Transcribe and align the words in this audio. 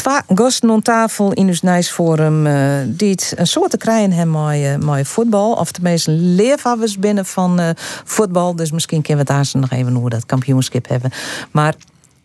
Twee 0.00 0.20
gasten 0.34 0.70
aan 0.70 0.82
tafel 0.82 1.32
in 1.32 1.46
ons 1.46 1.62
Nijsforum 1.62 2.46
uh, 2.46 2.78
die 2.86 3.10
het 3.10 3.32
een 3.36 3.46
soort 3.46 3.70
te 3.70 3.76
krijgen 3.76 4.12
hebben 4.12 4.84
met, 4.84 4.98
uh, 4.98 5.04
voetbal. 5.04 5.52
Of 5.52 5.72
tenminste 5.72 6.10
leefhavers 6.10 6.98
binnen 6.98 7.26
van 7.26 7.60
uh, 7.60 7.70
voetbal. 8.04 8.56
Dus 8.56 8.70
misschien 8.70 9.02
kunnen 9.02 9.26
we 9.26 9.32
daar 9.32 9.50
nog 9.52 9.70
even 9.70 9.94
hoe 9.94 10.10
dat 10.10 10.26
kampioenschap 10.26 10.88
hebben. 10.88 11.10
Maar 11.50 11.74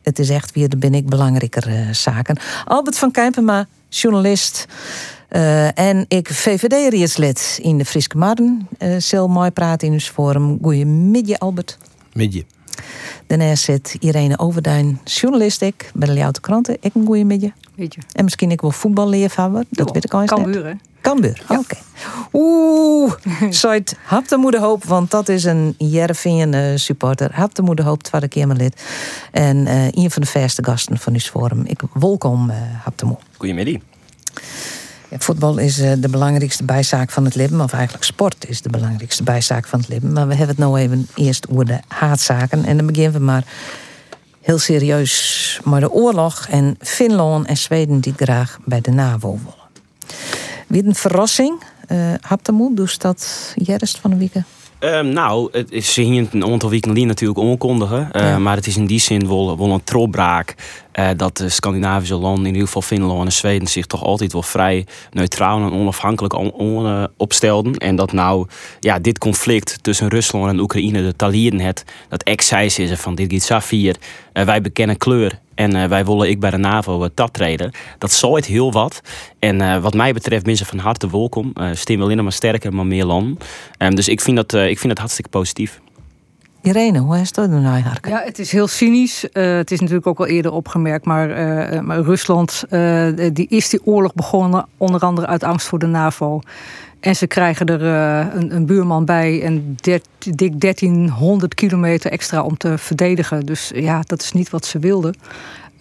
het 0.04 0.20
is 0.20 0.30
echt 0.30 0.54
weer 0.54 0.70
de 0.70 0.78
ben 0.78 0.94
ik 0.94 1.10
belangrijker 1.10 1.96
zaken. 1.96 2.38
Albert 2.66 2.98
van 2.98 3.12
Kijpenma, 3.12 3.68
journalist. 3.90 4.66
en 5.74 6.06
ik 6.08 6.30
VVD-rietslid 6.30 7.60
in 7.62 7.78
de 7.78 7.86
Friske 7.86 8.18
Marden. 8.18 8.68
Uh, 9.14 9.26
mooi 9.26 9.52
praten 9.52 9.88
in 9.88 9.94
ons 9.94 10.10
forum. 10.10 10.58
Goedemiddag, 10.62 11.40
Albert. 11.40 11.78
Midje. 12.14 12.46
Daarnaast 13.28 13.64
zit 13.64 13.96
Irene 14.00 14.40
Overduin, 14.40 15.00
journalist 15.04 15.62
ik, 15.62 15.92
bij 15.94 16.08
de 16.08 16.14
Ljouwte 16.14 16.42
Kranten. 16.42 16.78
Ik 16.80 16.96
een 16.96 17.06
goede 17.06 17.24
midje. 17.24 17.54
En 18.12 18.24
misschien 18.24 18.52
ik 18.52 18.62
wel 18.62 18.72
voetballeervader. 18.72 19.66
Dat 19.70 19.92
weet 19.92 20.04
ik 20.04 20.14
al 20.14 20.22
eens 20.22 20.30
Cambuur, 20.30 20.66
hè? 20.66 20.74
Cambuur, 21.02 21.44
ja. 21.50 21.60
oké. 21.60 21.76
Oeh, 22.34 23.14
Soit 23.50 23.96
hap 24.04 24.28
de 24.28 24.38
moeder 24.38 24.60
hoop, 24.60 24.84
want 24.84 25.12
dat 25.12 25.30
is 25.30 25.44
een 25.44 25.76
Jereveen 25.78 26.54
uh, 26.54 26.76
supporter. 26.76 27.36
Hap 27.36 27.56
de 27.56 27.62
moeder 27.62 27.86
hoop, 27.86 28.04
tweede 28.04 28.28
keer 28.28 28.48
mijn 28.48 28.60
lid. 28.60 28.82
En 29.32 29.58
uh, 29.58 29.92
een 29.92 30.12
van 30.12 30.22
de 30.22 30.28
verste 30.28 30.64
gasten 30.64 30.98
van 30.98 31.14
uw 31.14 31.20
forum. 31.20 31.64
Ik 31.66 31.82
welkom, 31.94 32.50
uh, 32.50 32.56
hap 32.84 32.98
de 32.98 33.06
moe. 33.06 33.18
Goedemiddag. 33.38 33.82
Voetbal 35.12 35.58
is 35.58 35.80
eh, 35.80 35.92
de 35.98 36.10
belangrijkste 36.10 36.64
bijzaak 36.64 37.12
van 37.12 37.26
het 37.26 37.36
leven, 37.36 37.62
of 37.62 37.74
eigenlijk 37.74 38.04
sport 38.04 38.48
is 38.48 38.62
de 38.62 38.70
belangrijkste 38.70 39.24
bijzaak 39.24 39.68
van 39.68 39.80
het 39.80 39.88
leven. 39.88 40.12
Maar 40.12 40.28
we 40.28 40.36
hebben 40.36 40.56
het 40.56 40.66
nou 40.66 40.80
even 40.80 41.08
eerst 41.16 41.50
over 41.50 41.66
de 41.66 41.80
haatzaken. 41.88 42.66
En 42.66 42.78
dan 42.78 42.86
beginnen 42.86 43.14
we 43.14 43.20
maar 43.20 43.44
heel 44.42 44.60
serieus 44.60 45.60
maar 45.64 45.80
de 45.80 45.92
oorlog 45.92 46.48
en 46.50 46.76
Finland 46.80 47.48
en 47.48 47.58
Zweden 47.58 48.00
die 48.00 48.14
graag 48.16 48.60
bij 48.66 48.82
de 48.82 48.92
NAVO 48.92 49.30
willen. 49.38 49.66
Wie 50.68 50.86
een 50.86 50.96
verrassing. 50.96 51.62
Uh, 51.92 52.14
Haptamoe, 52.22 52.76
dus 52.76 52.98
dat 52.98 53.54
jerst 53.56 53.98
van 53.98 54.10
de 54.10 54.18
weken? 54.18 54.46
Um, 54.86 55.10
nou, 55.10 55.50
het 55.52 55.72
is, 55.72 55.94
ze 55.94 56.02
hier 56.02 56.28
een 56.32 56.46
aantal 56.46 56.70
weken 56.70 57.08
natuurlijk 57.08 57.40
onkondigen. 57.40 58.10
Uh, 58.12 58.38
Maar 58.38 58.56
het 58.56 58.68
is 58.68 58.78
in 58.78 58.86
die 58.86 59.00
zin 59.00 59.28
wel, 59.28 59.58
wel 59.58 59.72
een 59.72 59.84
trolbraak 59.84 60.56
uh, 61.00 61.10
dat 61.18 61.38
de 61.38 61.50
Scandinavische 61.50 62.16
landen, 62.16 62.46
in 62.46 62.52
ieder 62.52 62.68
geval 62.68 62.82
Finland 62.82 63.26
en 63.26 63.32
Zweden, 63.32 63.68
zich 63.68 63.86
toch 63.86 64.04
altijd 64.04 64.34
wel 64.34 64.44
vrij 64.44 64.86
neutraal 65.12 65.60
en 65.60 65.74
onafhankelijk 65.74 66.34
on, 66.34 66.52
on, 66.52 66.86
uh, 66.86 67.04
opstelden. 67.18 67.74
En 67.74 67.96
dat 67.96 68.12
nou 68.12 68.48
ja, 68.80 69.00
dit 69.00 69.18
conflict 69.18 69.78
tussen 69.82 70.08
Rusland 70.08 70.48
en 70.48 70.60
Oekraïne 70.60 71.02
de 71.02 71.16
talieren 71.16 71.60
het, 71.60 71.84
dat 72.10 72.24
excijs 72.24 72.80
is 72.80 72.92
van 73.00 73.16
dit 73.16 73.32
gaat 73.32 73.42
Safir, 73.42 73.96
wij 74.34 74.62
bekennen 74.62 74.98
kleur 74.98 75.40
en 75.56 75.90
wij 75.90 76.06
willen 76.06 76.30
ik 76.30 76.40
bij 76.40 76.50
de 76.50 76.58
NAVO 76.58 77.04
uh, 77.04 77.10
dat 77.14 77.34
treden. 77.34 77.72
Dat 77.98 78.12
zal 78.12 78.36
het 78.36 78.46
heel 78.46 78.72
wat. 78.72 79.02
En 79.40 79.82
wat 79.82 79.94
mij 79.94 80.14
betreft 80.14 80.46
mensen 80.46 80.66
van 80.66 80.78
harte 80.78 81.10
welkom. 81.12 81.54
Uh, 81.56 81.70
stem 81.74 82.02
alleen 82.02 82.24
maar 82.24 82.32
sterker, 82.32 82.74
maar 82.74 82.86
meer 82.86 83.06
landen. 83.06 83.38
Um, 83.78 83.96
dus 83.96 84.08
ik 84.08 84.22
vind, 84.22 84.36
dat, 84.36 84.54
ik 84.54 84.80
vind 84.80 84.88
dat 84.88 84.98
hartstikke 84.98 85.30
positief. 85.30 85.80
Irene, 86.62 87.00
hoe 87.00 87.20
is 87.20 87.32
dat 87.32 87.50
nou 87.50 87.66
eigenlijk? 87.66 88.08
Ja, 88.08 88.22
het 88.26 88.40
is 88.40 88.52
heel 88.52 88.68
cynisch. 88.68 89.28
Uh, 89.34 89.56
het 89.56 89.72
is 89.72 89.80
natuurlijk 89.80 90.08
ook 90.08 90.20
al 90.20 90.26
eerder 90.26 90.52
opgemerkt, 90.52 91.06
maar, 91.06 91.30
uh, 91.30 91.80
maar 91.80 92.00
Rusland 92.00 92.64
uh, 92.70 93.08
die 93.34 93.48
is 93.50 93.70
die 93.70 93.86
oorlog 93.86 94.14
begonnen 94.14 94.66
onder 94.78 95.02
andere 95.02 95.28
uit 95.28 95.44
angst 95.44 95.68
voor 95.68 95.80
de 95.80 95.86
NAVO. 95.86 96.42
En 97.06 97.16
ze 97.16 97.28
krijgen 97.28 97.66
er 97.66 97.82
een, 98.36 98.56
een, 98.56 98.66
buurman 98.66 99.06
bij 99.06 99.44
en 99.44 99.78
dik 100.36 100.60
1300 100.60 101.54
kilometer 101.54 102.12
extra 102.12 102.42
om 102.44 102.58
te 102.58 102.78
verdedigen. 102.78 103.46
Dus 103.46 103.72
ja, 103.76 104.02
dat 104.06 104.22
is 104.22 104.32
niet 104.32 104.50
wat 104.50 104.66
ze 104.66 104.80
wilden. 104.80 105.16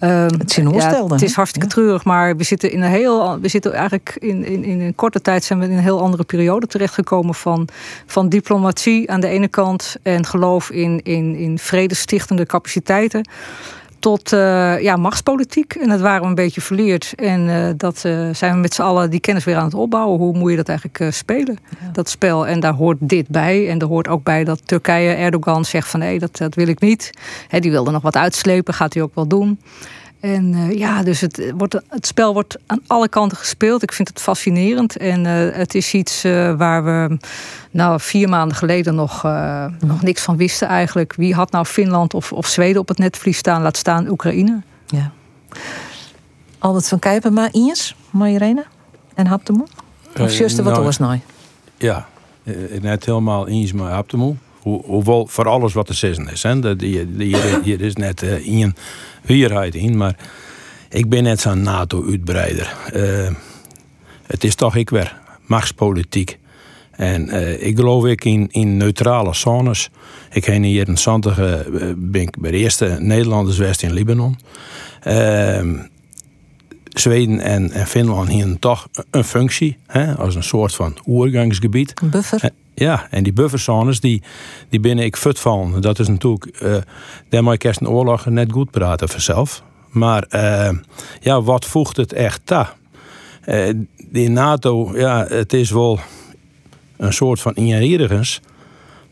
Um, 0.01 0.11
het, 0.11 0.55
ja, 0.55 1.07
het 1.09 1.23
is 1.23 1.35
hartstikke 1.35 1.67
treurig, 1.69 2.05
maar 2.05 2.37
we 2.37 2.45
zitten 2.45 2.71
in 2.71 2.83
een 2.83 2.91
heel. 2.91 3.41
We 3.41 3.49
zitten 3.49 3.73
eigenlijk 3.73 4.17
in, 4.19 4.45
in, 4.45 4.65
in 4.65 4.81
een 4.81 4.95
korte 4.95 5.21
tijd 5.21 5.45
zijn 5.45 5.59
we 5.59 5.65
in 5.65 5.73
een 5.73 5.79
heel 5.79 6.01
andere 6.01 6.25
periode 6.25 6.67
terechtgekomen 6.67 7.35
van, 7.35 7.69
van 8.07 8.29
diplomatie 8.29 9.11
aan 9.11 9.21
de 9.21 9.29
ene 9.29 9.49
kant 9.49 9.97
en 10.03 10.27
geloof 10.27 10.71
in, 10.71 11.01
in, 11.03 11.37
in 11.37 11.59
vredestichtende 11.59 12.47
capaciteiten. 12.47 13.29
Tot 14.05 14.33
uh, 14.33 14.81
ja, 14.81 14.97
machtspolitiek. 14.97 15.75
En 15.75 15.89
dat 15.89 16.01
waren 16.01 16.23
we 16.23 16.29
een 16.29 16.35
beetje 16.35 16.61
verleerd. 16.61 17.13
En 17.17 17.49
uh, 17.49 17.69
dat 17.77 18.03
uh, 18.07 18.29
zijn 18.33 18.55
we 18.55 18.59
met 18.59 18.75
z'n 18.75 18.83
allen 18.83 19.11
die 19.11 19.21
kennis 19.21 19.45
weer 19.45 19.57
aan 19.57 19.65
het 19.65 19.75
opbouwen. 19.75 20.19
Hoe 20.19 20.37
moet 20.39 20.51
je 20.51 20.57
dat 20.57 20.69
eigenlijk 20.69 21.15
spelen, 21.15 21.59
ja. 21.81 21.91
dat 21.93 22.09
spel? 22.09 22.47
En 22.47 22.61
daar 22.61 22.73
hoort 22.73 22.97
dit 23.01 23.29
bij. 23.29 23.69
En 23.69 23.79
er 23.79 23.87
hoort 23.87 24.09
ook 24.09 24.23
bij 24.23 24.45
dat 24.45 24.67
Turkije, 24.67 25.15
Erdogan 25.15 25.65
zegt 25.65 25.89
van 25.89 26.01
nee, 26.01 26.19
dat, 26.19 26.37
dat 26.37 26.55
wil 26.55 26.69
ik 26.69 26.81
niet. 26.81 27.11
He, 27.49 27.61
die 27.61 27.71
wilde 27.71 27.91
nog 27.91 28.03
wat 28.03 28.17
uitslepen, 28.17 28.75
gaat 28.75 28.95
hij 28.95 29.03
ook 29.03 29.15
wel 29.15 29.27
doen. 29.27 29.59
En 30.25 30.53
uh, 30.53 30.79
ja, 30.79 31.03
dus 31.03 31.21
het, 31.21 31.53
wordt, 31.57 31.81
het 31.89 32.07
spel 32.07 32.33
wordt 32.33 32.57
aan 32.67 32.81
alle 32.87 33.09
kanten 33.09 33.39
gespeeld. 33.39 33.83
Ik 33.83 33.93
vind 33.93 34.09
het 34.09 34.21
fascinerend. 34.21 34.97
En 34.97 35.25
uh, 35.25 35.57
het 35.57 35.75
is 35.75 35.95
iets 35.95 36.25
uh, 36.25 36.55
waar 36.57 36.85
we 36.85 37.19
nou, 37.71 38.01
vier 38.01 38.29
maanden 38.29 38.57
geleden 38.57 38.95
nog, 38.95 39.23
nog 39.81 40.03
niks 40.03 40.23
van 40.23 40.37
wisten 40.37 40.69
eigenlijk. 40.69 41.15
Wie 41.15 41.35
had 41.35 41.51
nou 41.51 41.65
Finland 41.65 42.15
of, 42.15 42.33
of 42.33 42.47
Zweden 42.47 42.81
op 42.81 42.89
het 42.89 42.99
netvlies 42.99 43.39
staan, 43.39 43.63
laat 43.63 43.77
staan 43.77 44.09
Oekraïne? 44.09 44.63
Ja. 44.87 45.11
Albert 46.59 46.89
van 46.89 46.99
Kijpen, 46.99 47.33
maar 47.33 47.49
Iens, 47.53 47.97
Marjorena 48.11 48.65
en 49.15 49.27
Haptemoe? 49.27 49.67
Of 50.21 50.33
juist 50.33 50.61
wat 50.61 50.75
nou, 50.75 50.93
nou? 50.99 51.21
Ja, 51.77 52.07
net 52.81 53.05
helemaal 53.05 53.49
Iens, 53.49 53.73
maar 53.73 53.91
Haptemoe. 53.91 54.35
Hoewel 54.63 55.27
voor 55.27 55.49
alles 55.49 55.73
wat 55.73 55.87
te 55.87 55.95
zeggen 55.95 56.29
is. 56.29 56.43
Hè. 56.43 56.75
Hier, 56.79 57.07
hier 57.63 57.81
is 57.81 57.95
net 57.95 58.23
uh, 58.23 58.47
in 58.47 58.75
hierheid 59.27 59.75
in, 59.75 59.97
maar 59.97 60.17
ik 60.89 61.09
ben 61.09 61.23
net 61.23 61.41
zo'n 61.41 61.63
NATO-uitbreider. 61.63 62.75
Uh, 62.95 63.31
het 64.27 64.45
is 64.45 64.55
toch 64.55 64.77
ik 64.77 64.91
weer 64.91 65.17
machtspolitiek. 65.47 66.39
En 66.91 67.29
uh, 67.29 67.67
ik 67.67 67.77
geloof 67.77 68.05
ik 68.05 68.25
in, 68.25 68.49
in 68.51 68.77
neutrale 68.77 69.35
zones. 69.35 69.91
Ik 70.31 70.45
heb 70.45 70.63
hier 70.63 70.89
in 70.89 70.97
Santige, 70.97 71.67
ben 71.97 72.21
ik 72.21 72.39
bij 72.39 72.51
de 72.51 72.57
eerste 72.57 72.97
Nederlanders 73.01 73.59
west 73.59 73.83
in 73.83 73.93
Libanon. 73.93 74.39
Ehm, 75.01 75.77
Zweden 76.89 77.41
en, 77.41 77.71
en 77.71 77.87
Finland 77.87 78.29
hier 78.29 78.59
toch 78.59 78.89
een 79.11 79.25
functie, 79.25 79.77
hè, 79.87 80.15
als 80.15 80.35
een 80.35 80.43
soort 80.43 80.75
van 80.75 80.97
oergangsgebied. 81.07 81.93
Een 82.03 82.11
buffer. 82.11 82.51
Ja, 82.75 83.07
en 83.11 83.23
die 83.23 83.33
bufferzones 83.33 84.01
die, 84.01 84.23
die 84.69 84.81
binnen 84.81 85.05
ik 85.05 85.17
fut 85.17 85.41
van. 85.41 85.81
Dat 85.81 85.99
is 85.99 86.09
natuurlijk, 86.09 86.63
uh, 86.63 86.77
daarmee 87.29 87.57
kerst 87.57 87.81
een 87.81 87.89
oorlog 87.89 88.27
net 88.27 88.53
goed 88.53 88.71
praten 88.71 89.09
vanzelf. 89.09 89.63
Maar 89.91 90.27
uh, 90.31 90.71
ja, 91.21 91.43
wat 91.43 91.65
voegt 91.65 91.97
het 91.97 92.13
echt 92.13 92.41
ta? 92.45 92.75
Uh, 93.47 93.75
die 94.11 94.29
NATO, 94.29 94.99
ja, 94.99 95.27
het 95.27 95.53
is 95.53 95.71
wel 95.71 96.01
een 96.97 97.13
soort 97.13 97.41
van 97.41 97.55
inheriegens. 97.55 98.41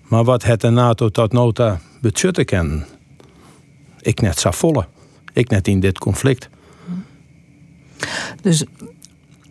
Maar 0.03 0.25
wat 0.25 0.43
het 0.43 0.61
de 0.61 0.71
NATO 0.71 1.09
tot 1.09 1.33
nota 1.33 1.81
budgetten 2.01 2.45
kennen, 2.45 2.87
ik 4.01 4.21
net 4.21 4.39
zou 4.39 4.55
volle. 4.55 4.87
Ik 5.33 5.49
net 5.49 5.69
in 5.69 5.81
dit 5.81 5.99
conflict. 5.99 6.49
Dus 8.43 8.65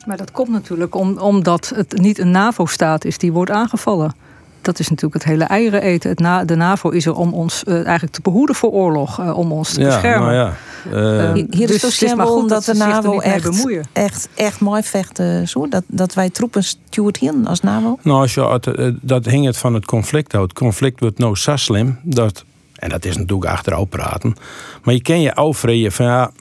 maar 0.05 0.17
dat 0.17 0.31
komt 0.31 0.49
natuurlijk 0.49 0.95
om, 0.95 1.17
omdat 1.17 1.71
het 1.75 1.97
niet 1.97 2.19
een 2.19 2.31
NAVO-staat 2.31 3.05
is 3.05 3.17
die 3.17 3.31
wordt 3.31 3.51
aangevallen. 3.51 4.13
Dat 4.61 4.79
is 4.79 4.87
natuurlijk 4.87 5.23
het 5.23 5.31
hele 5.31 5.43
eieren 5.43 5.81
eten. 5.81 6.09
Het 6.09 6.19
na, 6.19 6.45
de 6.45 6.55
NAVO 6.55 6.89
is 6.89 7.05
er 7.05 7.15
om 7.15 7.33
ons 7.33 7.63
uh, 7.67 7.73
eigenlijk 7.75 8.13
te 8.13 8.21
behoeden 8.21 8.55
voor 8.55 8.71
oorlog, 8.71 9.19
uh, 9.19 9.37
om 9.37 9.51
ons 9.51 9.73
te 9.73 9.81
ja, 9.81 9.85
beschermen. 9.85 10.35
Nou 10.35 10.53
ja, 10.93 11.33
uh, 11.35 11.43
Hier 11.49 11.67
dus 11.67 11.83
is 11.83 11.99
het 11.99 12.15
maar 12.15 12.27
goed 12.27 12.49
dat 12.49 12.65
de 12.65 12.73
NAVO 12.73 13.19
echt, 13.19 13.67
echt, 13.93 14.29
echt 14.35 14.59
mooi 14.59 14.83
vechten. 14.83 15.47
Zo, 15.47 15.67
dat, 15.67 15.83
dat 15.87 16.13
wij 16.13 16.29
troepen 16.29 16.63
stuurt 16.63 17.17
hier 17.17 17.33
als 17.43 17.61
NAVO. 17.61 17.97
Nou, 18.01 18.21
als 18.21 18.33
je, 18.33 18.97
dat 19.01 19.25
hing 19.25 19.45
het 19.45 19.57
van 19.57 19.73
het 19.73 19.85
conflict 19.85 20.33
uit. 20.33 20.43
Het 20.43 20.53
conflict 20.53 20.99
wordt 20.99 21.17
nou 21.17 21.35
zo 21.35 21.55
slim 21.55 21.99
dat, 22.03 22.45
en 22.75 22.89
dat 22.89 23.05
is 23.05 23.17
natuurlijk 23.17 23.51
achterover 23.51 23.87
praten, 23.87 24.35
maar 24.83 24.93
je 24.93 25.01
ken 25.01 25.21
je 25.21 25.35
afvreden 25.35 25.91
van 25.91 26.05
ja, 26.05 26.31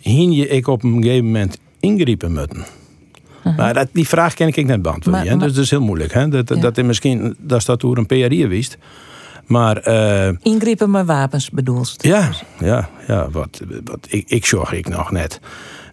hing 0.00 0.36
je 0.36 0.48
ik 0.48 0.66
op 0.66 0.82
een 0.82 1.02
gegeven 1.02 1.24
moment 1.24 1.58
ingrijpen 1.80 2.32
moeten. 2.32 2.64
Maar 3.56 3.74
dat, 3.74 3.88
die 3.92 4.08
vraag 4.08 4.34
ken 4.34 4.46
ik 4.46 4.66
net 4.66 4.82
beantwoorden. 4.82 5.24
Maar, 5.24 5.36
maar, 5.36 5.46
dus 5.46 5.54
dat 5.56 5.64
is 5.64 5.70
heel 5.70 5.80
moeilijk. 5.80 6.12
Hè? 6.12 6.28
Dat, 6.28 6.48
ja. 6.48 6.54
dat 6.54 6.78
is 6.78 6.84
misschien 6.84 7.36
dat 7.38 7.64
dat 7.64 7.80
door 7.80 7.96
een 7.96 8.06
PRI 8.06 8.46
wist. 8.46 8.78
Maar, 9.46 9.88
uh, 9.88 10.86
met 10.86 11.06
wapens 11.06 11.50
bedoelt 11.50 11.94
Ja, 11.98 12.30
ja, 12.58 12.88
ja 13.06 13.30
wat, 13.30 13.60
wat, 13.84 14.06
ik, 14.08 14.28
ik 14.28 14.46
zorg 14.46 14.72
ik 14.72 14.88
nog 14.88 15.10
net. 15.10 15.40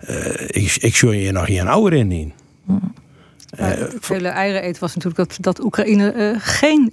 Uh, 0.09 0.41
ik, 0.47 0.77
ik 0.79 0.95
zorg 0.95 1.15
je 1.15 1.31
nog 1.31 1.45
hier 1.45 1.61
een 1.61 1.67
ouder 1.67 1.93
in. 1.93 2.33
Het 3.57 4.07
hele 4.07 4.27
eieren 4.27 4.75
was 4.79 4.95
natuurlijk 4.95 5.29
dat, 5.29 5.37
dat 5.41 5.63
Oekraïne 5.63 6.35
geen 6.37 6.89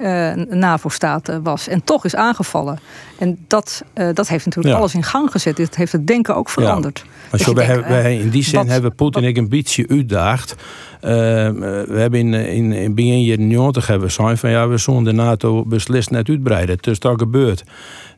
NAVO-staat 0.51 1.39
was. 1.43 1.69
En 1.69 1.85
toch 1.85 2.05
is 2.05 2.15
aangevallen. 2.15 2.79
En 3.19 3.39
dat, 3.47 3.85
dat 4.13 4.29
heeft 4.29 4.45
natuurlijk 4.45 4.77
alles 4.77 4.95
in 4.95 5.03
gang 5.03 5.31
gezet. 5.31 5.59
Het 5.59 5.77
heeft 5.77 5.93
het 5.93 6.07
denken 6.07 6.37
ook 6.37 6.49
veranderd. 6.49 7.05
Dus 7.31 7.47
wij, 7.47 7.67
denkt, 7.67 7.89
wij, 7.89 8.19
in 8.19 8.31
die 8.31 8.43
zin 8.43 8.69
hebben 8.69 8.95
Poetin 8.95 9.25
ik 9.25 9.37
een 9.37 9.49
beetje 9.49 9.89
uitdaagd. 9.89 10.55
Ehm, 11.03 11.55
we 11.89 11.99
hebben 11.99 12.21
in, 12.21 12.35
in, 12.35 12.73
in 12.73 12.95
begin 12.95 13.25
jaren 13.25 13.47
90 13.47 13.87
hebben 13.87 14.07
we 14.07 14.13
zijn 14.13 14.39
van 14.39 14.51
ja, 14.51 14.69
we 14.69 14.77
zullen 14.77 15.05
de 15.05 15.13
NATO 15.13 15.65
beslist 15.65 16.11
net 16.11 16.29
uitbreiden. 16.29 16.77
Dus 16.81 16.99
dat 16.99 17.19
gebeurt. 17.19 17.65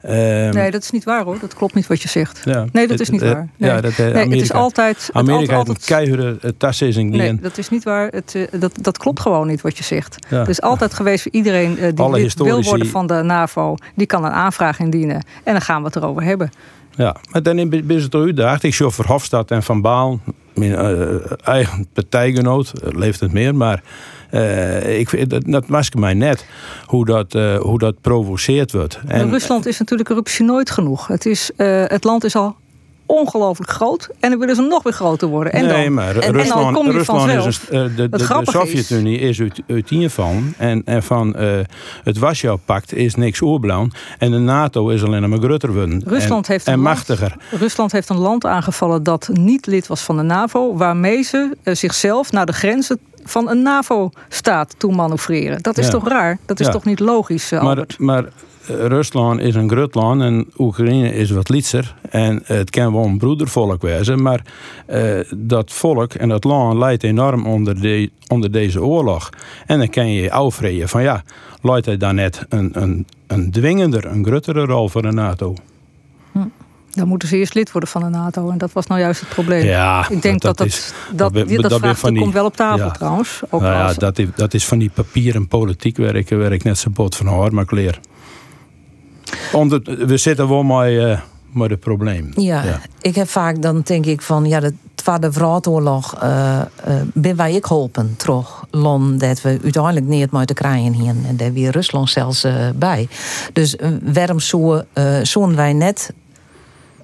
Ehm, 0.01 0.55
nee, 0.55 0.71
dat 0.71 0.83
is 0.83 0.91
niet 0.91 1.05
waar 1.05 1.25
hoor. 1.25 1.37
Dat 1.41 1.55
klopt 1.55 1.75
niet 1.75 1.87
wat 1.87 2.03
je 2.03 2.09
zegt. 2.09 2.41
Ja, 2.45 2.67
nee, 2.73 2.87
dat 2.87 3.01
is 3.01 3.11
niet 3.11 3.21
waar. 3.21 3.49
Nee. 3.57 3.71
Ja, 3.71 3.81
dat, 3.81 3.97
nee, 3.97 4.13
het 4.13 4.33
is 4.33 4.53
altijd. 4.53 5.11
Amerika 5.13 5.57
heeft 5.57 5.69
een 5.69 5.77
keiharde. 5.85 6.55
Nee, 7.11 7.41
dat 7.41 7.59
is 7.59 7.69
niet 7.69 7.85
waar. 7.85 8.09
Het, 8.09 8.35
eh, 8.35 8.61
dat, 8.61 8.73
dat 8.81 8.99
klopt 8.99 9.21
gewoon 9.21 9.47
niet 9.47 9.61
wat 9.61 9.79
je 9.79 9.85
zegt. 9.85 10.27
Ja. 10.29 10.39
Het 10.39 10.49
is 10.49 10.61
altijd 10.61 10.95
geweest 10.95 11.23
voor 11.23 11.33
iedereen 11.33 11.75
die 11.75 12.31
wil 12.35 12.63
worden 12.63 12.87
van 12.87 13.07
de 13.07 13.23
NAVO. 13.23 13.77
Die 13.95 14.07
kan 14.07 14.25
een 14.25 14.33
aanvraag 14.33 14.79
indienen. 14.79 15.27
En 15.45 15.53
dan 15.53 15.61
gaan 15.61 15.81
we 15.81 15.87
het 15.87 15.97
erover 15.97 16.23
hebben. 16.23 16.51
Ja, 16.97 17.17
maar 17.31 17.43
dan 17.43 17.57
je 17.57 17.83
het 17.87 18.15
uitdaagd. 18.15 18.63
Ik 18.63 18.75
zie 18.75 18.91
Verhofstadt 18.91 19.51
en 19.51 19.63
Van 19.63 19.81
Baal, 19.81 20.21
uh, 20.55 21.15
eigen 21.45 21.89
partijgenoot, 21.93 22.73
leeft 22.83 23.21
het 23.21 23.33
meer, 23.33 23.55
maar 23.55 23.83
uh, 24.31 24.99
ik, 24.99 25.31
dat, 25.31 25.43
dat 25.47 25.65
was 25.67 25.91
mij 25.91 26.15
net 26.15 26.47
hoe 26.87 27.05
dat, 27.05 27.35
uh, 27.35 27.57
hoe 27.57 27.79
dat 27.79 28.01
provoceerd 28.01 28.73
wordt. 28.73 29.01
En, 29.07 29.31
Rusland 29.31 29.67
is 29.67 29.79
natuurlijk 29.79 30.09
corruptie 30.09 30.45
nooit 30.45 30.71
genoeg. 30.71 31.07
Het, 31.07 31.27
is, 31.27 31.51
het 31.87 32.05
land 32.05 32.25
is 32.25 32.37
al 32.37 32.57
ongelooflijk 33.07 33.71
groot. 33.71 34.09
En 34.21 34.31
dan 34.31 34.39
willen 34.39 34.57
ze 34.57 34.63
nog 34.63 34.83
weer 34.83 34.93
groter 34.93 35.29
worden. 35.29 35.53
En 35.53 35.67
nee, 35.67 35.85
dan, 35.85 35.95
maar 35.95 36.17
en, 36.17 36.33
Rusland, 36.33 36.53
en 36.53 36.65
dan 36.65 36.73
kom 36.73 36.87
je 36.87 36.93
Rusland 36.93 37.47
is 37.47 37.61
een, 37.69 37.95
de, 37.97 38.09
de, 38.09 38.19
de 38.19 38.41
Sovjet-Unie 38.43 39.19
is 39.19 39.41
uit, 39.41 39.63
uit 39.67 40.13
van. 40.13 40.55
En, 40.59 40.83
en 40.85 41.03
van 41.03 41.35
uh, 41.39 41.59
het 42.05 42.19
Warschau-pact 42.19 42.95
is 42.95 43.15
niks 43.15 43.41
oerblauw. 43.41 43.89
En 44.19 44.31
de 44.31 44.39
NATO 44.39 44.89
is 44.89 45.03
alleen 45.03 45.29
maar 45.29 45.39
groter 45.39 45.73
worden. 45.73 46.03
Rusland 46.07 46.47
en, 46.47 46.53
heeft 46.53 46.67
en 46.67 46.81
machtiger. 46.81 47.35
Land, 47.51 47.63
Rusland 47.63 47.93
heeft 47.93 48.09
een 48.09 48.19
land 48.19 48.47
aangevallen 48.47 49.03
dat 49.03 49.29
niet 49.33 49.67
lid 49.67 49.87
was 49.87 50.01
van 50.01 50.17
de 50.17 50.23
NAVO. 50.23 50.77
Waarmee 50.77 51.23
ze 51.23 51.57
uh, 51.63 51.75
zichzelf 51.75 52.33
naar 52.33 52.47
de 52.47 52.53
grenzen 52.53 52.99
van 53.25 53.49
een 53.49 53.63
NAVO-staat 53.63 54.75
toe 54.79 54.95
manoeuvreren. 54.95 55.63
Dat 55.63 55.79
is 55.79 55.91
toch 55.91 56.09
raar? 56.09 56.39
Dat 56.47 56.61
is 56.61 56.69
toch 56.69 56.85
niet 56.85 57.01
logisch, 57.01 57.53
uh, 57.53 57.63
maar, 57.63 57.87
maar 57.99 58.25
Rusland 58.67 59.41
is 59.41 59.55
een 59.55 59.71
groot 59.71 59.95
land 59.95 60.23
en 60.23 60.47
Oekraïne 60.59 61.15
is 61.15 61.31
wat 61.31 61.49
lietser. 61.49 61.95
En 62.11 62.43
het 62.45 62.71
kan 62.71 62.93
wel 62.93 63.05
een 63.05 63.19
broedervolk 63.19 63.83
wezen, 63.83 64.23
maar 64.23 64.43
uh, 64.91 65.21
dat 65.37 65.73
volk 65.73 66.15
en 66.15 66.29
dat 66.29 66.45
land 66.45 66.79
leidt 66.79 67.03
enorm 67.03 67.47
onder, 67.47 67.81
de, 67.81 68.11
onder 68.29 68.51
deze 68.51 68.83
oorlog. 68.83 69.31
En 69.67 69.79
dan 69.79 69.89
kan 69.89 70.13
je 70.13 70.23
je 70.23 70.33
afvreden 70.33 70.89
van 70.89 71.03
ja, 71.03 71.23
leidt 71.63 71.87
hij 71.87 71.97
dan 71.97 72.15
net 72.15 72.47
een, 72.49 72.71
een, 72.73 73.07
een 73.27 73.51
dwingender, 73.51 74.05
een 74.05 74.25
grotere 74.25 74.65
rol 74.65 74.89
voor 74.89 75.03
de 75.03 75.13
NATO? 75.13 75.55
Hm. 76.33 76.39
Dan 76.91 77.09
moeten 77.09 77.29
ze 77.29 77.37
eerst 77.37 77.55
lid 77.55 77.73
worden 77.73 77.91
van 77.91 78.03
de 78.03 78.09
NATO. 78.09 78.51
En 78.51 78.59
dat 78.59 78.73
was 78.73 78.87
nou 78.87 79.01
juist 79.01 79.21
het 79.21 79.29
probleem. 79.29 79.65
Ja, 79.65 80.09
ik 80.09 80.23
denk 80.23 80.41
dat 80.41 80.57
dat, 80.57 80.69
dat, 80.69 81.33
dat, 81.33 81.35
dat, 81.35 81.49
dat, 81.49 81.71
dat 81.71 81.81
vraagstuk 81.81 82.17
komt 82.17 82.33
wel 82.33 82.45
op 82.45 82.57
tafel 82.57 82.91
trouwens. 82.91 83.41
Ook 83.51 83.61
nou 83.61 83.73
ja, 83.73 83.93
dat, 83.93 84.19
is, 84.19 84.27
dat 84.37 84.55
is 84.55 84.67
van 84.67 84.79
die 84.79 84.91
papieren 84.91 85.49
politiek 85.49 85.97
werken 85.97 86.39
waar 86.39 86.53
ik 86.53 86.63
net 86.63 86.79
zo 86.79 86.91
bot 86.91 87.17
van 87.17 87.27
hoor, 87.27 87.55
maar 87.55 87.65
leer. 89.53 90.07
we 90.07 90.17
zitten 90.17 90.49
wel 90.49 90.63
met, 90.63 90.91
uh, 90.91 91.21
met 91.53 91.71
het 91.71 91.81
probleem. 91.81 92.33
Ja, 92.35 92.63
ja, 92.63 92.81
ik 93.01 93.15
heb 93.15 93.29
vaak 93.29 93.63
dan 93.63 93.81
denk 93.85 94.07
ik 94.07 94.23
van 94.23 94.45
ja, 94.45 94.61
de 94.61 94.75
Tweede 94.95 95.31
Wereldoorlog 95.31 96.23
uh, 96.23 96.61
uh, 96.89 96.95
ben 97.15 97.37
wij 97.37 97.55
ik 97.55 97.67
geholpen 97.67 98.15
terug. 98.17 98.65
Lon 98.71 99.19
dat 99.19 99.43
we 99.43 99.59
uiteindelijk 99.63 100.07
niet 100.07 100.31
meer 100.31 100.45
te 100.45 100.55
krijgen 100.55 100.93
hier. 100.93 101.15
En 101.27 101.37
daar 101.37 101.53
weer 101.53 101.71
Rusland 101.71 102.11
zelfs 102.11 102.45
uh, 102.45 102.55
bij. 102.75 103.09
Dus 103.53 103.77
waarom 104.03 104.41
zoen 105.23 105.57
wij 105.57 105.73
net 105.73 106.13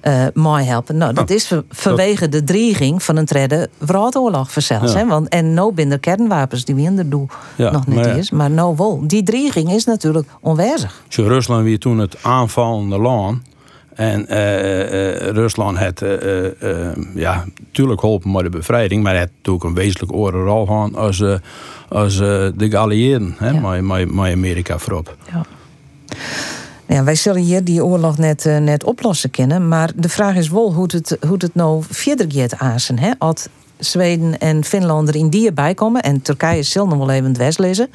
uh, 0.03 0.25
mooi 0.33 0.65
helpen. 0.65 0.97
Nou, 0.97 1.13
dat 1.13 1.29
is 1.29 1.51
vanwege 1.69 2.29
de 2.29 2.43
dreiging 2.43 3.03
van 3.03 3.17
een 3.17 3.25
trede 3.25 3.69
wereldoorlog 3.77 4.51
verzels. 4.51 4.93
Ja. 4.93 5.07
Want, 5.07 5.29
en 5.29 5.53
no 5.53 5.71
binnen 5.71 5.99
kernwapens 5.99 6.65
die 6.65 6.75
we 6.75 6.81
in 6.81 6.95
de 6.95 7.07
doel 7.07 7.27
nog 7.57 7.87
niet 7.87 7.95
maar, 7.95 8.17
is. 8.17 8.31
Maar 8.31 8.51
no 8.51 8.75
wel. 8.75 9.03
Die 9.07 9.23
dreiging 9.23 9.71
is 9.71 9.85
natuurlijk 9.85 10.27
onwijzig. 10.39 11.03
Rusland 11.09 11.63
weer 11.63 11.79
toen 11.79 11.97
het 11.97 12.17
aanvallende 12.21 12.99
land. 12.99 13.41
En 13.93 14.25
uh, 14.29 14.37
uh, 14.37 15.15
Rusland 15.29 15.77
had 15.77 16.03
ja, 17.15 17.45
natuurlijk 17.59 17.99
geholpen 17.99 18.31
met 18.31 18.43
de 18.43 18.49
bevrijding, 18.49 19.03
maar 19.03 19.13
het 19.13 19.21
had 19.21 19.31
natuurlijk 19.35 19.63
een 19.63 19.73
wezenlijk 19.73 20.13
oren 20.13 20.43
rol 20.43 20.65
gehad 20.65 20.95
als, 20.95 21.23
als 21.89 22.17
de 22.17 22.67
geallieerden, 22.69 23.35
ja. 23.39 23.51
met, 23.51 23.81
met, 23.81 24.13
met 24.13 24.31
Amerika 24.31 24.77
voorop. 24.77 25.15
Ja. 25.31 25.45
Ja, 26.91 27.03
wij 27.03 27.15
zullen 27.15 27.41
hier 27.41 27.63
die 27.63 27.85
oorlog 27.85 28.17
net, 28.17 28.45
uh, 28.45 28.57
net 28.57 28.83
oplossen 28.83 29.29
kennen. 29.29 29.67
Maar 29.67 29.91
de 29.95 30.09
vraag 30.09 30.35
is 30.35 30.49
wel 30.49 30.73
hoe 30.73 30.89
het, 30.91 31.17
hoe 31.27 31.37
het 31.37 31.55
nou 31.55 31.83
verder 31.89 32.31
gaat 32.31 32.57
aansen. 32.57 32.99
Hè? 32.99 33.11
Als 33.17 33.47
Zweden 33.77 34.39
en 34.39 34.63
Finland 34.63 35.07
er 35.07 35.15
in 35.15 35.29
die 35.29 35.47
erbij 35.47 35.73
komen... 35.73 36.01
en 36.01 36.21
Turkije 36.21 36.63
zal 36.63 36.87
nog 36.87 36.97
wel 36.97 37.09
even 37.09 37.27
het 37.27 37.37
west 37.37 37.59
lezen... 37.59 37.89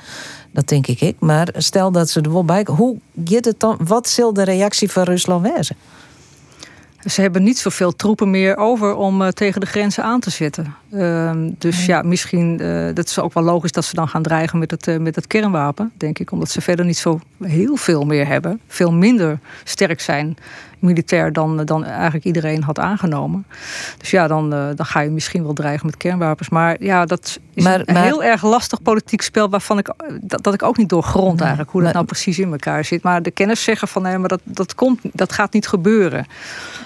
Dat 0.53 0.69
denk 0.69 0.87
ik 0.87 1.01
ik. 1.01 1.17
Maar 1.19 1.49
stel 1.57 1.93
dat 1.93 2.11
ze 2.11 2.21
er 2.21 2.33
wel 2.33 2.45
bij 2.45 2.63
komen. 2.63 2.83
Hoe 2.83 2.97
gaat 3.25 3.45
het 3.45 3.61
dan? 3.61 3.79
Wat 3.81 4.09
zal 4.09 4.33
de 4.33 4.43
reactie 4.43 4.91
van 4.91 5.03
Rusland 5.03 5.49
wezen? 5.55 5.77
Ze 7.07 7.21
hebben 7.21 7.43
niet 7.43 7.59
zoveel 7.59 7.97
troepen 7.97 8.31
meer 8.31 8.57
over 8.57 8.95
om 8.95 9.23
uh, 9.23 9.29
tegen 9.29 9.61
de 9.61 9.67
grenzen 9.67 10.05
aan 10.05 10.21
te 10.21 10.31
zetten. 10.31 10.75
Uh, 10.93 11.33
dus 11.59 11.87
ja, 11.87 12.03
misschien, 12.03 12.63
uh, 12.63 12.95
dat 12.95 13.07
is 13.07 13.19
ook 13.19 13.35
wel 13.35 13.43
logisch 13.43 13.73
dat 13.73 13.85
ze 13.85 13.95
dan 13.95 14.09
gaan 14.09 14.23
dreigen 14.23 14.59
met 14.59 14.71
het, 14.71 14.87
uh, 14.87 14.97
met 14.97 15.15
het 15.15 15.27
kernwapen, 15.27 15.93
denk 15.97 16.19
ik. 16.19 16.33
Omdat 16.33 16.51
ze 16.51 16.61
verder 16.61 16.85
niet 16.85 16.97
zo 16.97 17.21
heel 17.43 17.77
veel 17.77 18.05
meer 18.05 18.27
hebben. 18.27 18.61
Veel 18.69 18.93
minder 18.93 19.39
sterk 19.65 20.01
zijn 20.01 20.37
militair 20.87 21.33
dan, 21.33 21.65
dan 21.65 21.85
eigenlijk 21.85 22.25
iedereen 22.25 22.63
had 22.63 22.79
aangenomen. 22.79 23.47
Dus 23.99 24.11
ja, 24.11 24.27
dan, 24.27 24.55
uh, 24.55 24.69
dan 24.75 24.87
ga 24.87 25.01
je 25.01 25.11
misschien 25.11 25.43
wel 25.43 25.53
dreigen 25.53 25.87
met 25.87 25.97
kernwapens. 25.97 26.49
Maar 26.49 26.77
ja, 26.83 27.07
dat 27.07 27.39
is 27.55 27.65
maar, 27.65 27.83
een 27.85 27.97
heel 27.97 28.23
erg 28.23 28.43
lastig 28.43 28.83
politiek 28.83 29.23
spel 29.23 29.49
waarvan 29.49 29.79
ik 29.79 29.95
dat, 30.21 30.43
dat 30.43 30.55
ik 30.55 30.63
ook 30.63 30.77
niet 30.77 30.89
doorgrond 30.89 31.41
eigenlijk 31.41 31.71
hoe 31.71 31.83
dat 31.83 31.93
nou 31.93 32.05
precies 32.05 32.39
in 32.39 32.51
elkaar 32.51 32.85
zit. 32.85 33.03
Maar 33.03 33.23
de 33.23 33.31
kenners 33.31 33.63
zeggen 33.63 33.89
van 33.89 34.03
nee, 34.03 34.19
maar 34.19 34.29
dat, 34.29 34.41
dat 34.45 34.75
komt, 34.75 35.01
dat 35.13 35.33
gaat 35.33 35.53
niet 35.53 35.69
gebeuren. 35.69 36.27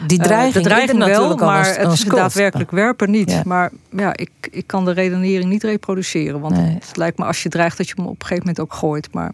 Die 0.06 0.18
dreiging, 0.18 0.56
uh, 0.56 0.62
de 0.62 0.68
dreiging 0.68 1.04
wel, 1.04 1.36
maar 1.36 1.58
als, 1.58 1.78
als 1.78 2.00
het 2.00 2.10
daadwerkelijk 2.10 2.70
werpen 2.70 3.10
niet. 3.10 3.30
Ja. 3.30 3.42
Maar 3.44 3.70
ja, 3.90 4.16
ik, 4.16 4.30
ik 4.50 4.66
kan 4.66 4.84
de 4.84 4.92
redenering 4.92 5.50
niet 5.50 5.62
reproduceren. 5.62 6.40
Want 6.40 6.56
nee. 6.56 6.74
het 6.74 6.96
lijkt 6.96 7.18
me 7.18 7.24
als 7.24 7.42
je 7.42 7.48
dreigt 7.48 7.76
dat 7.76 7.88
je 7.88 7.94
hem 7.96 8.04
op 8.04 8.10
een 8.10 8.26
gegeven 8.26 8.46
moment 8.46 8.60
ook 8.60 8.74
gooit. 8.74 9.08
Maar 9.12 9.32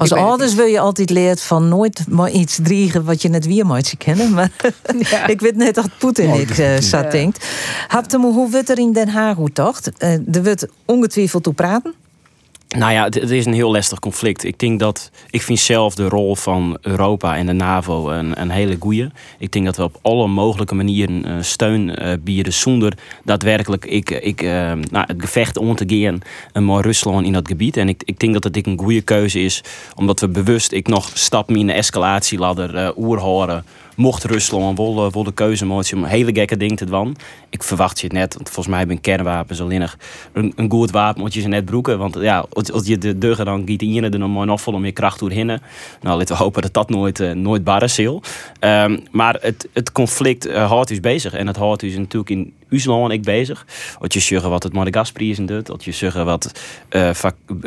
als 0.00 0.12
ouders 0.12 0.54
wil 0.54 0.66
je 0.66 0.80
altijd 0.80 1.10
leert 1.10 1.40
van 1.42 1.68
nooit 1.68 2.04
maar 2.08 2.30
iets 2.30 2.58
driegen 2.62 3.04
wat 3.04 3.22
je 3.22 3.28
net 3.28 3.46
weer 3.46 3.66
moet 3.66 3.94
kennen. 3.98 4.32
Maar 4.32 4.50
ja. 5.10 5.26
ik 5.34 5.40
weet 5.40 5.56
net 5.56 5.74
dat 5.74 5.88
Poetin 5.98 6.34
ik 6.34 6.58
uh, 6.58 6.76
zat 6.78 7.04
ja. 7.04 7.10
denkt. 7.10 7.46
Hapte 7.88 8.18
hoe 8.18 8.50
wordt 8.50 8.68
er 8.68 8.78
in 8.78 8.92
Den 8.92 9.08
Haag 9.08 9.36
hoe 9.36 9.52
toch? 9.52 9.80
Uh, 9.98 10.12
er 10.12 10.42
wordt 10.42 10.66
ongetwijfeld 10.84 11.42
toe 11.42 11.52
praten. 11.52 11.94
Nou 12.76 12.92
ja, 12.92 13.04
het, 13.04 13.30
is 13.30 13.46
een 13.46 13.52
heel 13.52 13.70
lastig 13.70 13.98
conflict. 13.98 14.44
Ik 14.44 14.58
denk 14.58 14.80
dat 14.80 15.10
ik 15.30 15.42
vind 15.42 15.58
zelf 15.58 15.94
de 15.94 16.08
rol 16.08 16.36
van 16.36 16.78
Europa 16.80 17.36
en 17.36 17.46
de 17.46 17.52
NAVO 17.52 18.10
een, 18.10 18.40
een 18.40 18.50
hele 18.50 18.76
goeie. 18.80 19.08
Ik 19.38 19.52
denk 19.52 19.64
dat 19.64 19.76
we 19.76 19.82
op 19.82 19.98
alle 20.02 20.26
mogelijke 20.26 20.74
manieren 20.74 21.28
uh, 21.28 21.34
steun 21.40 22.02
uh, 22.02 22.12
bieden 22.20 22.52
zonder 22.52 22.92
daadwerkelijk 23.24 23.84
ik, 23.84 24.10
ik, 24.10 24.42
uh, 24.42 24.50
nou, 24.90 25.04
het 25.06 25.16
gevecht 25.18 25.56
om 25.56 25.76
te 25.76 25.84
gaan 25.86 26.20
met 26.64 26.84
Rusland 26.84 27.26
in 27.26 27.32
dat 27.32 27.48
gebied. 27.48 27.76
En 27.76 27.88
ik, 27.88 28.02
ik 28.04 28.18
denk 28.18 28.32
dat 28.32 28.44
het 28.44 28.66
een 28.66 28.78
goede 28.78 29.02
keuze 29.02 29.40
is, 29.40 29.62
omdat 29.94 30.20
we 30.20 30.28
bewust 30.28 30.72
ik 30.72 30.88
nog 30.88 31.10
stap 31.14 31.50
in 31.50 31.66
de 31.66 31.72
escalatieladder 31.72 32.94
oerhoren 32.96 33.64
mocht 33.96 34.24
Rusland 34.24 34.78
wel, 34.78 35.12
uh, 35.16 35.24
de 35.24 35.32
keuze 35.32 35.66
maken 35.66 35.96
om 35.96 36.04
hele 36.04 36.32
gekke 36.32 36.56
dingen 36.56 36.76
te 36.76 36.84
doen. 36.84 37.16
Ik 37.50 37.62
verwacht 37.62 38.00
je 38.00 38.06
het 38.06 38.16
net, 38.16 38.34
want 38.34 38.46
volgens 38.46 38.66
mij 38.66 38.78
hebben 38.78 39.00
kernwapens 39.00 39.60
alleen 39.60 39.88
een, 40.32 40.52
een 40.56 40.70
goed 40.70 40.90
wapen 40.90 41.20
moet 41.20 41.34
je 41.34 41.40
ze 41.40 41.48
net 41.48 41.64
broeken. 41.64 41.98
Want 41.98 42.16
ja, 42.20 42.44
als 42.50 42.86
je 42.86 42.98
de 42.98 43.18
deuren 43.18 43.44
dan 43.44 43.62
giet 43.66 43.82
in 43.82 44.04
er 44.04 44.18
nog 44.18 44.60
vol 44.60 44.74
om 44.74 44.80
meer 44.80 44.92
kracht 44.92 45.18
doorheen. 45.18 45.46
Nou, 45.46 45.60
laten 46.18 46.36
we 46.36 46.42
hopen 46.42 46.62
dat 46.62 46.74
dat 46.74 46.90
nooit, 46.90 47.20
uh, 47.20 47.32
nooit 47.32 47.64
barre 47.64 47.88
zal. 47.88 48.22
Um, 48.60 49.02
maar 49.10 49.36
het, 49.40 49.68
het 49.72 49.92
conflict 49.92 50.46
uh, 50.46 50.68
houdt 50.68 50.90
u 50.90 51.00
bezig. 51.00 51.32
En 51.32 51.46
het 51.46 51.56
houdt 51.56 51.82
u 51.82 51.98
natuurlijk 51.98 52.30
in 52.30 52.52
Usland 52.70 53.12
ik 53.12 53.22
bezig. 53.22 53.66
Wat 53.98 54.12
je 54.12 54.20
zeggen 54.20 54.50
wat 54.50 54.62
het 54.62 54.72
Madagaspri 54.72 55.30
is 55.30 55.38
en. 55.38 55.68
Wat 55.68 55.84
je 55.84 55.92
zeggen 55.92 56.24
wat 56.24 56.52
uh, 56.90 57.10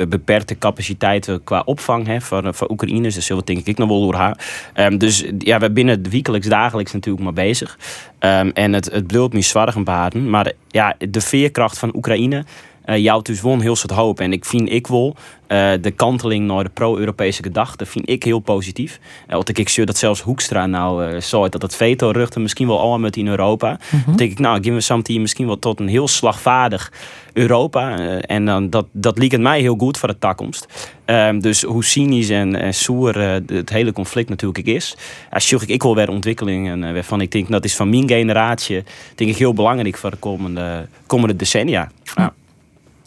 beperkte 0.08 0.58
capaciteiten 0.58 1.44
qua 1.44 1.62
opvang 1.66 2.08
heeft 2.08 2.26
voor, 2.26 2.54
voor 2.54 2.70
Oekraïners. 2.70 3.16
Dus 3.16 3.28
dat 3.28 3.48
denk 3.48 3.66
ik 3.66 3.78
nog 3.78 3.90
wel 3.90 4.02
door 4.02 4.16
haar. 4.16 4.38
Um, 4.76 4.98
dus 4.98 5.26
ja, 5.38 5.60
we 5.60 5.72
binnen 5.72 6.10
wekelijks, 6.10 6.48
dagelijks 6.48 6.92
natuurlijk 6.94 7.24
maar 7.24 7.34
bezig. 7.34 7.78
Um, 8.20 8.52
en 8.52 8.74
het, 8.74 8.92
het 8.92 9.08
bloedt 9.08 9.34
me 9.34 9.42
zwaar 9.42 9.72
baden. 9.84 10.30
Maar 10.30 10.52
ja, 10.68 10.96
de 11.10 11.22
veerkracht 11.22 11.80
van 11.80 11.96
Oekraïne 11.96 12.46
uh, 12.86 12.98
jou 12.98 13.22
dus 13.22 13.42
won 13.42 13.62
heel 13.62 13.76
soort 13.76 13.92
hoop. 13.92 14.20
En 14.20 14.34
ik 14.34 14.46
vind 14.46 14.72
ik 14.72 14.88
wel 14.88 15.16
uh, 15.54 15.72
de 15.82 15.92
kanteling 15.92 16.48
naar 16.48 16.64
de 16.64 16.70
pro-Europese 16.70 17.44
gedachte 17.44 17.86
vind 17.86 18.10
ik 18.10 18.24
heel 18.24 18.40
positief. 18.40 19.00
Uh, 19.28 19.34
want 19.34 19.58
ik 19.58 19.70
zie 19.70 19.86
dat 19.86 19.98
zelfs 19.98 20.22
Hoekstra 20.22 20.66
nou 20.66 21.14
uh, 21.14 21.20
zo 21.20 21.50
dat 21.50 21.62
het 21.62 21.76
veto 21.76 22.10
ruchten 22.10 22.42
misschien 22.42 22.68
wel 22.68 22.80
allemaal 22.80 23.00
met 23.00 23.18
in 23.18 23.28
Europa. 23.28 23.80
Mm 23.92 24.02
-hmm. 24.06 24.16
denk 24.16 24.32
ik, 24.32 24.40
nou, 24.40 24.56
geven 24.56 24.74
we 24.74 24.82
something 24.82 25.20
misschien 25.20 25.46
wel 25.46 25.60
tot 25.60 25.80
een 25.80 25.88
heel 25.88 26.08
slagvaardig 26.08 26.92
Europa. 27.34 27.98
en 28.20 28.46
dan, 28.46 28.70
dat, 28.70 28.86
dat 28.92 29.18
liep 29.18 29.32
het 29.32 29.42
mij 29.42 29.60
heel 29.60 29.76
goed 29.78 29.98
voor 29.98 30.08
de 30.08 30.20
toekomst. 30.20 30.92
Ehm, 31.06 31.40
dus 31.40 31.62
hoe 31.62 31.84
cynisch 31.84 32.30
en, 32.30 32.56
en 32.60 32.74
soer 32.74 33.18
het 33.46 33.70
hele 33.70 33.94
conflict 33.94 34.30
natuurlijk 34.30 34.68
is. 34.68 34.98
Als 35.30 35.52
ik, 35.52 35.62
ik 35.62 35.84
wil 35.84 35.96
weer 35.96 36.10
ontwikkelingen 36.10 36.94
waarvan 36.94 37.22
ik 37.22 37.32
denk 37.32 37.50
dat 37.50 37.66
is 37.66 37.76
van 37.76 37.90
mijn 37.90 38.08
generatie 38.08 38.84
denk 39.16 39.30
ik 39.30 39.38
heel 39.38 39.54
belangrijk 39.54 39.98
voor 39.98 40.10
de 40.10 40.18
komende, 40.18 40.88
komende 41.08 41.36
decennia. 41.36 41.92
Ja. 42.16 42.34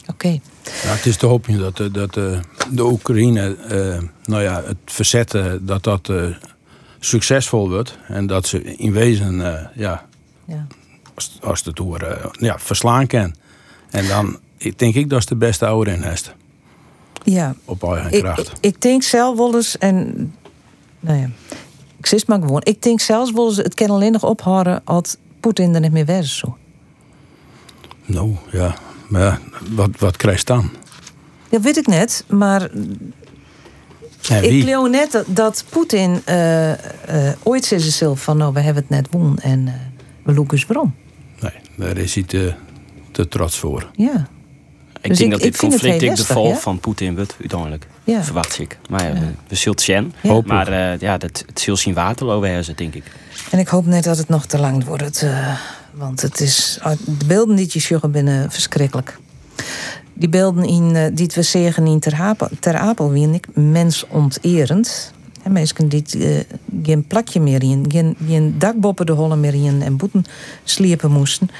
Oké. 0.06 0.28
Ja, 0.62 0.94
het 0.94 1.06
is 1.06 1.16
te 1.16 1.26
hopen 1.26 1.58
dat, 1.58 1.80
eh, 1.80 1.92
dat 1.92 2.16
uh, 2.16 2.40
de 2.70 2.84
Oekraïne, 2.84 3.56
uh, 3.70 4.08
nou 4.24 4.42
ja, 4.42 4.62
het 4.64 4.76
verzetten, 4.84 5.66
dat 5.66 5.84
dat 5.84 6.10
succesvol 6.98 7.68
wordt. 7.68 7.98
En 8.08 8.26
dat 8.26 8.46
ze 8.46 8.62
in 8.62 8.92
wezen, 8.92 9.38
ja, 9.74 10.06
ja, 10.44 10.66
als, 11.14 11.38
als 11.40 11.64
het 11.64 11.78
horen, 11.78 12.30
ja, 12.32 12.58
verslaan 12.58 13.06
kan. 13.06 13.34
En 13.90 14.08
dan 14.08 14.38
ik 14.56 14.78
denk 14.78 14.94
ik 14.94 15.10
dat 15.10 15.18
is 15.18 15.26
de 15.26 15.36
beste 15.36 15.66
oude 15.66 15.90
renhest. 15.90 16.34
Ja. 17.24 17.54
Op 17.64 17.82
eigen 17.84 18.12
ik, 18.12 18.22
kracht. 18.22 18.48
Ik, 18.48 18.52
ik, 18.60 18.80
denk 18.80 19.02
zelf 19.02 19.36
wel 19.36 19.54
eens, 19.54 19.78
en 19.78 20.34
nou 21.00 21.18
ja, 21.18 21.30
ik 21.96 22.06
zeg 22.06 22.26
maar 22.26 22.40
gewoon, 22.40 22.62
ik 22.62 22.82
denk 22.82 23.00
zelfs 23.00 23.32
wel 23.32 23.46
eens, 23.48 23.56
het 23.56 23.74
kan 23.74 23.90
alleen 23.90 24.12
nog 24.12 24.24
ophouden 24.24 24.80
als 24.84 25.16
Poetin 25.40 25.74
er 25.74 25.80
niet 25.80 25.92
meer 25.92 26.08
is. 26.08 26.36
Zo. 26.36 26.56
Nou 28.04 28.36
ja, 28.50 28.76
maar 29.08 29.22
ja, 29.22 29.38
wat, 29.70 29.90
wat 29.98 30.16
krijgt 30.16 30.46
dan? 30.46 30.70
Dat 31.48 31.60
weet 31.62 31.76
ik 31.76 31.86
net, 31.86 32.24
maar. 32.28 32.70
Ik 34.42 34.62
geloof 34.64 34.88
net 34.88 35.12
dat, 35.12 35.24
dat 35.28 35.64
Poetin 35.68 36.22
uh, 36.28 36.68
uh, 36.70 36.76
ooit 37.42 37.64
zei 37.64 37.80
zichzelf 37.80 38.22
van 38.22 38.36
nou, 38.36 38.52
we 38.52 38.60
hebben 38.60 38.82
het 38.82 38.90
net 38.90 39.06
won 39.10 39.38
en 39.38 39.66
uh, 39.66 39.72
we 40.22 40.32
loeken 40.34 40.56
eens 40.58 40.66
waarom. 40.66 40.94
Nee, 41.40 41.52
daar 41.76 41.96
is 41.96 42.14
hij 42.14 42.22
te, 42.22 42.54
te 43.12 43.28
trots 43.28 43.58
voor. 43.58 43.90
Ja. 43.96 44.28
Ik 45.00 45.08
Dus 45.08 45.18
denk 45.18 45.20
ik- 45.20 45.30
dat 45.30 45.40
dit 45.40 45.54
ik 45.54 45.56
vind 45.60 45.72
het 45.72 45.80
conflict 45.80 46.02
ik 46.02 46.16
de 46.16 46.24
val 46.32 46.48
ja. 46.48 46.54
van 46.56 46.78
Poetin 46.80 47.14
wordt 47.14 47.36
uiteindelijk. 47.40 47.86
Ja. 48.04 48.24
Verwacht 48.24 48.58
ik. 48.58 48.78
Maar 48.88 49.02
ja, 49.02 49.08
Ja. 49.08 49.20
we, 49.48 49.54
zullen 49.54 49.74
het 49.76 49.80
zien. 49.86 50.12
Maar 50.46 50.68
eh, 50.68 50.98
ja, 51.00 51.18
dat, 51.18 51.44
het 51.46 51.60
zal 51.60 51.76
zien 51.76 51.94
waterloo 51.94 52.40
denk 52.76 52.94
ik. 52.94 53.04
En 53.50 53.58
ik 53.58 53.68
hoop 53.68 53.86
net 53.86 54.04
dat 54.04 54.18
het 54.18 54.28
nog 54.28 54.46
te 54.46 54.58
lang 54.58 54.84
wordt. 54.84 55.22
eh, 55.22 55.58
want 55.96 56.22
het 56.22 56.40
is, 56.40 56.78
de 57.18 57.26
beelden 57.26 57.56
die 57.56 57.68
je 57.72 57.80
ziet 57.80 58.10
binnen 58.10 58.50
verschrikkelijk. 58.50 59.18
Die 60.14 60.28
beelden 60.28 60.64
in, 60.64 60.96
eh, 60.96 61.06
die 61.12 61.30
we 61.34 61.42
zeggen 61.42 61.86
in 61.86 61.98
Ter 61.98 62.14
Apel, 62.14 62.48
ter 62.60 62.76
Apel 62.76 63.14
ik 63.14 63.46
mensonterend. 63.54 65.12
En 65.42 65.52
mensen 65.52 65.88
die 65.88 66.04
eh, 66.10 66.44
geen 66.82 67.06
plakje 67.06 67.40
meer 67.40 67.62
in, 67.62 67.84
geen, 67.88 68.16
geen 68.26 68.58
dakboppen 68.58 69.06
de 69.06 69.12
hollen 69.12 69.40
meer 69.40 69.54
in 69.54 69.82
en 69.82 69.96
boeten 69.96 70.24
sliepen 70.64 71.10
moesten. 71.10 71.50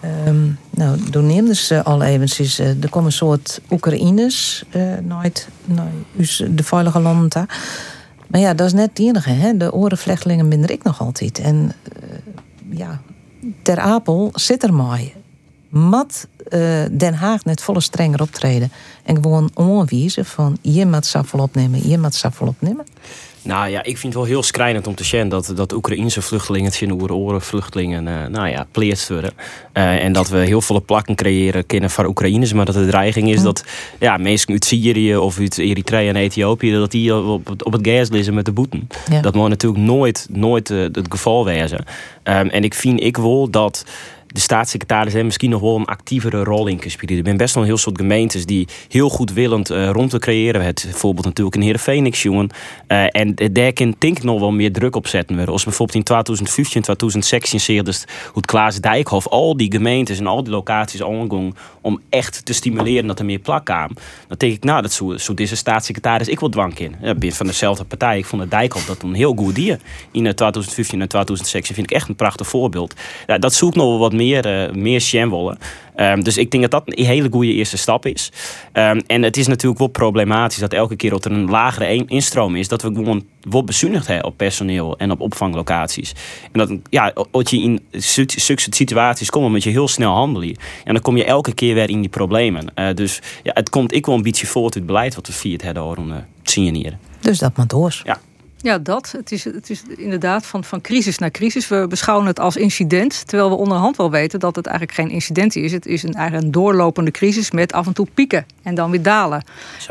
Ehm, 0.00 0.48
nou, 0.70 1.00
toen 1.10 1.26
neemden 1.26 1.56
ze 1.56 1.82
al 1.82 2.02
eventjes. 2.02 2.58
eh, 2.58 2.82
er 2.82 2.90
komen 2.90 3.08
een 3.08 3.16
soort 3.16 3.60
Oekraïners 3.70 4.64
eh 4.70 4.82
nooit, 5.02 5.48
nooit 5.64 6.56
de 6.56 6.62
veilige 6.62 7.00
landen. 7.00 7.46
Maar 8.26 8.40
ja, 8.40 8.54
dat 8.54 8.66
is 8.66 8.72
net 8.72 8.88
het 8.88 8.98
enige. 8.98 9.30
Hè? 9.30 9.56
De 9.56 9.72
orenvlechtelingen 9.72 10.48
minder 10.48 10.70
ik 10.70 10.82
nog 10.82 11.00
altijd. 11.00 11.38
En 11.38 11.72
ja, 12.70 13.00
Ter 13.62 13.78
Apel 13.78 14.30
zit 14.34 14.62
er 14.62 14.74
mooi. 14.74 15.14
Mat 15.68 16.26
eh, 16.48 16.84
Den 16.90 17.14
Haag 17.14 17.44
net 17.44 17.62
volle 17.62 17.80
strenger 17.80 18.20
optreden. 18.20 18.72
En 19.02 19.14
gewoon 19.14 19.50
onwijzen 19.54 20.24
van 20.24 20.58
je 20.60 20.86
moet 20.86 21.06
saffel 21.06 21.38
opnemen, 21.38 21.88
je 21.88 21.98
moet 21.98 22.14
saffel 22.14 22.46
opnemen. 22.46 22.84
Nou 23.44 23.68
ja, 23.68 23.78
ik 23.82 23.98
vind 23.98 24.02
het 24.02 24.14
wel 24.14 24.24
heel 24.24 24.42
schrijnend 24.42 24.86
om 24.86 24.94
te 24.94 25.04
zien 25.04 25.28
dat, 25.28 25.52
dat 25.56 25.72
Oekraïnse 25.72 26.22
vluchtelingen, 26.22 26.66
het 26.66 26.74
zijn 26.76 27.10
oren 27.12 27.40
vluchtelingen, 27.42 28.08
eh, 28.08 28.26
nou 28.28 28.48
ja, 28.48 28.66
pleert 28.70 29.08
worden. 29.08 29.32
Eh, 29.72 30.04
en 30.04 30.12
dat 30.12 30.28
we 30.28 30.36
heel 30.38 30.60
veel 30.60 30.82
plakken 30.84 31.14
creëren 31.14 31.66
kennen 31.66 31.90
voor 31.90 32.04
Oekraïners, 32.06 32.52
maar 32.52 32.64
dat 32.64 32.74
de 32.74 32.86
dreiging 32.86 33.28
is 33.30 33.42
dat 33.42 33.64
ja, 34.00 34.16
mensen 34.16 34.50
uit 34.52 34.64
Syrië 34.64 35.16
of 35.16 35.38
uit 35.38 35.58
Eritrea 35.58 36.08
en 36.08 36.16
Ethiopië, 36.16 36.72
dat 36.72 36.90
die 36.90 37.14
op, 37.16 37.46
het- 37.46 37.64
op 37.64 37.72
het 37.72 37.86
gas 37.88 38.08
liggen 38.10 38.34
met 38.34 38.44
de 38.44 38.52
boeten. 38.52 38.88
Ja. 39.10 39.20
Dat 39.20 39.34
moet 39.34 39.48
natuurlijk 39.48 39.82
nooit, 39.82 40.26
nooit 40.30 40.70
eh, 40.70 40.78
het 40.78 41.06
geval 41.08 41.44
wezen. 41.44 41.84
Ehm, 42.22 42.46
en 42.46 42.64
ik 42.64 42.74
vind 42.74 43.00
ik 43.02 43.16
wel 43.16 43.50
dat 43.50 43.84
de 44.32 44.40
staatssecretaris 44.40 45.14
er 45.14 45.24
misschien 45.24 45.50
nog 45.50 45.60
wel 45.60 45.76
een 45.76 45.84
actievere 45.84 46.44
rol 46.44 46.66
in 46.66 46.80
spelen. 46.86 47.18
Er 47.18 47.24
zijn 47.24 47.36
best 47.36 47.54
wel 47.54 47.62
een 47.62 47.68
heel 47.68 47.78
soort 47.78 47.98
gemeentes 47.98 48.46
die 48.46 48.68
heel 48.88 49.08
goed 49.08 49.32
willend 49.32 49.70
eh, 49.70 49.90
rond 49.90 50.10
te 50.10 50.18
creëren. 50.18 50.64
Het 50.64 50.82
bijvoorbeeld 50.84 51.26
natuurlijk 51.26 51.56
in 51.56 51.62
Heerenveen, 51.62 52.08
jongen. 52.08 52.50
Eh, 52.86 53.04
en 53.08 53.34
daar 53.52 53.72
kan 53.72 53.94
denk 53.98 54.22
nog 54.22 54.40
wel 54.40 54.50
meer 54.50 54.72
druk 54.72 54.96
op 54.96 55.06
zetten 55.06 55.36
worden. 55.36 55.52
Als 55.52 55.64
bijvoorbeeld 55.64 55.98
in 55.98 56.04
2015, 56.04 56.82
2016 56.82 57.60
zie 57.60 57.82
dus 57.82 58.04
hoe 58.32 58.42
Klaas 58.42 58.80
Dijkhoff 58.80 59.28
al 59.28 59.56
die 59.56 59.72
gemeentes 59.72 60.18
en 60.18 60.26
al 60.26 60.42
die 60.42 60.52
locaties 60.52 61.02
aangaan 61.02 61.54
om 61.80 62.00
echt 62.08 62.44
te 62.44 62.52
stimuleren 62.52 63.06
dat 63.06 63.18
er 63.18 63.24
meer 63.24 63.38
plak 63.38 63.64
kwam. 63.64 63.88
Dan 64.28 64.36
denk 64.38 64.52
ik, 64.52 64.64
nou, 64.64 64.82
dat 64.82 64.92
zou, 64.92 65.18
zou 65.18 65.36
deze 65.36 65.56
staatssecretaris 65.56 66.28
ik 66.28 66.40
wel 66.40 66.48
dwang 66.48 66.78
in. 66.78 66.94
Ja, 67.02 67.14
ben 67.14 67.32
van 67.32 67.46
dezelfde 67.46 67.84
partij. 67.84 68.18
Ik 68.18 68.24
vond 68.24 68.42
dat 68.42 68.50
Dijkhoff 68.50 68.86
dat 68.86 69.02
een 69.02 69.14
heel 69.14 69.34
goed 69.36 69.54
dier. 69.54 69.78
In 70.10 70.26
eh, 70.26 70.32
2015 70.32 71.00
en 71.00 71.08
2016 71.08 71.74
vind 71.74 71.90
ik 71.90 71.96
echt 71.96 72.08
een 72.08 72.14
prachtig 72.14 72.46
voorbeeld. 72.46 72.94
Dat 73.38 73.54
zoek 73.54 73.74
nog 73.74 73.86
wel 73.86 73.98
wat 73.98 74.12
meer, 74.12 74.21
eh 74.30 74.74
meer 74.74 75.00
sham 75.00 75.30
willen. 75.30 75.58
Ehm, 75.94 76.20
dus 76.20 76.36
ik 76.36 76.50
denk 76.50 76.62
dat 76.70 76.70
dat 76.84 76.98
een 76.98 77.04
hele 77.04 77.28
goede 77.30 77.52
eerste 77.52 77.76
stap 77.76 78.06
is. 78.06 78.32
Ehm, 78.72 79.00
en 79.06 79.22
het 79.22 79.36
is 79.36 79.46
natuurlijk 79.46 79.78
wel 79.78 79.88
problematisch 79.88 80.58
dat 80.58 80.72
elke 80.72 80.96
keer 80.96 81.10
dat 81.10 81.24
er 81.24 81.32
een 81.32 81.50
lagere 81.50 81.88
een- 81.90 82.08
instroom 82.08 82.56
is, 82.56 82.68
dat 82.68 82.82
we 82.82 82.88
gewoon 82.94 83.24
wat 83.40 83.66
bezuinigd 83.66 84.06
hebben 84.06 84.26
op 84.26 84.36
personeel 84.36 84.96
en 84.98 85.10
op 85.10 85.20
opvanglocaties. 85.20 86.12
En 86.52 86.58
dat, 86.58 86.78
ja, 86.90 87.12
als 87.30 87.50
je 87.50 87.58
in 87.62 87.80
zulke 87.90 88.62
situaties 88.70 89.30
komt, 89.30 89.50
moet 89.50 89.62
je 89.62 89.70
heel 89.70 89.88
snel 89.88 90.12
handelen. 90.12 90.56
En 90.84 90.92
dan 90.92 91.02
kom 91.02 91.16
je 91.16 91.24
elke 91.24 91.52
keer 91.54 91.74
weer 91.74 91.90
in 91.90 92.00
die 92.00 92.10
problemen. 92.10 92.74
Eh, 92.74 92.94
dus 92.94 93.20
ja, 93.42 93.50
het 93.54 93.70
komt 93.70 93.94
ik 93.94 94.06
wel 94.06 94.14
een 94.14 94.22
beetje 94.22 94.46
voort 94.46 94.64
uit 94.64 94.74
het 94.74 94.86
beleid 94.86 95.14
wat 95.14 95.26
we 95.26 95.32
via 95.32 95.52
het 95.52 95.62
hebben 95.62 95.84
om 95.84 96.10
eh, 96.12 96.16
signeren. 96.42 96.98
Dus 97.20 97.38
dat 97.38 97.56
moet 97.56 97.70
door. 97.70 98.00
Ja, 98.04 98.20
dat. 98.62 99.12
Het 99.16 99.32
is, 99.32 99.44
het 99.44 99.70
is 99.70 99.82
inderdaad 99.96 100.46
van, 100.46 100.64
van 100.64 100.80
crisis 100.80 101.18
naar 101.18 101.30
crisis. 101.30 101.68
We 101.68 101.86
beschouwen 101.88 102.26
het 102.26 102.40
als 102.40 102.56
incident, 102.56 103.26
terwijl 103.26 103.50
we 103.50 103.56
onderhand 103.56 103.96
wel 103.96 104.10
weten 104.10 104.40
dat 104.40 104.56
het 104.56 104.66
eigenlijk 104.66 104.98
geen 104.98 105.10
incident 105.10 105.56
is. 105.56 105.72
Het 105.72 105.86
is 105.86 106.02
een, 106.02 106.14
eigenlijk 106.14 106.46
een 106.46 106.52
doorlopende 106.52 107.10
crisis 107.10 107.50
met 107.50 107.72
af 107.72 107.86
en 107.86 107.92
toe 107.92 108.06
pieken 108.14 108.46
en 108.62 108.74
dan 108.74 108.90
weer 108.90 109.02
dalen. 109.02 109.44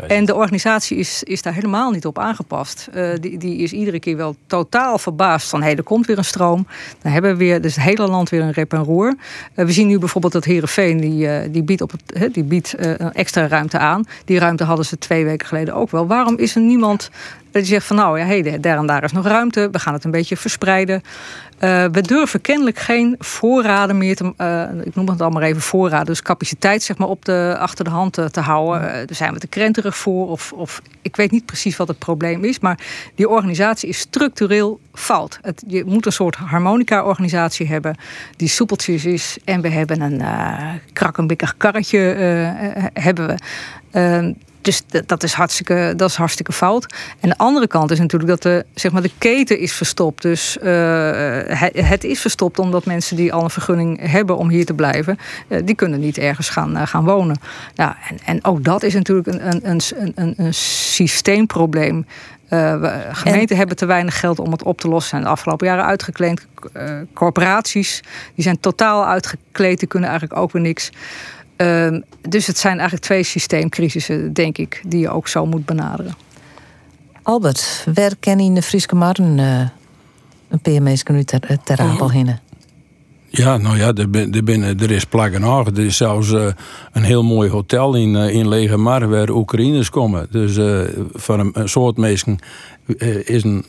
En 0.08 0.26
de 0.26 0.36
organisatie 0.36 0.98
is, 0.98 1.24
is 1.24 1.42
daar 1.42 1.54
helemaal 1.54 1.92
niet 1.92 2.06
op 2.06 2.20
aangepast. 2.20 2.90
Eh, 2.94 3.10
die, 3.20 3.38
die 3.38 3.58
is 3.58 3.72
iedere 3.72 4.00
keer 4.00 4.18
wel 4.18 4.36
totaal 4.48 4.98
verbaasd 4.98 5.50
van... 5.50 5.60
hé, 5.60 5.66
hey, 5.66 5.76
er 5.76 5.84
komt 5.84 6.06
weer 6.06 6.18
een 6.18 6.26
stroom. 6.26 6.68
Dan 7.02 7.12
hebben 7.12 7.32
we 7.32 7.38
weer 7.38 7.62
dus 7.62 7.76
het 7.76 7.84
hele 7.84 8.08
land 8.08 8.30
weer 8.30 8.42
een 8.42 8.52
rep 8.52 8.74
en 8.74 8.84
roer. 8.84 9.16
Eh, 9.54 9.66
we 9.66 9.72
zien 9.72 9.88
nu 9.88 10.00
bijvoorbeeld 10.00 10.34
dat 10.34 10.46
Heerenveen... 10.46 11.00
die, 11.00 11.28
eh, 11.28 11.50
die 11.52 11.64
biedt, 11.64 11.82
op 11.82 11.92
het, 11.92 12.34
die 12.34 12.44
biedt 12.44 12.74
een 12.78 13.14
extra 13.14 13.48
ruimte 13.48 13.78
aan. 13.78 14.06
Die 14.26 14.40
ruimte 14.40 14.64
hadden 14.64 14.86
ze 14.86 14.98
twee 14.98 15.26
weken 15.26 15.48
geleden 15.48 15.74
ook 15.74 15.92
wel. 15.92 16.08
Waarom 16.08 16.38
is 16.38 16.56
er 16.56 16.62
niemand 16.62 17.10
die 17.52 17.66
zegt 17.66 17.86
van... 17.86 17.96
nou 17.96 18.20
ja, 18.20 18.26
hey, 18.26 18.60
daar 18.60 18.78
en 18.78 18.86
daar 18.86 19.04
is 19.04 19.12
nog 19.12 19.28
ruimte. 19.28 19.70
We 19.72 19.80
gaan 19.80 19.94
het 19.94 20.04
een 20.04 20.12
beetje 20.12 20.38
verspreiden. 20.38 21.02
Eh, 21.58 21.86
we 21.92 22.02
durven 22.02 22.42
kennelijk 22.42 22.80
geen 22.80 23.16
voorraden 23.20 23.98
meer 23.98 24.16
te... 24.16 24.34
eh, 24.38 24.64
ik 24.84 24.96
noem 24.96 25.10
het 25.10 25.22
allemaal 25.22 25.42
even 25.42 25.62
voorraden. 25.62 26.06
Dus 26.06 26.22
capaciteit 26.22 26.84
zeg 26.84 26.98
maar, 26.98 27.08
op 27.08 27.26
de, 27.26 27.56
achter 27.60 27.86
de 27.86 27.92
hand 27.92 28.14
te, 28.14 28.32
te 28.32 28.40
houden. 28.40 28.90
Eh, 28.90 28.94
daar 28.94 29.16
zijn 29.16 29.34
we 29.34 29.40
te 29.40 29.48
krenterig 29.48 29.98
voor. 29.98 30.30
Of, 30.30 30.54
of 30.54 30.82
ik 31.02 31.16
weet 31.16 31.32
niet 31.32 31.46
precies 31.46 31.78
wat 31.78 31.88
het 31.88 32.00
probleem 32.00 32.44
is. 32.44 32.60
Maar 32.60 32.80
die 33.16 33.30
organisatie 33.30 33.90
is 33.90 34.00
structureel 34.00 34.80
fout. 34.94 35.40
Het, 35.42 35.64
je 35.68 35.84
moet 35.86 36.06
een 36.06 36.12
soort 36.12 36.36
harmonica-organisatie 36.36 37.68
hebben... 37.68 37.96
die 38.36 38.48
soepeltjes 38.48 39.06
is. 39.06 39.38
En 39.46 39.62
we 39.62 39.70
hebben 39.70 40.02
een 40.02 40.22
eh 40.22 40.74
krakkenbikkig 40.94 41.58
karretje 41.58 42.12
eh, 42.14 42.78
eh, 42.78 42.84
hebben 42.94 43.28
we. 43.92 44.36
Dus 44.62 44.82
dat 45.06 45.24
is, 45.24 45.34
hartstikke, 45.34 45.94
dat 45.96 46.10
is 46.10 46.16
hartstikke 46.16 46.52
fout. 46.52 46.94
En 47.20 47.30
de 47.30 47.38
andere 47.38 47.68
kant 47.68 47.92
is 47.92 48.00
natuurlijk 48.00 48.30
dat 48.30 48.42
de, 48.42 48.66
zeg 48.74 48.92
maar, 48.92 49.02
de 49.02 49.12
keten 49.18 49.60
is 49.60 49.74
verstopt. 49.74 50.22
Dus 50.22 50.58
eh, 50.58 50.72
het, 51.46 51.72
het 51.74 52.04
is 52.04 52.22
verstopt 52.22 52.60
omdat 52.60 52.86
mensen 52.86 53.16
die 53.16 53.34
al 53.34 53.44
een 53.44 53.50
vergunning 53.50 54.10
hebben 54.10 54.38
om 54.38 54.50
hier 54.50 54.66
te 54.66 54.74
blijven, 54.74 55.18
eh, 55.48 55.60
die 55.66 55.76
kunnen 55.76 56.00
niet 56.00 56.18
ergens 56.18 56.50
gaan, 56.50 56.78
eh, 56.78 56.88
gaan 56.88 57.04
wonen. 57.04 57.38
Ja, 57.74 57.98
en, 58.10 58.18
en 58.26 58.46
ook 58.46 58.64
dat 58.64 58.84
is 58.84 58.94
natuurlijk 58.94 59.28
een, 59.28 59.46
een, 59.46 59.82
een, 59.96 60.14
een, 60.16 60.34
een 60.38 60.54
systeemprobleem. 60.54 62.06
Gemeenten 63.12 63.58
hebben 63.58 63.76
te 63.76 63.86
weinig 63.86 64.20
geld 64.20 64.40
om 64.40 64.52
het 64.52 64.64
op 64.64 64.82
te 64.82 64.88
lossen. 64.88 65.10
Zijn 65.10 65.22
de 65.22 65.30
afgelopen 65.30 65.68
jaren 65.68 65.86
uitgekleed. 65.86 66.48
Corporaties 67.14 68.04
die 68.36 68.44
zijn 68.44 68.60
totaal 68.60 69.06
uitgekleed. 69.06 69.80
Die 69.80 69.88
kunnen 69.88 70.10
eigenlijk 70.10 70.40
ook 70.40 70.52
weer 70.52 70.62
niks. 70.62 70.92
Ehm, 71.62 72.02
dus 72.22 72.48
het 72.48 72.58
zijn 72.58 72.74
eigenlijk 72.74 73.04
twee 73.04 73.24
systeemcrisissen, 73.24 74.34
denk 74.34 74.58
ik, 74.58 74.82
die 74.88 75.00
je 75.00 75.10
ook 75.10 75.28
zo 75.28 75.46
moet 75.46 75.66
benaderen. 75.66 76.16
Albert, 77.24 77.86
waar 77.94 78.12
ken 78.20 78.40
je 78.40 78.46
in 78.46 78.56
de 78.56 78.62
Frieske 78.62 78.96
Marren 78.96 79.40
eh, 79.40 79.70
een 80.50 80.60
PMS 80.60 81.04
nu 81.04 81.24
ter, 81.24 81.40
ter 81.64 81.80
Oh. 81.80 81.92
Apel 81.92 82.12
hinnen? 82.12 82.40
Ja, 83.28 83.58
nou 83.58 83.78
ja, 83.78 83.94
er, 83.94 84.10
ben, 84.10 84.34
er, 84.34 84.44
ben, 84.44 84.62
er 84.62 84.92
is 84.92 85.06
plaggen 85.06 85.42
nog. 85.42 85.68
Er 85.68 85.80
is 85.80 85.98
zelfs 85.98 86.32
uh, 86.32 86.46
een 86.92 87.04
heel 87.04 87.24
mooi 87.24 87.50
hotel 87.50 87.96
in, 87.96 88.16
uh, 88.16 88.34
in 88.34 88.48
Legermar 88.48 89.10
waar 89.10 89.30
Oekraïners 89.30 89.90
komen. 89.90 90.28
Dus 90.32 90.58
uh, 90.58 90.82
voor 91.14 91.40
een, 91.40 91.52
een, 91.54 91.70
soort 91.70 91.98
mensen 91.98 92.40
is, 93.26 93.44
een, 93.44 93.66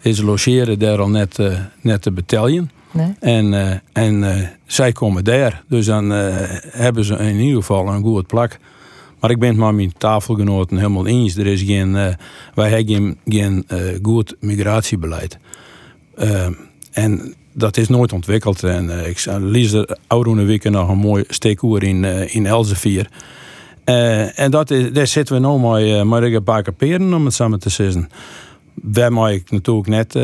is 0.00 0.20
logeren 0.20 0.78
daar 0.78 1.00
al 1.00 1.08
net, 1.08 1.38
net 1.80 2.02
te 2.02 2.12
betalen. 2.12 2.70
Nee. 2.92 3.14
En, 3.20 3.82
en 3.92 4.48
zij 4.66 4.92
komen 4.92 5.24
daar. 5.24 5.64
Dus 5.68 5.86
dan 5.86 6.10
hebben 6.70 7.04
ze 7.04 7.14
in 7.14 7.38
ieder 7.38 7.56
geval 7.56 7.88
een 7.88 8.02
goed 8.02 8.26
plak. 8.26 8.58
Maar 9.20 9.30
ik 9.30 9.38
ben 9.38 9.48
het 9.48 9.58
met 9.58 9.74
mijn 9.74 9.92
tafelgenoten 9.98 10.76
helemaal 10.76 11.06
eens. 11.06 11.36
Er 11.36 11.46
is 11.46 11.62
geen, 11.62 11.92
wij 12.54 12.70
hebben 12.70 13.18
geen, 13.24 13.66
goed 14.02 14.36
migratiebeleid. 14.40 15.38
en 16.92 17.34
dat 17.52 17.76
is 17.76 17.88
nooit 17.88 18.12
ontwikkeld. 18.12 18.62
En 18.62 19.06
ik 19.08 19.24
lees 19.40 19.72
er 19.72 19.96
oude 20.06 20.44
weken 20.44 20.72
nog 20.72 20.88
een 20.88 20.98
mooi 20.98 21.24
steekoer 21.28 21.82
in, 21.82 22.04
in 22.28 22.46
en 24.34 24.50
dat 24.50 24.70
is, 24.70 24.92
daar 24.92 25.06
zitten 25.06 25.34
we 25.34 25.48
nu 25.48 25.58
maar, 25.58 26.06
maar 26.06 26.22
een 26.22 26.42
paar 26.42 26.72
peren 26.72 27.14
om 27.14 27.24
het 27.24 27.34
samen 27.34 27.58
te 27.58 27.68
zeggen. 27.68 28.08
Wij 28.74 29.34
ik 29.34 29.50
natuurlijk 29.50 29.86
net, 29.88 30.14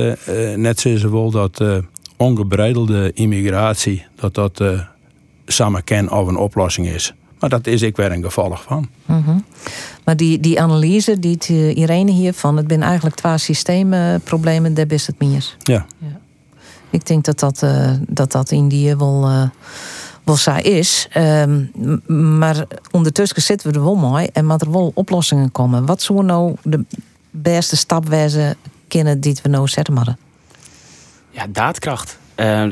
net 0.57 0.81
zeggen 0.81 1.13
wel 1.13 1.31
dat 1.31 1.63
ongebreidelde 2.19 3.13
immigratie, 3.15 4.07
dat 4.15 4.35
dat 4.35 4.63
samen 5.47 5.85
ken 5.85 6.13
of 6.13 6.29
een 6.29 6.37
oplossing 6.37 6.87
is. 6.87 7.15
Maar 7.39 7.51
dat 7.51 7.67
is 7.67 7.83
ik 7.83 7.97
weer 7.97 8.13
een 8.13 8.23
gevolg 8.23 8.63
van. 8.63 8.89
Mm 9.07 9.23
-hmm. 9.25 9.45
Maar 10.05 10.17
die, 10.17 10.41
die 10.41 10.61
analyse 10.61 11.19
die 11.19 11.75
Irene 11.75 12.11
hier 12.11 12.33
van, 12.33 12.57
het 12.57 12.65
zijn 12.69 12.83
eigenlijk 12.83 13.17
twee 13.17 13.39
systeemproblemen, 13.39 14.75
daar 14.75 14.93
is 14.93 15.07
het 15.07 15.19
meer. 15.19 15.57
Ja. 15.59 15.87
ja. 15.99 16.21
Ik 16.91 17.07
denk 17.07 17.25
dat 17.25 17.39
dat, 17.39 17.63
uh, 17.63 17.91
dat, 18.09 18.33
dat 18.33 18.51
Indië 18.51 18.95
wel, 18.95 19.29
uh, 19.29 19.49
wel 20.25 20.37
saai 20.37 20.63
is. 20.63 21.09
Um, 21.17 21.71
maar 22.37 22.67
ondertussen 22.91 23.43
zitten 23.43 23.71
we 23.71 23.79
er 23.79 23.85
wel 23.85 23.97
mooi 23.97 24.29
en 24.33 24.47
maar 24.47 24.61
er 24.61 24.71
wel 24.71 24.91
oplossingen 24.95 25.53
komen. 25.53 25.87
Wat 25.87 26.03
zou 26.03 26.25
nou 26.25 26.55
de 26.63 26.85
beste 27.31 27.77
stap 27.77 28.09
wezen 28.09 28.57
kunnen 28.89 29.21
die 29.21 29.39
we 29.43 29.49
nou 29.49 29.69
zetten 29.69 29.95
moeten? 29.95 30.19
Ja, 31.39 31.47
daadkracht. 31.47 32.19
Uh, 32.41 32.65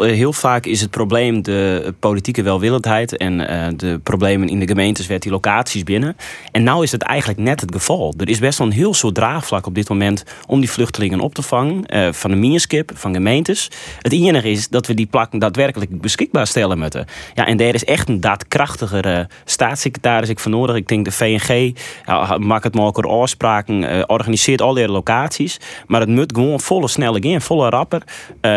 heel 0.00 0.32
vaak 0.32 0.66
is 0.66 0.80
het 0.80 0.90
probleem 0.90 1.42
de 1.42 1.94
politieke 1.98 2.42
welwillendheid 2.42 3.16
en 3.16 3.40
uh, 3.40 3.66
de 3.76 4.00
problemen 4.02 4.48
in 4.48 4.58
de 4.58 4.66
gemeentes 4.66 5.06
werd 5.06 5.22
die 5.22 5.32
locaties 5.32 5.82
binnen. 5.82 6.16
En 6.52 6.62
nou 6.62 6.82
is 6.82 6.92
het 6.92 7.02
eigenlijk 7.02 7.40
net 7.40 7.60
het 7.60 7.72
geval. 7.72 8.14
Er 8.18 8.28
is 8.28 8.38
best 8.38 8.58
wel 8.58 8.66
een 8.66 8.72
heel 8.72 8.94
soort 8.94 9.14
draagvlak 9.14 9.66
op 9.66 9.74
dit 9.74 9.88
moment 9.88 10.24
om 10.46 10.60
die 10.60 10.70
vluchtelingen 10.70 11.20
op 11.20 11.34
te 11.34 11.42
vangen. 11.42 11.84
Van 12.14 12.30
de 12.30 12.36
minskip, 12.36 12.90
van 12.94 13.14
gemeentes. 13.14 13.70
Het 14.02 14.12
enige 14.12 14.50
is 14.50 14.68
dat 14.68 14.86
we 14.86 14.94
die 14.94 15.06
plakken 15.06 15.38
daadwerkelijk 15.38 16.00
beschikbaar 16.00 16.46
stellen 16.46 16.78
moeten. 16.78 17.06
Ja, 17.34 17.46
en 17.46 17.56
daar 17.56 17.74
is 17.74 17.84
echt 17.84 18.08
een 18.08 18.20
daadkrachtigere 18.20 19.28
staatssecretaris 19.44 20.28
ik 20.28 20.40
van 20.40 20.50
nodig. 20.50 20.76
Ik 20.76 20.88
denk 20.88 21.04
de 21.04 21.12
VNG 21.12 21.76
ja, 22.06 22.38
maakt 22.38 22.64
het 22.64 22.74
mogelijk 22.74 23.08
afspraken, 23.08 24.08
organiseert 24.08 24.62
al 24.62 24.74
die 24.74 24.88
locaties. 24.88 25.60
Maar 25.86 26.00
het 26.00 26.08
moet 26.08 26.32
gewoon 26.34 26.60
volle 26.60 26.88
snelle 26.88 27.20
in, 27.20 27.40
volle 27.40 27.68
rapper. 27.68 28.02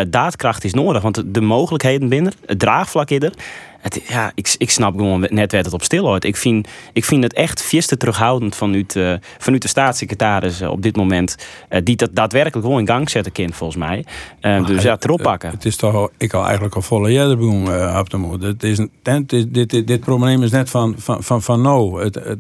daar 0.10 0.29
daadkracht 0.30 0.64
is 0.64 0.74
nodig. 0.74 1.02
Want 1.02 1.24
de 1.26 1.42
mogelijkheden 1.42 2.10
binnen, 2.10 2.34
het 2.46 2.60
draagvlak 2.60 3.10
er. 3.10 3.34
Het, 3.82 4.02
ja, 4.08 4.32
ik, 4.36 4.56
ik 4.58 4.70
snap 4.70 4.96
gewoon 4.96 5.28
net 5.30 5.52
werd 5.52 5.66
het 5.66 5.74
op 5.74 5.84
stil 5.84 6.16
Ik 6.16 6.36
vind, 6.36 6.68
ik 6.94 7.06
vind 7.06 7.24
het 7.24 7.34
echt 7.34 7.88
te 7.88 7.98
terughoudend 7.98 8.56
vanuit, 8.56 8.96
uh, 8.96 9.14
vanuit 9.38 9.62
de 9.62 9.68
staatssecretaris 9.68 10.62
uh, 10.62 10.70
op 10.70 10.82
dit 10.82 10.96
moment. 10.96 11.36
Uh, 11.70 11.80
die 11.84 11.96
dat 11.96 12.10
daadwerkelijk 12.14 12.66
gewoon 12.66 12.80
in 12.80 12.88
gang 12.88 13.10
zetten 13.10 13.32
kind, 13.32 13.56
volgens 13.56 13.80
mij. 13.80 14.06
dus 14.66 14.84
ja, 14.84 14.98
erop 15.00 15.22
pakken. 15.22 15.50
Het 15.50 15.66
is 15.66 15.76
toch, 15.76 16.10
ik 16.18 16.34
al 16.34 16.44
eigenlijk 16.44 16.76
al 16.76 16.82
volle 16.82 17.12
jaren 17.12 17.38
doen 17.38 17.62
op 17.98 18.10
de 18.10 18.18
moed. 18.18 18.44
Het 18.44 18.64
is, 18.64 18.78
het 19.04 19.34
is, 19.34 19.46
dit, 19.48 19.70
dit, 19.70 19.88
dit 19.88 20.00
probleem 20.00 20.44
is 20.44 20.52
net 20.52 20.70
van, 20.70 20.96
van, 20.98 21.24
van, 21.24 21.42
van 21.42 21.62
nou. 21.62 22.04
Het, 22.04 22.16
het, 22.16 22.40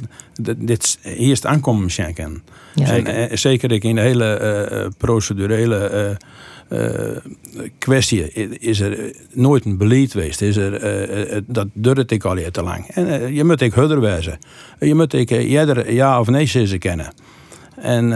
dit, 0.57 0.99
hier 1.01 1.31
is 1.31 1.41
het 1.41 1.45
aankomen 1.45 1.89
schenken. 1.89 2.43
Ja. 2.75 2.85
En, 2.85 3.37
zeker 3.37 3.71
ik 3.71 3.83
in 3.83 3.95
de 3.95 4.01
hele 4.01 4.91
procedurele 4.97 6.07
uh, 6.09 6.27
kwestie 7.77 8.31
is 8.59 8.79
er 8.79 9.15
nooit 9.33 9.65
een 9.65 9.77
beleid 9.77 10.11
geweest. 10.11 10.41
Is 10.41 10.55
er, 10.57 11.03
uh, 11.33 11.41
dat 11.45 11.67
duurt 11.73 12.11
ik 12.11 12.23
al 12.23 12.35
heel 12.35 12.51
te 12.51 12.63
lang. 12.63 12.87
En 12.87 13.33
je 13.33 13.43
moet 13.43 13.61
ik 13.61 13.73
hudder 13.73 14.01
wijzen. 14.01 14.39
Je 14.79 14.95
moet 14.95 15.13
ik 15.13 15.29
jeder 15.29 15.93
ja 15.93 16.19
of 16.19 16.27
nee 16.27 16.45
ze 16.45 16.77
kennen. 16.77 17.13
En 17.75 18.07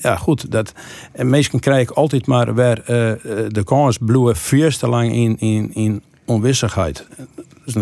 ja, 0.00 0.16
goed. 0.16 0.50
Dat, 0.50 0.72
en 1.12 1.30
meestal 1.30 1.58
krijg 1.58 1.82
ik 1.82 1.90
altijd 1.90 2.26
maar 2.26 2.54
weer 2.54 2.82
de 3.48 3.62
kans 3.64 3.98
bloeien 4.00 4.36
veel 4.36 4.70
te 4.70 4.88
lang 4.88 5.12
in, 5.12 5.36
in, 5.38 5.74
in 5.74 6.02
onwissigheid. 6.24 7.06
Dat 7.64 7.66
is 7.66 7.74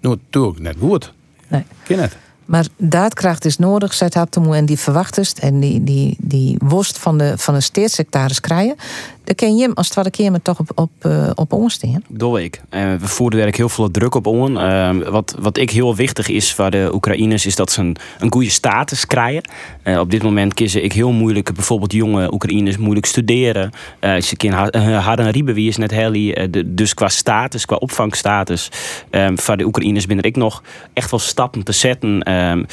natuurlijk 0.00 0.58
net 0.58 0.76
goed. 0.78 1.12
Nee. 1.48 1.62
Ken 1.84 1.98
het. 1.98 2.16
Maar 2.44 2.66
daadkracht 2.76 3.44
is 3.44 3.58
nodig, 3.58 3.94
zei 3.94 4.10
Haptemoe, 4.12 4.56
en 4.56 4.66
die 4.66 4.78
verwachtest 4.78 5.38
en 5.38 5.60
die, 5.60 5.84
die, 5.84 6.16
die 6.18 6.56
worst 6.58 6.98
van 6.98 7.18
de, 7.18 7.34
van 7.36 7.54
een 7.54 7.62
krijgen. 8.40 8.76
Dan 9.24 9.34
ken 9.34 9.56
je 9.56 9.62
hem 9.62 9.72
als 9.74 9.86
het 9.86 9.96
wat 9.96 10.10
keer 10.10 10.30
maar 10.30 10.42
toch 10.42 10.58
op, 10.58 10.70
op, 10.74 10.90
uh, 11.02 11.30
op 11.34 11.52
ons 11.52 11.74
staan. 11.74 12.02
Ik. 12.38 12.60
Uh, 12.70 12.94
we 12.94 13.06
voeren 13.06 13.38
werk 13.38 13.56
heel 13.56 13.68
veel 13.68 13.90
druk 13.90 14.14
op 14.14 14.26
on. 14.26 14.52
Uh, 14.52 14.90
wat, 15.08 15.36
wat 15.38 15.56
ik 15.56 15.70
heel 15.70 15.96
wichtig 15.96 16.28
is 16.28 16.54
voor 16.54 16.70
de 16.70 16.90
Oekraïners, 16.92 17.46
is 17.46 17.56
dat 17.56 17.70
ze 17.70 17.80
een, 17.80 17.96
een 18.18 18.32
goede 18.32 18.50
status 18.50 19.06
krijgen. 19.06 19.42
Uh, 19.84 19.98
op 19.98 20.10
dit 20.10 20.22
moment 20.22 20.54
kiezen 20.54 20.84
ik 20.84 20.92
heel 20.92 21.12
moeilijk, 21.12 21.54
bijvoorbeeld 21.54 21.92
jonge 21.92 22.32
Oekraïners, 22.32 22.76
moeilijk 22.76 23.06
studeren. 23.06 23.70
ze 24.00 24.36
kunnen 24.36 24.58
harde 24.96 25.30
rieven, 25.30 25.54
wie 25.54 25.68
is 25.68 25.76
net 25.76 25.90
heli. 25.90 26.48
dus 26.66 26.94
qua 26.94 27.08
status, 27.08 27.64
qua 27.64 27.76
opvangstatus, 27.76 28.70
um, 29.10 29.38
voor 29.38 29.56
de 29.56 29.64
Oekraïners 29.64 30.06
ben 30.06 30.20
ik 30.20 30.36
nog 30.36 30.62
echt 30.92 31.10
wel 31.10 31.20
stappen 31.20 31.62
te 31.62 31.72
zetten. 31.72 32.22
Um, 32.32 32.66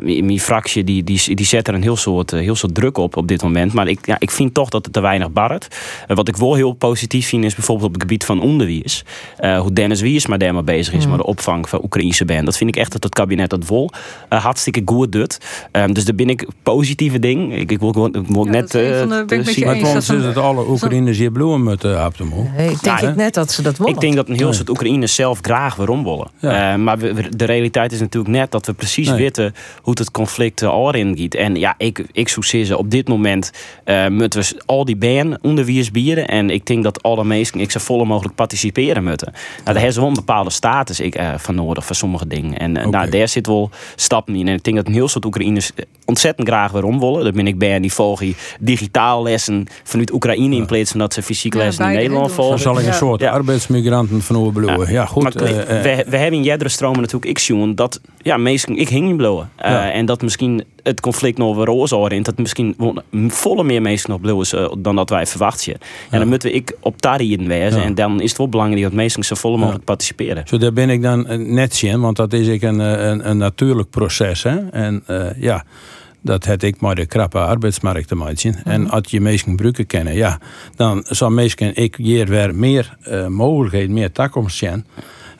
mijn 0.00 0.40
fractie 0.40 0.84
die, 0.84 1.04
die, 1.04 1.34
die 1.34 1.46
zet 1.46 1.68
er 1.68 1.74
een 1.74 1.82
heel 1.82 1.96
soort, 1.96 2.30
heel 2.30 2.54
soort 2.54 2.74
druk 2.74 2.98
op 2.98 3.16
op 3.16 3.28
dit 3.28 3.42
moment. 3.42 3.72
Maar 3.72 3.88
ik, 3.88 4.06
ja, 4.06 4.16
ik 4.18 4.30
vind 4.30 4.54
toch 4.54 4.68
dat 4.68 4.84
het 4.84 4.92
te 4.92 5.00
weinig 5.00 5.32
barret. 5.32 5.68
Uh, 6.08 6.16
wat 6.16 6.28
ik 6.28 6.36
wel 6.36 6.54
heel 6.54 6.72
positief 6.72 7.28
vind 7.28 7.44
is 7.44 7.54
bijvoorbeeld 7.54 7.86
op 7.86 7.92
het 7.92 8.02
gebied 8.02 8.24
van 8.24 8.40
onderwijs. 8.40 9.04
Uh, 9.40 9.58
hoe 9.58 9.72
Dennis 9.72 10.24
daar 10.24 10.54
maar 10.54 10.64
bezig 10.64 10.94
is 10.94 11.04
mm. 11.04 11.10
met 11.10 11.20
de 11.20 11.26
opvang 11.26 11.68
van 11.68 11.84
Oekraïnse 11.84 12.24
band. 12.24 12.44
Dat 12.44 12.56
vind 12.56 12.70
ik 12.70 12.76
echt 12.76 12.92
dat 12.92 13.02
het 13.02 13.14
kabinet 13.14 13.50
dat 13.50 13.64
vol 13.64 13.90
uh, 14.30 14.44
hartstikke 14.44 14.82
goed 14.84 15.12
doet. 15.12 15.38
Um, 15.72 15.92
dus 15.92 16.04
daar 16.04 16.14
ben 16.14 16.28
ik 16.28 16.46
positieve 16.62 17.18
ding. 17.18 17.54
Ik, 17.54 17.70
ik 17.70 17.80
wil, 17.80 18.06
ik 18.06 18.26
wil 18.28 18.44
ja, 18.44 18.50
net 18.50 18.74
uh, 18.74 18.98
zien. 18.98 19.08
Maar 19.64 19.76
het 19.76 19.96
is 19.96 20.06
dat 20.06 20.36
alle 20.36 20.68
Oekraïners 20.68 21.18
hier 21.18 21.30
bloemen 21.30 21.62
met 21.62 21.84
op 21.84 22.16
de 22.16 22.24
mol. 22.24 22.46
Ik 22.56 22.82
denk 22.82 22.98
ja, 23.00 23.14
net 23.16 23.34
dat 23.34 23.52
ze 23.52 23.62
dat 23.62 23.78
willen. 23.78 23.92
Ik 23.92 24.00
denk 24.00 24.14
dat 24.14 24.28
een 24.28 24.36
heel 24.36 24.52
soort 24.52 24.68
Oekraïners 24.68 25.14
zelf 25.14 25.38
graag 25.42 25.74
waarom 25.74 26.04
willen. 26.04 26.28
Ja. 26.38 26.76
maar 26.76 26.98
we, 26.98 27.36
de 27.36 27.44
realiteit 27.44 27.92
is 27.92 28.00
natuurlijk 28.00 28.34
net 28.34 28.50
dat 28.50 28.66
we 28.66 28.72
precies 28.72 29.03
nee. 29.08 29.18
weten 29.18 29.54
hoe 29.82 29.94
het 29.98 30.10
conflict 30.10 30.62
al 30.62 30.94
in 30.94 31.18
gaat. 31.18 31.34
En 31.34 31.56
ja, 31.56 31.74
ik, 31.78 32.04
ik 32.12 32.28
zou 32.28 32.46
zeggen, 32.46 32.78
op 32.78 32.90
dit 32.90 33.08
moment 33.08 33.50
moeten 34.08 34.40
we 34.40 34.62
al 34.66 34.84
die 34.84 34.96
band 34.96 35.38
onderwijs 35.42 35.90
bieren. 35.90 36.28
En 36.28 36.50
ik 36.50 36.66
denk 36.66 36.84
dat 36.84 37.02
alle 37.02 37.24
mensen 37.24 37.60
ik 37.60 37.70
zo 37.70 37.78
volle 37.78 38.04
mogelijk 38.04 38.34
participeren 38.34 39.04
moeten. 39.04 39.32
Nou, 39.32 39.64
daar 39.64 39.74
hebben 39.74 39.92
ze 39.92 40.00
wel 40.00 40.08
een 40.08 40.14
bepaalde 40.14 40.50
status 40.50 41.00
ik, 41.00 41.18
uh, 41.18 41.34
van 41.36 41.54
nodig 41.54 41.86
voor 41.86 41.96
sommige 41.96 42.26
dingen. 42.26 42.58
En 42.58 42.76
uh, 42.76 42.86
nou, 42.86 43.10
daar 43.10 43.28
zit 43.28 43.46
wel 43.46 43.70
stappen 43.94 44.34
in. 44.34 44.48
En 44.48 44.54
ik 44.54 44.64
denk 44.64 44.76
dat 44.76 44.86
een 44.86 44.92
heel 44.92 45.08
soort 45.08 45.24
Oekraïners 45.24 45.70
ontzettend 46.04 46.48
graag 46.48 46.72
weer 46.72 46.82
willen. 46.82 47.24
Dat 47.24 47.34
ben 47.34 47.46
ik 47.46 47.58
bij 47.58 47.80
die 47.80 47.92
volgen 47.92 48.34
digitaal 48.60 49.22
lessen 49.22 49.66
vanuit 49.82 50.12
Oekraïne 50.12 50.56
in 50.56 50.66
plaats 50.66 50.90
van 50.90 51.00
dat 51.00 51.14
ze 51.14 51.22
fysiek 51.22 51.54
lessen 51.54 51.84
in 51.84 51.92
Nederland 51.92 52.32
volgen. 52.32 52.52
Dan 52.52 52.74
zal 52.74 52.80
ik 52.80 52.86
een 52.86 52.94
soort 52.94 53.22
arbeidsmigranten 53.22 54.22
van 54.22 54.36
overbloeien. 54.36 54.92
Ja. 54.92 55.06
goed. 55.06 55.22
Maar, 55.22 55.34
uh, 55.42 55.48
we, 55.66 56.04
we 56.08 56.16
hebben 56.16 56.38
in 56.38 56.42
Jedre 56.42 56.68
stromen 56.68 57.00
natuurlijk 57.00 57.30
ik 57.30 57.38
zien 57.38 57.74
dat 57.74 58.00
ja, 58.22 58.36
meesten 58.36 58.76
ik 58.76 58.88
blowen. 59.16 59.50
En 59.56 60.06
dat 60.06 60.22
misschien 60.22 60.64
het 60.82 61.00
conflict 61.00 61.38
nog 61.38 61.56
weer 61.56 61.64
roze 61.64 62.08
in. 62.08 62.22
Dat 62.22 62.38
misschien 62.38 62.76
volle 63.28 63.64
meer 63.64 63.82
mensen 63.82 64.10
nog 64.10 64.20
bloeien 64.20 64.82
dan 64.82 64.96
dat 64.96 65.10
wij 65.10 65.26
verwachten. 65.26 65.76
En 66.10 66.18
dan 66.18 66.28
moeten 66.28 66.50
we 66.50 66.54
ik 66.54 66.76
op 66.80 67.00
tarien 67.00 67.46
wezen. 67.46 67.82
En 67.82 67.94
dan 67.94 68.20
is 68.20 68.28
het 68.28 68.38
wel 68.38 68.48
belangrijk 68.48 68.82
dat 68.82 68.92
mensen 68.92 69.24
zo 69.24 69.34
volle 69.34 69.56
mogelijk 69.56 69.84
participeren. 69.84 70.42
Zo 70.46 70.58
daar 70.58 70.72
ben 70.72 70.90
ik 70.90 71.02
dan 71.02 71.26
eh, 71.26 71.38
net 71.38 71.82
in, 71.82 72.00
want 72.00 72.16
dat 72.16 72.32
is 72.32 72.46
ik 72.46 72.62
een, 72.62 72.80
eh, 72.80 73.06
een, 73.06 73.28
een 73.30 73.36
natuurlijk 73.38 73.90
proces. 73.90 74.42
Hè? 74.42 74.68
En 74.68 75.02
uh, 75.08 75.26
ja 75.36 75.64
dat 76.24 76.44
het 76.44 76.62
ik 76.62 76.80
maar 76.80 76.94
de 76.94 77.06
krappe 77.06 77.38
arbeidsmarkt 77.38 78.08
te 78.08 78.14
maken. 78.14 78.64
En 78.64 78.82
mhm. 78.82 78.90
als 78.90 79.10
je 79.10 79.20
mensen 79.20 79.50
gebruiken 79.50 79.86
kennen, 79.86 80.14
ja, 80.14 80.38
dan 80.76 81.04
zal 81.08 81.30
mensen 81.30 81.76
ik 81.76 81.96
hier 81.96 82.26
weer 82.26 82.54
meer 82.54 82.96
uh, 83.08 83.26
mogelijkheden, 83.26 83.92
meer 83.92 84.12
toekomst 84.12 84.56
zijn. 84.56 84.86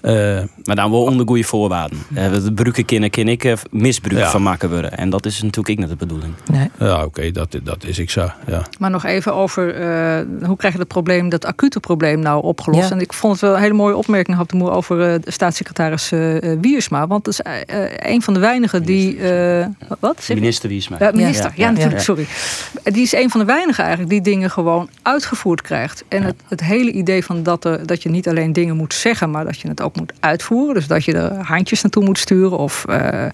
Uh, 0.07 0.41
maar 0.65 0.77
dan 0.77 0.91
wel 0.91 1.03
onder 1.03 1.27
goede 1.27 1.43
voorwaarden. 1.45 1.99
Uh, 2.17 2.33
de 2.33 2.53
bruken 2.53 2.85
kunnen, 2.85 3.11
kan 3.11 3.29
ik 3.29 3.45
uh, 3.45 3.53
misbruik 3.71 4.23
Ja. 4.25 4.31
van 4.31 4.43
maken 4.43 4.71
worden. 4.71 4.93
En 4.99 5.11
dat 5.11 5.27
is 5.27 5.43
natuurlijk 5.43 5.69
ik 5.69 5.79
net 5.79 5.89
de 5.89 5.97
bedoeling. 5.97 6.35
Nee. 6.51 6.69
ja, 6.79 7.05
oké, 7.05 7.31
dat, 7.31 7.59
dat 7.63 7.85
is 7.85 7.99
ik 7.99 8.11
zo. 8.11 8.31
Ja. 8.47 8.63
Maar 8.79 8.91
nog 8.91 9.05
even 9.05 9.35
over 9.35 9.75
eh, 9.75 10.21
hoe 10.47 10.57
krijg 10.57 10.73
je 10.73 10.79
dat 10.79 10.89
probleem, 10.89 11.29
dat 11.29 11.45
acute 11.45 11.81
probleem 11.81 12.19
nou 12.21 12.43
opgelost? 12.43 12.89
Ja. 12.89 12.95
En 12.95 13.01
ik 13.01 13.13
vond 13.13 13.33
het 13.33 13.43
wel 13.43 13.55
een 13.55 13.61
hele 13.63 13.75
mooie 13.75 13.97
opmerking 13.97 14.37
had 14.37 14.51
de 14.51 14.57
moer 14.57 14.71
over 14.71 15.13
eh, 15.13 15.21
de 15.21 15.31
staatssecretaris 15.31 16.13
eh, 16.13 16.53
eh, 16.53 16.59
Wiersma. 16.61 17.07
Want 17.07 17.25
dat 17.25 17.33
is 17.33 17.41
eh, 17.41 17.85
eh, 17.85 17.91
een 18.13 18.23
van 18.23 18.35
de 18.35 18.41
weinigen 18.41 18.83
die. 18.83 19.19
eh, 19.19 19.67
wat? 20.01 20.29
Minister 20.35 20.69
Wiesma. 20.69 20.97
Ja, 21.01 21.11
minister, 21.15 21.45
ja, 21.45 21.53
Ja, 21.57 21.65
ja, 21.65 21.71
natuurlijk, 21.71 21.97
ja. 21.99 22.03
sorry. 22.05 22.27
Die 22.83 23.03
is 23.03 23.13
een 23.15 23.31
van 23.31 23.41
de 23.41 23.47
weinigen 23.47 23.83
eigenlijk 23.85 24.13
die 24.13 24.21
dingen 24.23 24.51
gewoon 24.51 24.89
uitgevoerd 25.03 25.63
krijgt. 25.63 26.05
En 26.09 26.23
het, 26.23 26.35
het 26.49 26.61
hele 26.65 26.93
idee 26.93 27.25
van 27.25 27.43
dat, 27.43 27.65
er, 27.65 27.87
dat 27.87 28.03
je 28.03 28.09
niet 28.09 28.29
alleen 28.29 28.53
dingen 28.53 28.77
moet 28.77 28.95
zeggen, 28.95 29.31
maar 29.31 29.45
dat 29.45 29.61
je 29.61 29.69
het 29.69 29.83
ook 29.83 29.94
moet 29.97 30.13
uitvoeren. 30.21 30.75
Dus 30.75 30.87
dat 30.87 31.05
je 31.05 31.13
er 31.13 31.45
handjes 31.45 31.83
naartoe 31.83 32.05
moet 32.05 32.19
sturen 32.19 32.59
of 32.59 32.85
eh, 32.89 33.25
eh, 33.25 33.31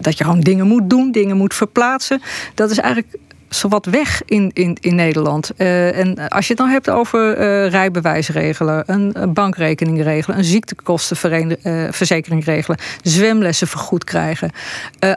dat- 0.00 0.18
je 0.18 0.24
gewoon 0.24 0.40
dingen 0.40 0.66
moet 0.66 0.90
doen, 0.90 1.12
dingen 1.12 1.36
moet 1.36 1.54
verplaatsen. 1.54 2.22
Dat 2.54 2.70
is 2.70 2.78
eigenlijk 2.78 3.16
zowat 3.48 3.86
weg 3.86 4.22
in, 4.24 4.50
in, 4.52 4.76
in 4.80 4.94
Nederland. 4.94 5.50
Eh, 5.56 5.98
en 5.98 6.28
als 6.28 6.46
je 6.46 6.52
het 6.52 6.62
dan 6.62 6.70
hebt 6.70 6.90
over 6.90 7.36
eh 7.36 7.70
rijbewijs 7.70 8.28
regelen, 8.28 8.82
een, 8.86 9.10
een 9.22 9.32
bankrekening 9.32 10.02
regelen, 10.02 10.38
een 10.38 10.44
ziektekostenverzekering 10.44 12.44
regelen, 12.44 12.78
zwemlessen 13.02 13.68
vergoed 13.68 14.04
krijgen. 14.04 14.50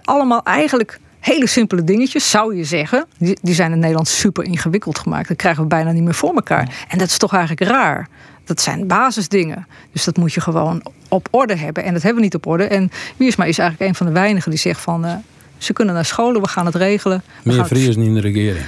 Allemaal 0.03 0.43
eigenlijk 0.43 0.99
hele 1.19 1.47
simpele 1.47 1.83
dingetjes, 1.83 2.29
zou 2.29 2.55
je 2.55 2.63
zeggen. 2.63 3.05
Die, 3.17 3.37
die 3.41 3.53
zijn 3.53 3.71
in 3.71 3.79
Nederland 3.79 4.07
super 4.07 4.43
ingewikkeld 4.43 4.99
gemaakt. 4.99 5.27
Dat 5.27 5.37
krijgen 5.37 5.61
we 5.61 5.67
bijna 5.69 5.91
niet 5.91 6.03
meer 6.03 6.13
voor 6.13 6.33
elkaar. 6.35 6.85
En 6.87 6.97
dat 6.97 7.07
is 7.07 7.17
toch 7.17 7.33
eigenlijk 7.33 7.71
raar. 7.71 8.07
Dat 8.47 8.61
zijn 8.61 8.87
basisdingen. 8.87 9.67
Dus 9.91 10.03
dat 10.03 10.17
moet 10.17 10.33
je 10.33 10.41
gewoon 10.41 10.81
op 11.09 11.27
orde 11.31 11.55
hebben. 11.57 11.83
En 11.83 11.93
dat 11.93 12.01
hebben 12.01 12.19
we 12.19 12.25
niet 12.25 12.35
op 12.35 12.45
orde. 12.45 12.63
En 12.63 12.91
Wiersma 13.17 13.45
is 13.45 13.57
eigenlijk 13.57 13.89
een 13.89 13.95
van 13.97 14.05
de 14.07 14.11
weinigen 14.13 14.49
die 14.51 14.59
zegt 14.59 14.81
van... 14.81 15.05
eh, 15.05 15.13
ze 15.57 15.73
kunnen 15.73 15.93
naar 15.93 16.05
scholen, 16.05 16.41
we 16.41 16.47
gaan 16.47 16.65
het 16.65 16.75
regelen. 16.75 17.23
We 17.43 17.49
Meer 17.49 17.57
het- 17.59 17.67
Friers 17.67 17.95
in 17.95 18.13
de 18.13 18.19
regering. 18.19 18.65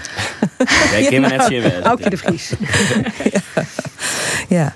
Wij 0.91 1.05
kunnen 1.09 1.29
net 1.29 1.43
zien 1.43 1.61
wezen. 1.61 1.83
Aukje 1.83 2.09
de 2.09 2.17
Vries. 2.17 2.53
Ja, 4.47 4.73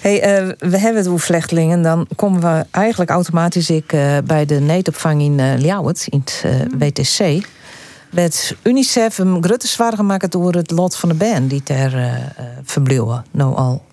hey, 0.00 0.20
eh, 0.22 0.46
we 0.58 0.78
hebben 0.78 0.96
het 1.02 1.06
over 1.06 1.20
vluchtelingen. 1.26 1.82
Dan 1.82 2.06
komen 2.16 2.40
we 2.40 2.66
eigenlijk 2.70 3.10
automatisch 3.10 3.70
ik, 3.70 3.92
eh, 3.92 4.16
bij 4.24 4.44
de 4.44 4.60
neetopvang 4.60 5.20
in 5.22 5.58
Ljouwert, 5.58 6.06
in 6.08 6.22
het 6.24 6.42
eh, 6.44 6.88
WTC. 6.88 7.46
Met 8.10 8.54
UNICEF 8.62 9.18
een 9.18 9.42
grote 9.44 9.66
zwaar 9.66 9.92
gemaakt 9.92 10.32
door 10.32 10.52
het 10.54 10.70
lot 10.70 10.96
van 10.96 11.08
de 11.08 11.14
band 11.14 11.50
die 11.50 11.62
ter 11.62 11.94
eh 11.94 12.14
eh, 12.14 12.20
verbleven, 12.64 13.24
nou 13.30 13.56
al 13.56 13.84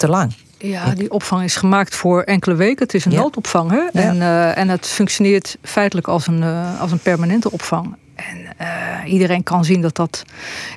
te 0.00 0.08
lang. 0.08 0.32
Ja, 0.58 0.94
die 0.94 1.10
opvang 1.10 1.42
is 1.42 1.56
gemaakt 1.56 1.94
voor 1.94 2.22
enkele 2.22 2.54
weken. 2.54 2.82
Het 2.82 2.94
is 2.94 3.04
een 3.04 3.12
Ja. 3.12 3.20
noodopvang. 3.20 3.70
Hè? 3.70 4.00
En, 4.00 4.22
eh, 4.22 4.56
en 4.58 4.68
het 4.68 4.86
functioneert 4.86 5.56
feitelijk 5.62 6.08
als 6.08 6.26
een, 6.26 6.42
eh, 6.42 6.80
als 6.80 6.92
een 6.92 6.98
permanente 6.98 7.50
opvang. 7.50 7.96
En 8.14 8.38
eh, 8.56 9.12
iedereen 9.12 9.42
kan 9.42 9.64
zien 9.64 9.80
dat 9.80 9.96
dat. 9.96 10.24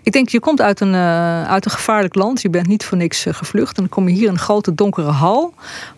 Ik 0.03 0.11
denk, 0.11 0.29
je 0.29 0.39
komt 0.39 0.61
uit 0.61 0.79
een, 0.79 0.95
uit 1.47 1.65
een 1.65 1.71
gevaarlijk 1.71 2.15
land. 2.15 2.41
Je 2.41 2.49
bent 2.49 2.67
niet 2.67 2.85
voor 2.85 2.97
niks 2.97 3.25
gevlucht. 3.29 3.77
En 3.77 3.83
dan 3.83 3.91
kom 3.91 4.07
je 4.07 4.13
hier 4.13 4.27
in 4.27 4.33
een 4.33 4.39
grote 4.39 4.75
donkere 4.75 5.11
hal. 5.11 5.53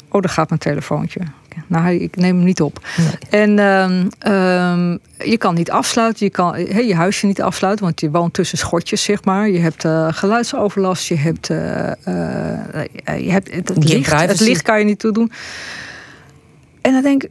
Oh, 0.10 0.22
daar 0.22 0.32
gaat 0.32 0.50
mijn 0.50 0.62
telefoontje. 0.62 1.20
Nou, 1.68 1.96
ik 1.96 2.16
neem 2.16 2.36
hem 2.36 2.46
niet 2.46 2.62
op. 2.62 2.88
En 3.30 3.60
ehm, 3.60 4.08
ehm, 4.20 4.98
je 5.30 5.38
kan 5.38 5.56
niet 5.56 5.72
afsluiten. 5.72 6.26
Je 6.26 6.32
kan 6.32 6.56
hè, 6.56 6.80
je 6.80 6.96
huisje 6.96 7.26
niet 7.26 7.42
afsluiten, 7.42 7.86
want 7.86 8.00
je 8.00 8.12
woont 8.12 8.34
tussen 8.34 8.58
schotjes, 8.58 9.04
zeg 9.04 9.24
maar. 9.24 9.50
Je 9.50 9.60
hebt 9.60 9.86
eh, 9.86 10.08
geluidsoverlast. 10.10 11.08
Je 11.08 11.18
hebt, 11.18 11.50
eh, 11.50 11.92
eh, 11.92 13.26
je 13.26 13.32
hebt 13.32 13.54
het, 13.54 13.84
licht. 13.84 14.12
Het 14.12 14.40
licht 14.40 14.62
kan 14.62 14.80
je 14.80 14.86
niet 14.86 15.00
toedoen. 15.00 15.32
En 16.82 16.94
dan 16.94 17.02
denk 17.02 17.24
ik, 17.24 17.30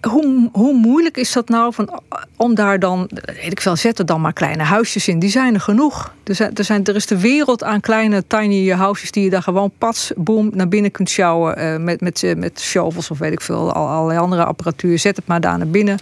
hoe, 0.00 0.48
hoe 0.52 0.74
moeilijk 0.74 1.16
is 1.16 1.32
dat 1.32 1.48
nou 1.48 1.74
van, 1.74 2.00
om 2.36 2.54
daar 2.54 2.78
dan, 2.78 3.10
weet 3.10 3.52
ik 3.52 3.60
veel, 3.60 3.76
zet 3.76 3.98
er 3.98 4.06
dan 4.06 4.20
maar 4.20 4.32
kleine 4.32 4.62
huisjes 4.62 5.08
in. 5.08 5.18
Die 5.18 5.30
zijn 5.30 5.54
er 5.54 5.60
genoeg. 5.60 6.12
Er, 6.24 6.34
zijn, 6.34 6.54
er, 6.54 6.64
zijn, 6.64 6.84
er 6.84 6.94
is 6.96 7.06
de 7.06 7.20
wereld 7.20 7.64
aan 7.64 7.80
kleine 7.80 8.24
tiny 8.26 8.68
houses 8.68 9.10
die 9.10 9.24
je 9.24 9.30
daar 9.30 9.42
gewoon 9.42 9.72
pats, 9.78 10.12
boom, 10.16 10.50
naar 10.54 10.68
binnen 10.68 10.90
kunt 10.90 11.10
sjouwen. 11.10 11.56
eh, 11.56 11.76
met, 11.76 12.00
met, 12.00 12.22
eh, 12.22 12.36
met 12.36 12.60
shovels 12.60 13.10
of 13.10 13.18
weet 13.18 13.32
ik 13.32 13.40
veel, 13.40 13.72
al, 13.72 13.86
allerlei 13.88 14.18
andere 14.18 14.44
apparatuur. 14.44 14.98
Zet 14.98 15.16
het 15.16 15.26
maar 15.26 15.40
daar 15.40 15.58
naar 15.58 15.68
binnen. 15.68 15.98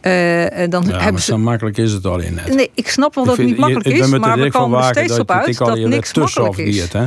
Eh, 0.00 0.12
dan 0.68 0.82
Ja, 0.84 0.90
maar 0.90 1.02
hebben 1.02 1.22
ze. 1.22 1.30
zo 1.32 1.38
makkelijk 1.38 1.76
is 1.78 1.92
het 1.92 2.04
al 2.04 2.18
in. 2.18 2.38
Nee, 2.54 2.70
ik 2.74 2.88
snap 2.88 3.14
wel 3.14 3.24
dat 3.24 3.36
het 3.36 3.46
niet 3.46 3.56
makkelijk 3.58 3.86
is, 3.86 4.06
maar 4.18 4.38
we 4.38 4.50
komen 4.50 4.78
er 4.78 4.84
steeds 4.84 5.18
op 5.18 5.30
uit 5.30 5.58
dat 5.58 5.78
niks 5.78 6.14
makkelijk 6.14 6.56
is. 6.56 6.92
hè? 6.92 7.06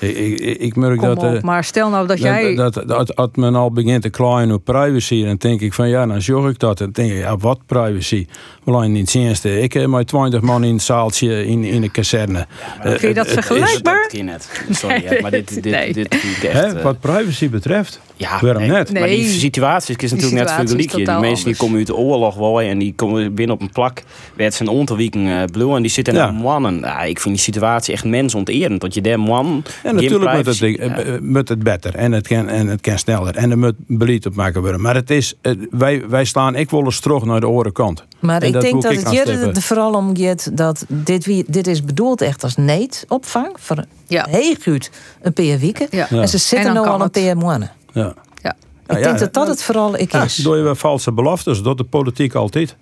Ik, 0.00 0.16
ik, 0.40 0.58
ik 0.58 0.76
merk 0.76 0.98
Kom 0.98 1.06
dat... 1.14 1.22
eh, 1.22 1.32
op, 1.34 1.42
maar 1.42 1.64
stel 1.64 1.90
nou 1.90 2.06
dat 2.06 2.18
jij... 2.18 2.54
Dat, 2.54 2.74
dat, 2.74 2.88
dat, 2.88 3.12
dat 3.14 3.36
men 3.36 3.54
al 3.54 3.70
begint 3.72 4.02
te 4.02 4.08
klaaien 4.10 4.52
op 4.52 4.64
privacy, 4.64 5.24
dan 5.24 5.36
denk 5.36 5.60
ik 5.60 5.72
van 5.74 5.88
ja, 5.88 6.06
dan 6.06 6.22
zorg 6.22 6.50
ik 6.50 6.58
dat. 6.58 6.78
Dan 6.78 6.90
denk 6.90 7.10
ik, 7.12 7.18
ja, 7.18 7.36
wat 7.36 7.58
privacy? 7.66 8.26
Alleen 8.64 8.92
niet 8.92 9.14
eerste. 9.14 9.60
Ik 9.60 9.72
heb 9.72 9.86
maar 9.86 10.04
20 10.04 10.40
man 10.40 10.64
in 10.64 10.72
het 10.72 10.82
zaaltje 10.82 11.46
in, 11.46 11.64
in 11.64 11.80
de 11.80 11.88
kazerne. 11.90 12.46
Eh, 12.82 12.88
Vind 12.90 13.00
je 13.00 13.14
dat 13.14 13.26
het- 13.26 13.34
het 13.34 13.38
is- 13.38 13.46
vergelijkbaar? 13.46 14.10
Net. 14.24 14.64
Sorry, 14.70 15.02
hè, 15.04 15.20
maar 15.22 15.30
dit, 15.30 15.62
dit, 15.62 15.94
dit, 15.94 16.08
echt... 16.08 16.42
Hè, 16.52 16.62
eh, 16.76 16.82
wat 16.82 17.00
privacy 17.00 17.48
betreft, 17.50 18.00
Ja, 18.20 18.38
waarom 18.40 18.62
nee, 18.62 18.70
net? 18.70 18.92
Maar 18.92 19.08
die 19.08 19.28
situatie 19.28 19.96
is 19.96 20.10
natuurlijk 20.10 20.38
net 20.38 20.48
is 20.48 20.70
vergelijkbaar. 20.72 21.20
Die 21.20 21.26
mensen 21.28 21.46
die 21.46 21.56
komen 21.56 21.78
uit 21.78 21.86
de 21.86 21.96
oorlog 21.96 22.34
wel 22.34 22.60
en 22.60 22.78
die 22.78 22.92
komen 22.94 23.34
binnen 23.34 23.56
op 23.56 23.62
een 23.62 23.70
plak. 23.70 24.02
Werd 24.36 24.54
zijn 24.54 24.68
onderweken 24.68 25.26
uh, 25.26 25.42
blauw 25.52 25.76
en 25.76 25.82
die 25.82 25.90
zitten 25.90 26.14
Ja. 26.14 26.24
naar 26.24 26.34
mannen. 26.34 26.80
Ja, 26.80 27.02
ik 27.02 27.20
vind 27.20 27.34
die 27.34 27.44
situatie 27.44 27.94
echt 27.94 28.04
mensonterend. 28.04 28.80
Dat 28.80 28.94
je 28.94 29.00
daar 29.00 29.20
man. 29.20 29.62
En 29.82 29.94
natuurlijk 29.94 30.32
moet 30.34 30.46
het, 30.46 30.60
eh, 30.62 31.14
eh, 31.14 31.20
moet 31.20 31.48
het 31.48 31.62
beter 31.62 31.94
en 31.94 32.12
het 32.12 32.26
kan, 32.28 32.48
en 32.48 32.66
het 32.66 32.80
kan 32.80 32.98
sneller. 32.98 33.36
En 33.36 33.50
er 33.50 33.58
moet 33.58 33.74
beleid 33.86 34.26
op 34.26 34.34
maken 34.34 34.60
worden. 34.60 34.80
Maar 34.80 34.94
het 34.94 35.10
is, 35.10 35.34
eh, 35.40 35.52
wij, 35.70 36.08
wij 36.08 36.24
slaan 36.24 36.54
ik 36.54 36.70
wel 36.70 36.84
eens 36.84 37.00
terug 37.00 37.24
naar 37.24 37.40
de 37.40 37.46
andere 37.46 37.72
kant. 37.72 38.04
Maar 38.18 38.40
En 38.40 38.46
ik 38.46 38.52
dat 38.52 38.62
denk 38.62 38.82
dat 38.82 38.92
ik 38.92 38.98
het 38.98 39.10
hier 39.10 39.28
er 39.28 39.62
vooral 39.62 39.94
om 39.94 40.16
gaat 40.16 40.50
dat 40.56 40.84
dit, 40.88 41.24
wie, 41.24 41.44
dit 41.46 41.66
is 41.66 41.84
bedoeld 41.84 42.20
echt 42.20 42.42
als 42.42 42.56
neetopvang. 42.56 43.56
Voor 43.58 43.84
Ja. 44.06 44.26
heel 44.30 44.54
goed 44.62 44.90
een 45.22 45.32
paar 45.32 45.58
weken. 45.58 45.86
Ja. 45.90 46.06
Ja. 46.10 46.20
En 46.20 46.28
ze 46.28 46.34
En 46.34 46.40
zitten 46.40 46.74
dan 46.74 46.84
nou 46.84 46.86
al 46.86 47.02
een 47.02 47.10
paar 47.10 47.36
maanden. 47.36 47.70
Ja. 47.92 48.14
Ja. 48.42 48.56
Ik 48.86 48.96
ja, 48.96 49.02
denk 49.02 49.18
dat 49.18 49.34
dat 49.34 49.44
ja. 49.44 49.50
het 49.50 49.62
vooral 49.62 49.98
ik 49.98 50.12
Ja, 50.12 50.22
is. 50.22 50.36
doe 50.36 50.56
je 50.56 50.62
wel 50.62 50.74
valse 50.74 51.12
beloftes, 51.12 51.62
dat 51.62 51.78
de 51.78 51.84
politiek 51.84 52.34
altijd. 52.34 52.76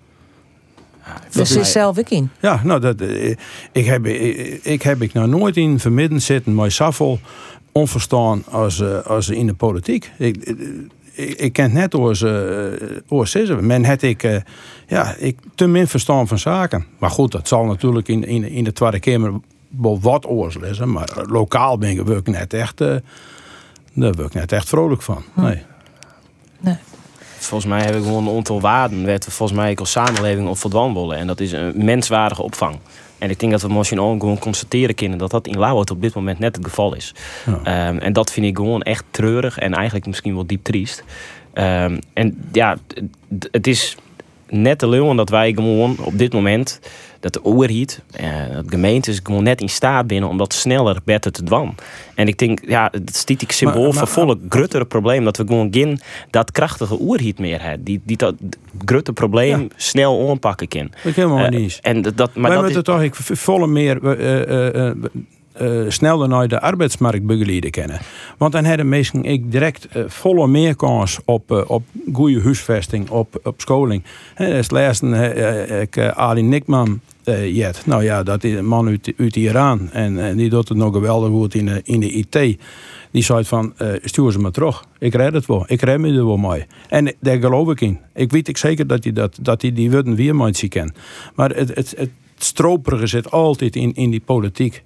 Daar 1.33 1.47
zit 1.47 1.67
zelf 1.67 1.99
ik 1.99 2.11
in. 2.11 2.31
Ja, 2.41 2.61
nou, 2.65 2.81
dat, 2.81 3.01
eh, 3.01 3.31
ik, 3.73 3.87
heb, 3.87 4.07
ik, 4.07 4.61
ik 4.65 4.83
heb 4.83 5.03
ik 5.03 5.13
nou 5.13 5.29
nooit 5.29 5.57
in 5.57 5.81
vermidden 5.81 6.23
zitten, 6.23 6.55
maar 6.55 6.71
Saffel 6.71 7.21
onverstaan 7.73 8.43
als, 8.51 8.81
eh, 8.81 9.07
als 9.07 9.29
in 9.29 9.47
de 9.47 9.55
politiek. 9.55 10.11
Ik, 10.19 10.37
eh, 10.37 10.55
ik, 11.19 11.31
ik 11.39 11.53
ken 11.53 11.65
het 11.65 11.73
net 11.73 11.95
als 11.95 12.21
uh, 12.21 13.59
Men 13.61 13.85
had 13.85 14.03
ik, 14.03 14.23
eh, 14.23 14.37
ja, 14.87 15.15
ik 15.19 15.39
te 15.55 15.67
min 15.67 15.89
verstaan 15.89 16.29
van 16.29 16.39
zaken. 16.39 16.87
Maar 16.99 17.11
goed, 17.11 17.33
dat 17.33 17.49
zal 17.49 17.65
natuurlijk 17.65 18.09
in, 18.09 18.25
in, 18.25 18.45
in 18.45 18.65
de 18.65 18.73
Tweede 18.73 19.01
Kamer 19.01 19.33
wel 19.69 20.01
wat 20.01 20.27
oors 20.27 20.59
lezen. 20.59 20.93
Maar 20.93 21.09
lokaal 21.27 21.79
ben 21.79 21.91
ik 21.91 22.11
ook 22.11 22.27
net 22.27 22.53
echt, 22.53 22.81
eh 22.81 22.97
daar 24.01 24.13
word 24.13 24.27
ik 24.27 24.35
net 24.35 24.53
echt 24.53 24.69
vrolijk 24.69 25.03
van. 25.03 25.23
Nee. 25.35 26.77
Volgens 27.39 27.71
mij 27.71 27.83
heb 27.85 27.95
ik 27.95 28.03
gewoon 28.03 28.27
een 28.29 28.37
aantal 28.37 28.61
waarden. 28.61 29.05
Werd 29.05 29.25
we 29.25 29.31
volgens 29.31 29.59
mij 29.59 29.77
als 29.77 29.91
samenleving 29.91 30.49
op 30.49 30.59
voldaan 30.59 30.95
willen. 30.95 31.17
En 31.17 31.27
dat 31.27 31.41
is 31.41 31.53
een 31.53 31.85
menswaardige 31.85 32.43
opvang. 32.43 32.79
En 33.19 33.31
ik 33.31 33.41
denk 33.41 33.53
dat 33.53 33.63
we 33.63 33.73
misschien 33.73 34.01
ook 34.01 34.21
gewoon 34.21 34.39
constateren 34.39 34.95
kunnen 34.95 35.19
dat 35.19 35.31
dat 35.31 35.47
in 35.47 35.59
Lauwert 35.59 35.91
op 35.91 36.03
dit 36.03 36.15
moment 36.15 36.39
net 36.39 36.57
het 36.57 36.65
geval 36.65 36.95
is. 36.95 37.15
Ja. 37.47 37.61
Ehm, 37.89 37.99
en 37.99 38.13
dat 38.13 38.33
vind 38.33 38.47
ik 38.47 38.57
gewoon 38.57 38.83
echt 38.83 39.05
treurig 39.11 39.59
en 39.59 39.75
eigenlijk 39.75 40.07
misschien 40.07 40.35
wel 40.35 40.47
diep 40.47 40.65
triest. 40.65 41.05
Ehm, 41.53 41.99
en 42.13 42.49
ja, 42.53 42.77
het- 43.51 43.67
is 43.67 43.97
net 44.49 44.79
te 44.79 44.89
leuwen 44.89 45.17
dat 45.17 45.29
wij 45.31 45.53
gewoon 45.53 45.97
op 45.99 46.19
dit 46.19 46.33
moment, 46.33 46.81
dat 47.21 47.33
de 47.33 47.45
overheid, 47.45 48.03
eh, 48.13 48.27
de 48.49 48.65
gemeente 48.69 49.11
is 49.11 49.21
gewoon 49.23 49.43
net 49.43 49.61
in 49.61 49.69
staat 49.69 50.07
binnen 50.07 50.29
om 50.29 50.39
dat 50.39 50.53
sneller 50.53 50.97
beter 51.05 51.33
te 51.33 51.43
doen. 51.45 51.75
En 52.15 52.27
ik 52.29 52.39
denk, 52.39 52.59
ja, 52.67 52.89
het 52.93 53.17
stiet 53.17 53.43
ik 53.43 53.53
symbool 53.53 53.83
Maar- 53.85 53.93
voor 53.95 54.07
volle 54.07 54.39
gruttere 54.49 54.85
probleem 54.85 55.25
dat 55.25 55.37
we 55.37 55.47
gewoon 55.47 55.69
geen 55.71 56.01
dat 56.31 56.51
krachtige 56.53 57.01
oerhiet 57.01 57.39
meer 57.39 57.63
hebben. 57.63 57.85
Die, 57.85 58.01
die 58.05 58.17
dat 58.17 58.35
grutte 58.85 59.13
probleem 59.13 59.61
Ja. 59.61 59.67
snel 59.77 60.31
aanpakken 60.31 60.69
kan. 60.69 60.91
Dat 61.05 61.15
helemaal 61.15 61.45
Eh, 61.45 61.51
niet 61.51 61.79
en 61.83 62.03
dat, 62.03 62.17
dat, 62.17 62.35
maar 62.35 62.51
Wij 62.51 62.61
dat 62.61 62.71
is, 62.71 62.83
toch 62.83 63.03
ik 63.03 63.15
volle 63.15 63.67
meer 63.67 63.97
eh, 65.59 65.69
eh, 65.69 65.91
sneller 65.91 66.29
naar 66.29 66.49
de 66.49 66.61
arbeidsmarkt 66.61 67.27
begeleiden 67.27 67.71
kennen. 67.71 68.01
Want 68.39 68.53
dan 68.53 68.65
hebben 68.65 68.89
mensen 68.89 69.25
ik 69.25 69.53
direct 69.53 69.89
eh, 69.89 70.03
volle 70.07 70.47
meer 70.47 70.77
kans 70.77 71.19
op, 71.25 71.51
eh, 71.51 71.63
op 71.67 71.83
goede 72.13 72.43
huisvesting, 72.43 73.11
op, 73.11 73.41
op 73.43 73.61
scholing. 73.61 74.03
Dat 74.37 74.73
is 74.73 75.01
ik 75.81 75.99
Ali 75.99 76.43
Nikman 76.43 77.01
jet. 77.53 77.83
Nou 77.87 78.03
ja, 78.03 78.23
dat 78.23 78.45
is 78.45 78.55
een 78.55 78.67
man 78.67 78.89
uit, 78.89 79.13
uit 79.17 79.37
Iran 79.37 79.91
en, 79.93 80.19
en 80.19 80.37
die 80.37 80.49
doet 80.49 80.69
het 80.69 80.79
nog 80.79 80.93
geweldig 80.93 81.31
goed 81.31 81.55
in 81.55 81.67
de, 81.67 81.81
in 81.85 82.01
de 82.01 82.11
IT. 82.11 82.59
Die 83.11 83.23
zei 83.23 83.45
van, 83.45 83.75
stuur 84.03 84.33
ze 84.33 84.39
maar 84.39 84.51
terug. 84.51 84.85
Ik 84.99 85.15
red 85.15 85.33
het 85.33 85.47
wel. 85.47 85.65
Ik 85.67 85.81
red 85.81 85.99
me 85.99 86.09
er 86.09 86.27
wel 86.27 86.37
mee. 86.37 86.67
En 86.89 87.15
daar 87.21 87.39
geloof 87.39 87.71
ik 87.71 87.81
in. 87.81 87.99
Ik 88.15 88.31
weet 88.31 88.49
ik 88.49 88.57
zeker 88.57 88.87
dat 88.87 89.05
hij 89.05 89.13
dat, 89.13 89.39
dat 89.41 89.61
die, 89.61 89.73
die 89.73 89.91
woorden 89.91 90.15
weer 90.15 90.51
zien 90.53 90.71
kan. 90.71 90.93
Maar 91.35 91.51
het, 91.51 91.75
het, 91.75 91.95
het 91.97 92.11
stroperige 92.39 93.07
zit 93.07 93.31
altijd 93.31 93.77
in, 93.77 93.95
in 93.95 94.11
die 94.11 94.23
politiek. 94.25 94.83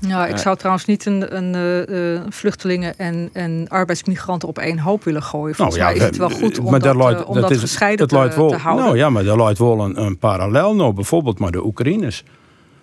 Ja, 0.00 0.26
ik 0.26 0.36
zou 0.36 0.56
trouwens 0.56 0.84
niet 0.84 1.06
een, 1.06 1.36
een 1.36 1.86
uh, 1.90 2.20
vluchtelingen 2.28 2.98
en, 2.98 3.30
en 3.32 3.66
arbeidsmigranten 3.68 4.48
op 4.48 4.58
één 4.58 4.78
hoop 4.78 5.04
willen 5.04 5.22
gooien. 5.22 5.54
Volgens 5.54 5.78
nou, 5.78 5.90
ja, 5.90 5.96
mij 5.96 6.08
is 6.08 6.18
het 6.18 6.28
wel 6.28 6.38
goed 6.38 6.58
om 6.58 6.70
maar 6.70 6.80
dat, 6.80 7.24
om 7.24 7.40
dat, 7.40 7.50
is, 7.50 7.60
gescheiden 7.60 8.08
te, 8.08 8.14
wel, 8.14 8.48
te, 8.48 8.56
houden. 8.56 8.84
Nou 8.84 8.96
ja, 8.96 9.10
maar 9.10 9.26
er 9.26 9.36
luidt 9.36 9.58
wel 9.58 9.80
een, 9.80 10.02
een 10.02 10.18
parallel 10.18 10.74
nou, 10.74 10.92
bijvoorbeeld 10.92 11.38
maar 11.38 11.50
de 11.50 11.64
Oekraïners. 11.64 12.24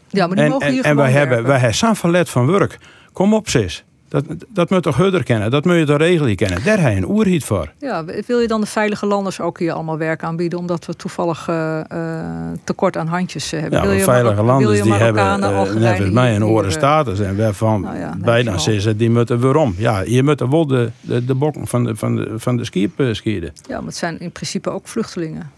Ja, 0.07 0.27
maar 0.27 0.35
die 0.35 0.45
en, 0.45 0.51
mogen 0.51 0.71
hier 0.71 0.83
en, 0.83 0.89
en 0.89 0.95
wij 0.95 1.11
hebben, 1.11 1.43
wij 1.43 1.73
verlet 1.73 2.29
van 2.29 2.47
werk. 2.47 2.77
Kom 3.13 3.33
op, 3.33 3.49
sis. 3.49 3.85
Dat, 4.09 4.25
dat 4.47 4.69
moet 4.69 4.83
toch 4.83 4.95
Hudder 4.95 5.23
kennen, 5.23 5.51
dat 5.51 5.65
moet 5.65 5.75
je 5.75 5.85
toch 5.85 5.97
regelen 5.97 6.35
kennen. 6.35 6.63
Daar 6.63 6.79
heb 6.81 6.91
je 6.91 6.97
een 6.97 7.09
oerhiet 7.09 7.43
voor. 7.43 7.71
Ja, 7.79 8.05
wil 8.27 8.39
je 8.39 8.47
dan 8.47 8.61
de 8.61 8.67
veilige 8.67 9.05
landers 9.05 9.39
ook 9.39 9.59
hier 9.59 9.71
allemaal 9.71 9.97
werk 9.97 10.23
aanbieden, 10.23 10.59
omdat 10.59 10.85
we 10.85 10.95
toevallig 10.95 11.47
uh, 11.47 11.79
tekort 12.63 12.97
aan 12.97 13.07
handjes 13.07 13.53
uh, 13.53 13.59
hebben? 13.59 13.79
Ja, 13.79 13.85
wil 13.85 13.95
je 13.95 14.03
veilige 14.03 14.43
landers 14.43 14.81
die 14.81 14.93
hebben 14.93 15.39
uh, 15.39 15.73
net 15.73 16.13
mij 16.13 16.35
een 16.35 16.45
oren 16.45 16.71
status 16.71 17.19
en 17.19 17.37
waarvan 17.37 17.81
nou 17.81 17.97
ja, 17.97 18.15
bijna 18.17 18.57
zeggen 18.57 18.97
die 18.97 19.09
moeten 19.09 19.39
waarom. 19.39 19.75
Ja, 19.77 19.99
je 19.99 20.23
moet 20.23 20.39
wel 20.39 20.67
de, 20.67 20.91
de, 21.01 21.25
de 21.25 21.35
bokken 21.35 21.67
van 21.67 21.83
de, 21.83 21.95
van 21.95 22.15
de, 22.15 22.33
van 22.35 22.57
de 22.57 22.65
skiep 22.65 23.01
skieden. 23.11 23.53
Ja, 23.67 23.77
maar 23.77 23.87
het 23.87 23.95
zijn 23.95 24.19
in 24.19 24.31
principe 24.31 24.69
ook 24.69 24.87
vluchtelingen. 24.87 25.51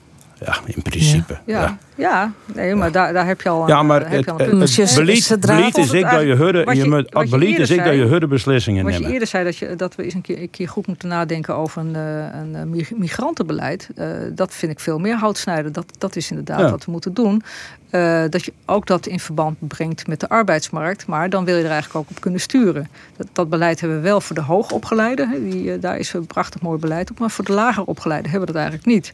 Ja, 0.45 0.57
in 0.65 0.81
principe. 0.81 1.39
Ja, 1.45 1.77
ja. 1.95 2.31
nee, 2.45 2.75
maar 2.75 2.91
daar, 2.91 3.13
daar 3.13 3.25
heb 3.25 3.41
je 3.41 3.49
al. 3.49 3.67
Ja, 3.67 3.83
maar 3.83 4.09
het, 4.09 4.25
beleid 4.25 5.77
is 5.77 5.91
ik 5.91 6.09
dat 6.09 6.21
je 6.21 6.35
hudde, 6.35 6.75
je 6.75 6.89
moet, 6.89 7.29
beleid 7.29 7.59
is 7.59 7.69
ik 7.69 7.83
dat 7.83 7.93
je 7.93 8.05
hudde 8.05 8.27
beslissingen 8.27 8.85
neemt. 8.85 8.97
Wat 8.97 9.05
je 9.07 9.13
eerder 9.13 9.27
zei 9.27 9.43
dat, 9.43 9.57
je, 9.57 9.75
dat 9.75 9.95
we 9.95 10.03
eens 10.03 10.13
een 10.13 10.21
keer, 10.21 10.41
een 10.41 10.49
keer 10.49 10.69
goed 10.69 10.87
moeten 10.87 11.07
nadenken 11.07 11.55
over 11.55 11.81
een, 11.81 11.95
eh, 11.95 12.39
een 12.39 12.55
eh, 12.55 12.97
migrantenbeleid. 12.97 13.89
Uh, 13.95 14.05
dat 14.31 14.53
vind 14.53 14.71
ik 14.71 14.79
veel 14.79 14.99
meer 14.99 15.15
houtsnijden. 15.15 15.73
Dat, 15.73 15.85
dat 15.97 16.15
is 16.15 16.29
inderdaad 16.29 16.69
wat 16.71 16.85
we 16.85 16.91
moeten 16.91 17.13
doen. 17.13 17.43
Uh, 17.91 18.23
dat 18.29 18.45
je 18.45 18.53
ook 18.65 18.87
dat 18.87 19.07
in 19.07 19.19
verband 19.19 19.57
brengt 19.59 20.07
met 20.07 20.19
de 20.19 20.29
arbeidsmarkt. 20.29 21.07
Maar 21.07 21.29
dan 21.29 21.45
wil 21.45 21.55
je 21.55 21.63
er 21.63 21.71
eigenlijk 21.71 21.99
ook 21.99 22.09
op 22.09 22.21
kunnen 22.21 22.39
sturen. 22.39 22.87
Dat, 23.17 23.27
dat 23.33 23.49
beleid 23.49 23.79
hebben 23.79 23.97
we 23.97 24.03
wel 24.03 24.21
voor 24.21 24.35
de 24.35 24.41
hoogopgeleiden. 24.41 25.49
Die, 25.49 25.79
daar 25.79 25.97
is 25.97 26.13
een 26.13 26.25
prachtig 26.25 26.61
mooi 26.61 26.79
beleid 26.79 27.11
op. 27.11 27.19
Maar 27.19 27.31
voor 27.31 27.45
de 27.45 27.53
lager 27.53 27.83
opgeleiden 27.83 28.31
hebben 28.31 28.47
we 28.47 28.53
dat 28.53 28.63
eigenlijk 28.63 28.93
niet. 28.93 29.13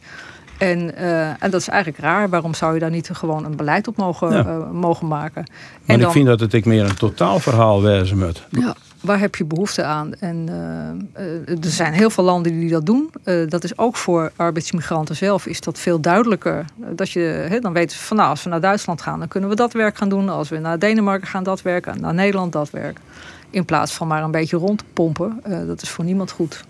En, 0.58 0.92
uh, 0.98 1.28
en 1.28 1.50
dat 1.50 1.60
is 1.60 1.68
eigenlijk 1.68 2.02
raar. 2.02 2.28
Waarom 2.28 2.54
zou 2.54 2.74
je 2.74 2.80
daar 2.80 2.90
niet 2.90 3.10
gewoon 3.12 3.44
een 3.44 3.56
beleid 3.56 3.88
op 3.88 3.96
mogen, 3.96 4.32
uh, 4.32 4.70
mogen 4.70 5.06
maken? 5.06 5.44
Maar 5.84 5.96
en 5.96 6.02
ik 6.02 6.10
vind 6.10 6.26
dat 6.26 6.40
het 6.40 6.52
ik 6.52 6.64
meer 6.64 6.84
een 6.84 6.94
totaalverhaal 6.94 7.82
wezen 7.82 8.18
moet. 8.18 8.46
Ja, 8.50 8.74
waar 9.00 9.18
heb 9.18 9.34
je 9.34 9.44
behoefte 9.44 9.84
aan? 9.84 10.14
En 10.14 10.46
uh, 10.48 11.48
er 11.48 11.70
zijn 11.70 11.92
heel 11.92 12.10
veel 12.10 12.24
landen 12.24 12.58
die 12.58 12.70
dat 12.70 12.86
doen. 12.86 13.10
dat 13.48 13.64
is 13.64 13.78
ook 13.78 13.96
voor 13.96 14.32
arbeidsmigranten 14.36 15.16
zelf 15.16 15.46
is 15.46 15.60
dat 15.60 15.78
veel 15.78 16.00
duidelijker. 16.00 16.64
Dat 16.76 17.10
je, 17.10 17.20
he, 17.20 17.58
dan 17.58 17.72
weten 17.72 17.96
ze 17.96 18.04
van 18.04 18.16
nou, 18.16 18.30
als 18.30 18.42
we 18.42 18.50
naar 18.50 18.60
Duitsland 18.60 19.02
gaan, 19.02 19.18
dan 19.18 19.28
kunnen 19.28 19.50
we 19.50 19.56
dat 19.56 19.72
werk 19.72 19.96
gaan 19.96 20.08
doen. 20.08 20.28
Als 20.28 20.48
we 20.48 20.58
naar 20.58 20.78
Denemarken 20.78 21.28
gaan, 21.28 21.44
dat 21.44 21.62
werk. 21.62 21.86
En 21.86 22.00
naar 22.00 22.14
Nederland, 22.14 22.52
dat 22.52 22.70
werk. 22.70 22.98
In 23.50 23.64
plaats 23.64 23.92
van 23.92 24.06
maar 24.06 24.22
een 24.22 24.30
beetje 24.30 24.56
rond 24.56 24.78
te 24.78 24.84
pompen. 24.92 25.42
dat 25.66 25.82
is 25.82 25.88
voor 25.88 26.04
niemand 26.04 26.30
goed. 26.30 26.64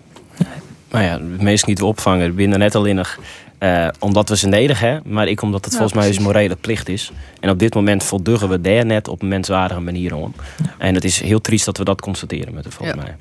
Maar 0.91 1.03
ja, 1.03 1.19
de 1.19 1.43
meesten 1.43 1.69
niet 1.69 1.83
opvangen 1.83 2.35
binnen 2.35 2.59
net 2.59 2.75
al 2.75 2.85
innig 2.85 3.19
uh, 3.59 3.89
omdat 3.99 4.29
we 4.29 4.37
ze 4.37 4.49
nedig 4.49 4.81
hebben, 4.81 5.13
maar 5.13 5.29
ik 5.29 5.43
omdat 5.43 5.65
het 5.65 5.75
volgens 5.75 5.93
mij 5.93 6.17
een 6.17 6.23
morele 6.23 6.57
plicht 6.57 6.89
is. 6.89 7.13
En 7.41 7.51
op 7.51 7.59
dit 7.59 7.75
moment 7.75 8.05
volduggen 8.05 8.49
we 8.49 8.61
daar 8.61 8.87
net 8.87 9.09
op 9.09 9.23
een 9.23 9.29
menswaardige 9.29 9.81
manier 9.81 10.15
om. 10.15 10.35
En 10.79 10.95
het 10.95 11.05
is 11.05 11.21
heel 11.21 11.41
triest 11.41 11.65
dat 11.65 11.79
we 11.79 11.85
dat 11.85 12.01
constateren 12.01 12.55
met 12.55 12.65
de 12.65 12.71
volgens 12.71 12.99
mij. 12.99 13.17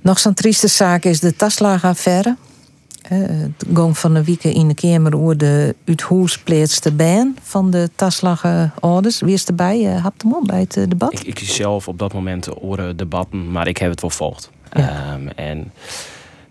Nog 0.00 0.18
zo'n 0.18 0.34
trieste 0.34 0.68
zaak 0.68 1.04
is 1.04 1.20
de 1.20 1.36
Taslaga-affaire. 1.36 2.36
Het 3.02 3.64
gang 3.74 3.98
van 3.98 4.14
de 4.14 4.24
week 4.24 4.44
in 4.44 4.68
de 4.68 4.74
Kamer 4.74 5.16
over 5.16 5.38
de 5.38 5.74
uithoesplaatste 5.86 6.92
baan 6.92 7.36
van 7.42 7.70
de 7.70 7.90
Taslaga-orders. 7.96 9.20
Wie 9.20 9.34
is 9.34 9.44
erbij? 9.44 9.80
Uh, 9.80 10.02
Hapt 10.02 10.22
hem 10.22 10.34
op 10.34 10.46
bij 10.46 10.60
het 10.60 10.90
debat? 10.90 11.12
Ik, 11.12 11.22
ik 11.22 11.38
zelf 11.38 11.88
op 11.88 11.98
dat 11.98 12.12
moment 12.12 12.62
oren 12.62 12.96
debatten, 12.96 13.50
maar 13.50 13.68
ik 13.68 13.76
heb 13.76 13.90
het 13.90 14.00
wel 14.00 14.10
volgd. 14.10 14.50
Um, 14.76 15.28
en 15.28 15.72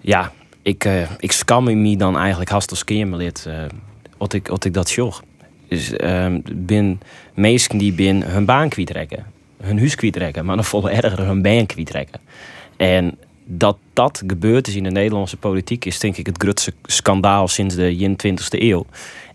ja, 0.01 0.31
ik, 0.63 0.85
uh, 0.85 1.11
ik 1.19 1.31
scam 1.31 1.81
me 1.81 1.97
dan 1.97 2.17
eigenlijk 2.17 2.49
haast 2.49 2.69
als 2.69 2.83
Kamerlid 2.83 3.45
uh, 3.47 3.63
wat, 4.17 4.33
ik, 4.33 4.47
wat 4.47 4.65
ik 4.65 4.73
dat 4.73 4.89
zocht. 4.89 5.23
Dus 5.67 5.91
uh, 5.91 6.35
ben 6.53 7.01
mensen 7.33 7.77
die 7.77 7.93
bin 7.93 8.21
hun 8.21 8.45
baan 8.45 8.69
kwijtrekken. 8.69 9.25
Hun 9.61 9.77
huis 9.77 9.95
kwijtrekken, 9.95 10.45
maar 10.45 10.55
nog 10.55 10.67
veel 10.67 10.89
erger 10.89 11.25
hun 11.25 11.41
baan 11.41 11.65
kwijtrekken. 11.65 12.19
En 12.77 13.17
dat 13.45 13.77
dat 13.93 14.23
gebeurd 14.27 14.67
is 14.67 14.75
in 14.75 14.83
de 14.83 14.89
Nederlandse 14.89 15.37
politiek 15.37 15.85
is 15.85 15.99
denk 15.99 16.17
ik 16.17 16.25
het 16.25 16.41
grootste 16.41 16.73
schandaal 16.83 17.47
sinds 17.47 17.75
de 17.75 18.15
20e 18.25 18.59
eeuw. 18.59 18.85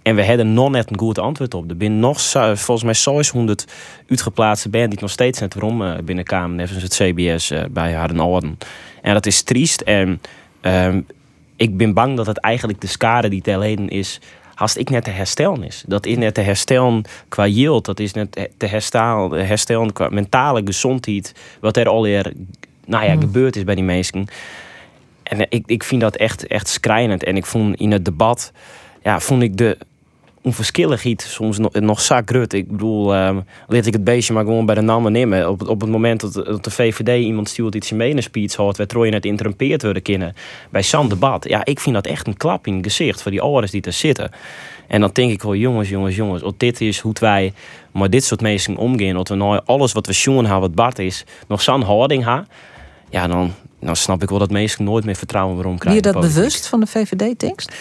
En 0.02 0.14
we 0.14 0.26
hadden 0.26 0.52
nog 0.52 0.70
net 0.70 0.90
een 0.90 0.98
goed 0.98 1.18
antwoord 1.18 1.54
op. 1.54 1.70
Er 1.70 1.76
zijn 1.78 2.00
nog 2.00 2.20
volgens 2.54 2.82
mij 2.82 2.94
600 2.94 3.64
uitgeplaatste 4.08 4.68
band 4.68 4.90
die 4.90 5.00
nog 5.00 5.10
steeds 5.10 5.40
net 5.40 5.54
waarom 5.54 5.82
uh, 5.82 5.94
binnen 6.04 6.24
Kamer, 6.24 6.56
net 6.56 6.70
het 6.70 6.94
CBS 6.94 7.52
bij 7.70 7.92
Harden 7.92 8.20
Orden. 8.20 8.58
En 9.02 9.14
dat 9.14 9.26
is 9.26 9.42
triest. 9.42 9.80
En 9.80 10.20
um, 10.62 11.06
ik 11.58 11.76
ben 11.76 11.94
bang 11.94 12.16
dat 12.16 12.26
het 12.26 12.38
eigenlijk 12.38 12.80
de 12.80 12.86
schade 12.86 13.28
die 13.28 13.42
te 13.42 13.58
leden 13.58 13.88
is, 13.88 14.20
haast 14.54 14.76
ik 14.76 14.90
net 14.90 15.04
te 15.04 15.10
herstellen 15.10 15.62
is. 15.62 15.84
Dat 15.86 16.06
is 16.06 16.16
net 16.16 16.34
te 16.34 16.40
herstellen 16.40 17.04
qua 17.28 17.46
yield, 17.46 17.84
dat 17.84 18.00
is 18.00 18.12
net 18.12 18.48
te 18.56 18.66
herstellen, 18.66 19.46
herstellen 19.46 19.92
qua 19.92 20.08
mentale 20.08 20.62
gezondheid, 20.64 21.34
wat 21.60 21.76
er 21.76 21.88
al 21.88 22.02
nou 22.02 23.04
ja, 23.04 23.12
hmm. 23.12 23.20
gebeurd 23.20 23.56
is 23.56 23.64
bij 23.64 23.74
die 23.74 23.84
mensen. 23.84 24.26
En 25.22 25.46
ik, 25.48 25.62
ik 25.66 25.84
vind 25.84 26.00
dat 26.00 26.16
echt, 26.16 26.46
echt 26.46 26.68
schrijnend. 26.68 27.24
En 27.24 27.36
ik 27.36 27.46
vond 27.46 27.76
in 27.76 27.92
het 27.92 28.04
debat, 28.04 28.52
ja, 29.02 29.20
vond 29.20 29.42
ik 29.42 29.56
de, 29.56 29.78
onverschilligheid 30.48 31.22
soms 31.22 31.58
nog, 31.58 31.72
nog 31.72 32.00
zakrut. 32.00 32.52
Ik 32.52 32.70
bedoel, 32.70 33.16
um, 33.16 33.44
ik 33.68 33.92
het 33.92 34.04
beestje 34.04 34.32
maar 34.32 34.44
gewoon 34.44 34.66
bij 34.66 34.74
de 34.74 34.80
namen 34.80 35.12
nemen. 35.12 35.50
Op, 35.50 35.68
op 35.68 35.80
het 35.80 35.90
moment 35.90 36.20
dat, 36.20 36.32
dat 36.32 36.64
de 36.64 36.70
VVD 36.70 37.24
iemand 37.24 37.48
stuurt 37.48 37.74
iets 37.74 37.92
in 37.92 38.00
een 38.00 38.22
speech 38.22 38.54
had, 38.54 38.76
werd 38.76 38.88
Troy 38.88 39.08
net 39.08 39.24
interrumpeerd 39.24 39.82
worden 39.82 40.02
kunnen 40.02 40.34
bij 40.70 40.82
zo'n 40.82 41.08
debat. 41.08 41.48
Ja, 41.48 41.64
ik 41.64 41.80
vind 41.80 41.94
dat 41.94 42.06
echt 42.06 42.26
een 42.26 42.36
klap 42.36 42.66
in 42.66 42.74
het 42.74 42.84
gezicht 42.84 43.22
voor 43.22 43.30
die 43.30 43.40
ouders 43.40 43.72
die 43.72 43.82
er 43.82 43.92
zitten. 43.92 44.30
En 44.86 45.00
dan 45.00 45.10
denk 45.12 45.30
ik 45.30 45.42
wel, 45.42 45.54
jongens, 45.54 45.88
jongens, 45.88 46.16
jongens, 46.16 46.42
oh, 46.42 46.52
dit 46.56 46.80
is 46.80 46.98
hoe 46.98 47.14
wij 47.20 47.52
maar 47.92 48.10
dit 48.10 48.24
soort 48.24 48.40
mensen 48.40 48.76
omgaan. 48.76 49.14
Dat 49.14 49.28
we 49.28 49.34
nou 49.34 49.60
alles 49.64 49.92
wat 49.92 50.06
we 50.06 50.12
zien 50.12 50.44
hebben, 50.44 50.60
wat 50.60 50.74
Bart 50.74 50.98
is, 50.98 51.24
nog 51.48 51.62
zo'n 51.62 51.82
houding 51.82 52.24
hebben. 52.24 52.48
Ja, 53.10 53.26
dan, 53.26 53.54
dan 53.80 53.96
snap 53.96 54.22
ik 54.22 54.28
wel 54.28 54.38
dat 54.38 54.50
mensen 54.50 54.84
nooit 54.84 55.04
meer 55.04 55.16
vertrouwen 55.16 55.54
waarom 55.54 55.78
krijgen. 55.78 56.02
Ben 56.02 56.12
je 56.12 56.18
dat 56.18 56.34
bewust 56.34 56.66
van 56.66 56.80
de 56.80 56.86
VVD-tekst? 56.86 57.74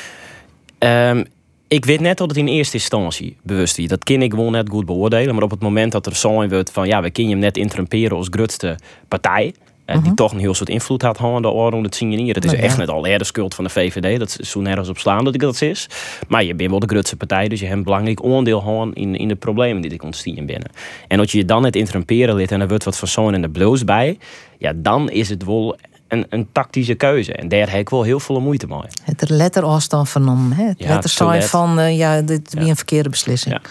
Um, 0.79 1.25
ik 1.67 1.85
weet 1.85 1.99
net 1.99 2.17
dat 2.17 2.29
het 2.29 2.37
in 2.37 2.47
eerste 2.47 2.77
instantie 2.77 3.37
bewust 3.43 3.77
is. 3.77 3.87
Dat 3.87 4.03
kan 4.03 4.21
ik 4.21 4.33
gewoon 4.33 4.51
net 4.51 4.69
goed 4.69 4.85
beoordelen. 4.85 5.33
Maar 5.33 5.43
op 5.43 5.51
het 5.51 5.59
moment 5.59 5.91
dat 5.91 6.05
er 6.05 6.15
zo 6.15 6.47
wordt 6.47 6.71
van 6.71 6.87
ja, 6.87 7.01
we 7.01 7.09
kunnen 7.09 7.31
hem 7.31 7.41
net 7.41 7.57
interrumperen 7.57 8.17
als 8.17 8.27
grootste 8.29 8.79
partij. 9.07 9.53
Uh, 9.85 9.95
Die 9.95 10.05
mhm. 10.05 10.15
toch 10.15 10.31
een 10.31 10.39
heel 10.39 10.53
soort 10.53 10.69
invloed 10.69 11.01
had 11.01 11.17
aan 11.17 11.41
de 11.41 11.49
orde 11.49 11.81
het 11.81 11.95
signaleren. 11.95 12.35
Het 12.35 12.45
is 12.45 12.53
echt 12.53 12.77
net 12.77 12.89
al 12.89 13.01
de 13.01 13.23
schuld 13.23 13.55
van 13.55 13.63
de 13.63 13.69
VVD. 13.69 14.19
Dat 14.19 14.37
is 14.39 14.49
zo 14.49 14.61
nergens 14.61 14.89
op 14.89 14.97
slaan 14.97 15.23
dat 15.23 15.33
ik 15.33 15.39
dat 15.39 15.61
is. 15.61 15.89
Maar 16.27 16.43
je 16.43 16.55
bent 16.55 16.69
wel 16.69 16.79
de 16.79 16.87
grootste 16.87 17.15
partij, 17.15 17.47
dus 17.47 17.59
je 17.59 17.65
hebt 17.65 17.77
een 17.77 17.83
belangrijk 17.83 18.23
onderdeel 18.23 18.59
gewoon 18.59 18.93
in, 18.93 19.15
in 19.15 19.27
de 19.27 19.35
problemen 19.35 19.81
die 19.81 19.91
ik 19.91 20.03
ontstaan 20.03 20.45
binnen. 20.45 20.71
En 21.07 21.17
dat 21.17 21.31
je 21.31 21.37
je 21.37 21.45
dan 21.45 21.61
net 21.61 21.75
interrumperen 21.75 22.35
liet 22.35 22.51
en 22.51 22.61
er 22.61 22.67
wordt 22.67 22.83
wat 22.83 22.97
van 22.97 23.07
zo'n 23.07 23.33
en 23.33 23.41
de 23.41 23.49
bloos 23.49 23.83
bij. 23.83 24.17
Ja, 24.57 24.73
dan 24.75 25.09
is 25.09 25.29
het 25.29 25.43
wel 25.43 25.77
een, 26.07 26.25
een 26.29 26.47
tactische 26.51 26.95
keuze. 26.95 27.33
En 27.33 27.47
daar 27.47 27.69
heb 27.69 27.79
ik 27.79 27.89
wel 27.89 28.03
heel 28.03 28.19
veel 28.19 28.39
moeite 28.39 28.67
mee. 28.67 28.79
Het 29.03 29.29
letterafstand 29.29 30.09
van 30.09 30.27
hem. 30.27 30.51
Het 30.51 30.79
ja, 30.79 30.87
letter 30.87 31.41
van, 31.43 31.79
uh, 31.79 31.97
ja, 31.97 32.21
dit 32.21 32.55
is 32.55 32.67
een 32.67 32.75
verkeerde 32.75 33.09
beslissing. 33.09 33.53
Ja. 33.53 33.61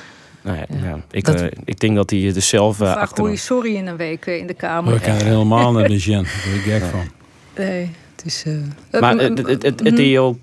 Nou 0.43 0.59
ja, 0.83 0.99
Ik, 1.11 1.25
dat... 1.25 1.41
uh, 1.41 1.47
ik 1.65 1.81
denk 1.81 1.97
dat 1.97 2.11
hij 2.11 2.33
dus 2.33 2.49
zelf 2.49 2.81
uh, 2.81 2.97
achter. 2.97 3.23
Hoe 3.23 3.31
je 3.31 3.37
sorry 3.37 3.75
in 3.75 3.87
een 3.87 3.97
week 3.97 4.27
in 4.27 4.47
de 4.47 4.55
kamer. 4.55 4.93
We 4.93 5.01
kan 5.01 5.15
er 5.15 5.25
helemaal 5.25 5.73
naar 5.73 5.89
de 5.89 6.01
gen. 6.01 6.23
Daar 6.23 6.43
ben 6.45 6.55
ik 6.55 6.63
gek 6.63 6.83
van. 6.83 7.09
Nee, 7.57 7.91
het 8.17 8.25
is. 8.25 8.45
maar 9.01 9.17
het, 9.17 9.39
het, 9.39 9.63
het, 9.63 9.81
het 9.81 9.99
is 9.99 10.19
ook 10.19 10.39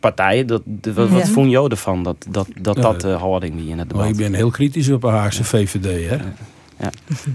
partij. 0.00 0.44
Dat, 0.44 0.62
wat, 0.94 1.08
wat 1.08 1.28
vond 1.28 1.50
je 1.50 1.68
ervan? 1.68 2.02
Dat 2.02 2.26
dat, 2.30 2.48
dat, 2.60 2.76
dat 2.76 3.00
de 3.00 3.08
houding 3.08 3.56
die 3.56 3.68
in 3.68 3.78
het 3.78 3.88
debat. 3.88 4.08
ik 4.08 4.16
ben 4.16 4.34
heel 4.34 4.50
kritisch 4.50 4.90
op 4.90 5.00
de 5.00 5.06
Haagse 5.06 5.44
VVD. 5.44 6.08
Hè? 6.08 6.16
Ja. 6.78 6.90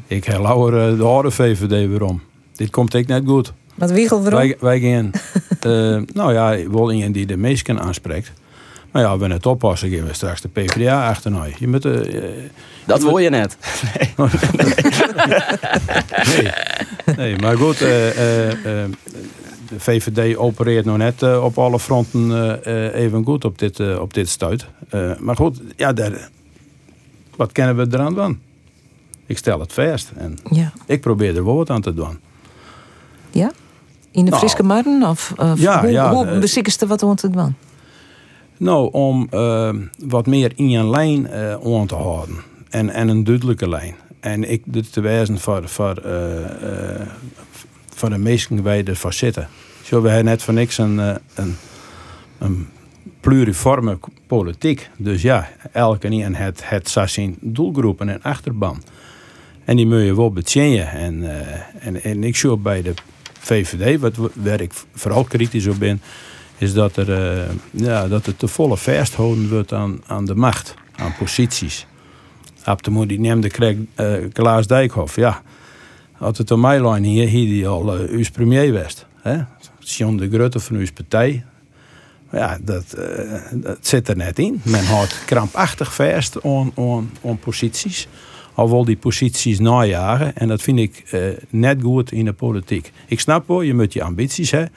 Ik 0.07 0.25
herlauwer 0.25 0.97
de 0.97 1.03
harde 1.03 1.31
VVD 1.31 1.89
weer 1.89 2.03
om. 2.03 2.21
Dit 2.55 2.69
komt 2.69 2.93
ik 2.93 3.07
net 3.07 3.23
goed. 3.25 3.53
Wat 3.75 3.91
wiegel 3.91 4.21
waarom? 4.21 4.39
Wij, 4.39 4.57
wij 4.59 4.79
gaan, 4.79 5.11
uh, 5.67 6.01
nou 6.19 6.33
ja, 6.33 6.69
wel 6.69 6.91
iemand 6.91 7.13
die 7.13 7.25
de 7.25 7.37
meesten 7.37 7.79
aanspreekt. 7.79 8.31
Maar 8.91 9.01
ja, 9.01 9.17
we 9.17 9.27
het 9.27 9.45
oppassen, 9.45 9.89
gaan 9.89 10.07
we 10.07 10.13
straks 10.13 10.41
de 10.41 10.47
PvdA 10.47 11.09
achterna. 11.09 11.45
Je 11.57 11.67
moet, 11.67 11.85
uh, 11.85 11.99
dat 12.85 13.03
wil 13.03 13.17
je 13.17 13.29
net. 13.29 13.57
Nee. 16.35 16.43
nee. 17.05 17.15
nee. 17.17 17.35
maar 17.35 17.57
goed, 17.57 17.73
uh, 17.73 17.89
de 19.69 19.77
VVD 19.77 20.37
opereert 20.37 20.85
nog 20.85 20.97
net 20.97 21.23
op 21.23 21.57
alle 21.57 21.79
fronten 21.79 22.63
even 22.93 23.23
goed 23.23 23.45
op 23.45 23.59
dit, 23.59 23.97
op 23.99 24.13
dit 24.13 24.29
stuit. 24.29 24.65
maar 25.19 25.35
goed, 25.35 25.61
ja, 25.75 25.93
daar, 25.93 26.29
wat 27.35 27.51
kennen 27.51 27.75
we 27.75 27.87
eraan 27.91 28.13
doen? 28.13 28.41
Ik 29.25 29.37
stel 29.37 29.59
het 29.59 29.73
vast 29.73 30.11
en 30.15 30.37
ja. 30.51 30.73
ik 30.85 31.01
probeer 31.01 31.35
er 31.35 31.41
woord 31.41 31.69
aan 31.69 31.81
te 31.81 31.93
doen. 31.93 32.19
Ja? 33.31 33.51
In 34.13 34.25
de 34.25 34.29
nou, 34.29 34.41
Friske 34.41 34.63
Marden? 34.63 35.03
Of, 35.03 35.33
of 35.37 35.59
ja, 35.59 35.79
hoe, 35.79 35.91
ja, 35.91 36.13
hoe 36.13 36.25
uh, 36.25 36.87
wat 36.87 37.03
om 37.03 37.15
te 37.15 37.29
doen? 37.29 37.55
Nou, 38.57 38.91
om 38.91 39.27
uh, 39.33 39.69
wat 39.97 40.25
meer 40.25 40.51
in 40.55 40.73
een 40.73 40.89
lijn 40.89 41.27
uh, 41.31 41.53
aan 41.53 41.87
te 41.87 41.95
houden. 41.95 42.35
En, 42.69 42.89
en 42.89 43.07
een 43.07 43.23
duidelijke 43.23 43.69
lijn. 43.69 43.95
en 44.19 44.51
ik 44.51 44.61
doe 44.65 44.89
te 44.89 45.01
wijzen 45.01 45.39
voor, 45.39 45.69
voor, 45.69 46.01
voor 47.95 48.09
de 48.09 48.17
meesten 48.17 48.63
wij 48.63 48.83
ervoor 48.83 49.13
zitten. 49.13 49.47
Zo, 49.83 50.01
we 50.01 50.07
hebben 50.07 50.25
net 50.25 50.43
van 50.43 50.53
niks 50.53 50.77
een, 50.77 50.97
een, 50.97 51.55
een 52.37 52.67
pluriforme 53.19 53.99
politiek. 54.27 54.89
Dus 54.97 55.21
ja, 55.21 55.49
elke 55.71 56.07
en 56.07 56.35
het, 56.35 56.69
het 56.69 56.95
zijn 57.05 57.35
doelgroepen 57.39 58.09
en 58.09 58.21
achterban. 58.21 58.83
En 59.65 59.75
die 59.75 59.87
moet 59.87 60.01
je 60.01 60.15
wel 60.15 60.31
betjennen. 60.31 60.91
En, 60.91 61.23
en, 61.79 62.03
en 62.03 62.23
ik 62.23 62.35
zie 62.35 62.57
bij 62.57 62.81
de 62.81 62.93
VVD, 63.43 63.99
wat, 63.99 64.15
waar 64.33 64.61
ik 64.61 64.71
vooral 64.93 65.23
kritisch 65.23 65.67
op 65.67 65.79
ben, 65.79 66.01
is 66.57 66.73
dat, 66.73 66.97
er, 66.97 67.09
uh, 67.09 67.43
ja, 67.71 68.07
dat 68.07 68.25
het 68.25 68.39
te 68.39 68.47
volle 68.47 68.77
vasthouden 68.77 69.49
wordt 69.49 69.73
aan, 69.73 70.01
aan 70.05 70.25
de 70.25 70.35
macht, 70.35 70.73
aan 70.95 71.15
posities. 71.15 71.87
Op 72.65 72.83
de 72.83 73.05
die 73.05 73.19
neemde 73.19 73.49
kreeg 73.49 73.75
uh, 73.95 74.13
Klaas 74.33 74.67
Dijkhoff. 74.67 75.15
Ja, 75.15 75.41
als 76.17 76.37
het 76.37 76.51
om 76.51 76.59
mij 76.59 76.81
lijn 76.81 77.03
hier, 77.03 77.27
hier 77.27 77.47
die 77.47 77.67
al 77.67 77.99
uh, 77.99 78.09
uw 78.09 78.23
premier 78.33 78.73
was. 78.73 79.05
John 79.79 80.15
de 80.15 80.29
Grutte 80.29 80.59
van 80.59 80.75
uw 80.75 80.87
partij. 80.93 81.45
Ja, 82.31 82.57
dat, 82.61 82.97
dat 83.53 83.77
zit 83.81 84.07
er 84.07 84.17
net 84.17 84.39
in. 84.39 84.61
Men 84.63 84.85
houdt 84.85 85.25
krampachtig 85.25 85.93
vast 85.93 86.43
aan, 86.43 86.71
aan, 86.75 87.11
aan 87.25 87.39
posities. 87.39 88.07
Al 88.53 88.69
wil 88.69 88.85
die 88.85 88.97
posities 88.97 89.59
najagen. 89.59 90.35
En 90.35 90.47
dat 90.47 90.61
vind 90.61 90.79
ik 90.79 91.03
uh, 91.13 91.21
net 91.49 91.81
goed 91.81 92.11
in 92.11 92.25
de 92.25 92.33
politiek. 92.33 92.91
Ik 93.07 93.19
snap 93.19 93.47
wel, 93.47 93.61
je 93.61 93.73
moet 93.73 93.93
je 93.93 94.03
ambities 94.03 94.51
hebben. 94.51 94.71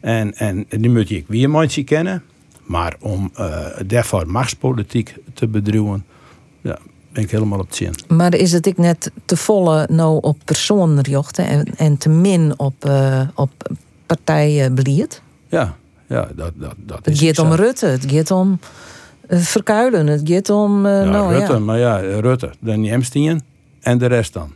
En, 0.00 0.34
en 0.34 0.66
die 0.68 0.90
moet 0.90 1.08
je 1.08 1.24
weer 1.26 1.50
mensen 1.50 1.84
kennen. 1.84 2.22
Maar 2.64 2.96
om 3.00 3.30
uh, 3.38 3.66
daarvoor 3.86 4.26
machtspolitiek 4.26 5.14
te 5.34 5.46
bedrijven, 5.48 6.04
ja, 6.60 6.78
ben 7.12 7.22
ik 7.22 7.30
helemaal 7.30 7.58
op 7.58 7.66
het 7.66 7.76
zin. 7.76 7.94
Maar 8.08 8.34
is 8.34 8.52
het 8.52 8.66
ik 8.66 8.78
net 8.78 9.10
te 9.24 9.36
volle 9.36 9.88
nou 9.90 10.18
op 10.20 10.38
personen 10.44 11.02
richten 11.02 11.46
en, 11.46 11.66
en 11.76 11.98
te 11.98 12.08
min 12.08 12.54
op, 12.56 12.84
uh, 12.86 13.28
op? 13.34 13.50
Ja, 15.48 15.76
ja, 16.06 16.28
dat, 16.36 16.52
dat, 16.54 16.74
dat 16.76 17.04
het 17.04 17.18
gaat 17.18 17.38
om 17.38 17.52
Rutte, 17.52 17.86
het 17.86 18.04
gaat 18.08 18.30
om 18.30 18.58
uh, 19.30 19.38
Verkuilen, 19.38 20.06
het 20.06 20.20
gaat 20.24 20.50
om... 20.50 20.86
Uh, 20.86 21.04
ja, 21.04 21.10
nou, 21.10 21.32
Rutte, 21.34 21.52
ja. 21.52 21.58
maar 21.58 21.78
ja, 21.78 21.96
Rutte, 21.98 22.50
dan 22.60 22.84
Jemstien 22.84 23.42
en 23.80 23.98
de 23.98 24.06
rest 24.06 24.32
dan. 24.32 24.52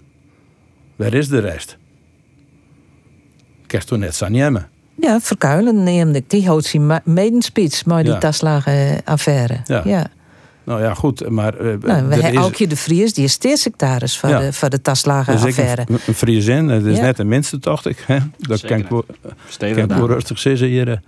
Waar 0.96 1.14
is 1.14 1.28
de 1.28 1.38
rest? 1.38 1.76
Kerst 3.66 3.88
toen 3.88 3.98
net 3.98 4.22
aan. 4.22 4.66
Ja, 5.00 5.20
Verkuilen 5.20 5.82
neemde 5.82 6.18
ik. 6.18 6.30
Die 6.30 6.46
houdt 6.46 6.64
zijn 6.64 7.00
medenspeech 7.04 7.84
maar 7.87 8.02
die 8.02 8.12
Ja. 8.12 8.18
taslagenaffaire. 8.18 9.56
Ja. 9.64 9.82
ja. 9.84 10.06
Nou 10.64 10.82
ja, 10.82 10.94
goed, 10.94 11.28
maar... 11.28 11.54
uh, 11.54 11.60
Nou, 11.60 11.78
we 11.80 11.88
hebben 12.14 12.32
is- 12.32 12.37
Aukje 12.37 12.66
de 12.66 12.76
Vries, 12.76 13.12
die 13.14 13.24
is 13.24 13.32
steeksecretaris 13.32 14.18
van, 14.18 14.30
Ja. 14.30 14.38
de, 14.38 14.52
van 14.52 14.70
de 14.70 14.76
ik 14.76 14.82
taslagenaffaire. 14.82 15.82
een, 15.88 15.98
een 16.06 16.14
Friesin, 16.14 16.68
het 16.68 16.84
is 16.84 16.96
Ja. 16.96 17.02
net 17.02 17.16
de 17.16 17.24
minste, 17.24 17.58
dacht 17.58 17.87
ik. 17.87 18.04
Hè? 18.06 18.18
Dat 18.38 18.58
Zeker. 18.58 18.68
kan 18.68 18.78
ik 18.78 18.88
kan 19.74 19.82
ik 19.84 19.88
rustig 20.10 20.38
zitten 20.38 20.66
hier. 20.66 21.00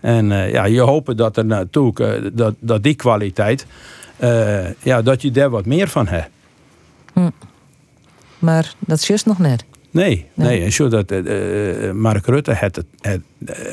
En 0.00 0.32
eh, 0.32 0.52
ja, 0.52 0.64
je 0.64 0.80
hoopt 0.80 1.16
dat 1.16 1.36
er 1.36 1.44
naartoe, 1.44 1.94
eh, 1.94 2.30
dat, 2.32 2.54
dat 2.58 2.82
die 2.82 2.94
kwaliteit, 2.94 3.66
eh, 4.16 4.70
ja, 4.82 5.02
dat 5.02 5.22
je 5.22 5.30
daar 5.30 5.50
wat 5.50 5.66
meer 5.66 5.88
van 5.88 6.08
hebt. 6.08 6.30
Maar 8.38 8.74
dat 8.78 8.98
is 8.98 9.06
juist 9.06 9.26
nog 9.26 9.38
net. 9.38 9.64
Nee, 9.90 10.26
Nee. 10.34 10.48
nee. 10.48 10.64
En 10.64 10.72
zo 10.72 10.88
dat 10.88 11.10
Mark 11.94 12.26
Rutte 12.26 12.52
het, 12.52 12.76
het, 12.76 12.86
het, 13.00 13.22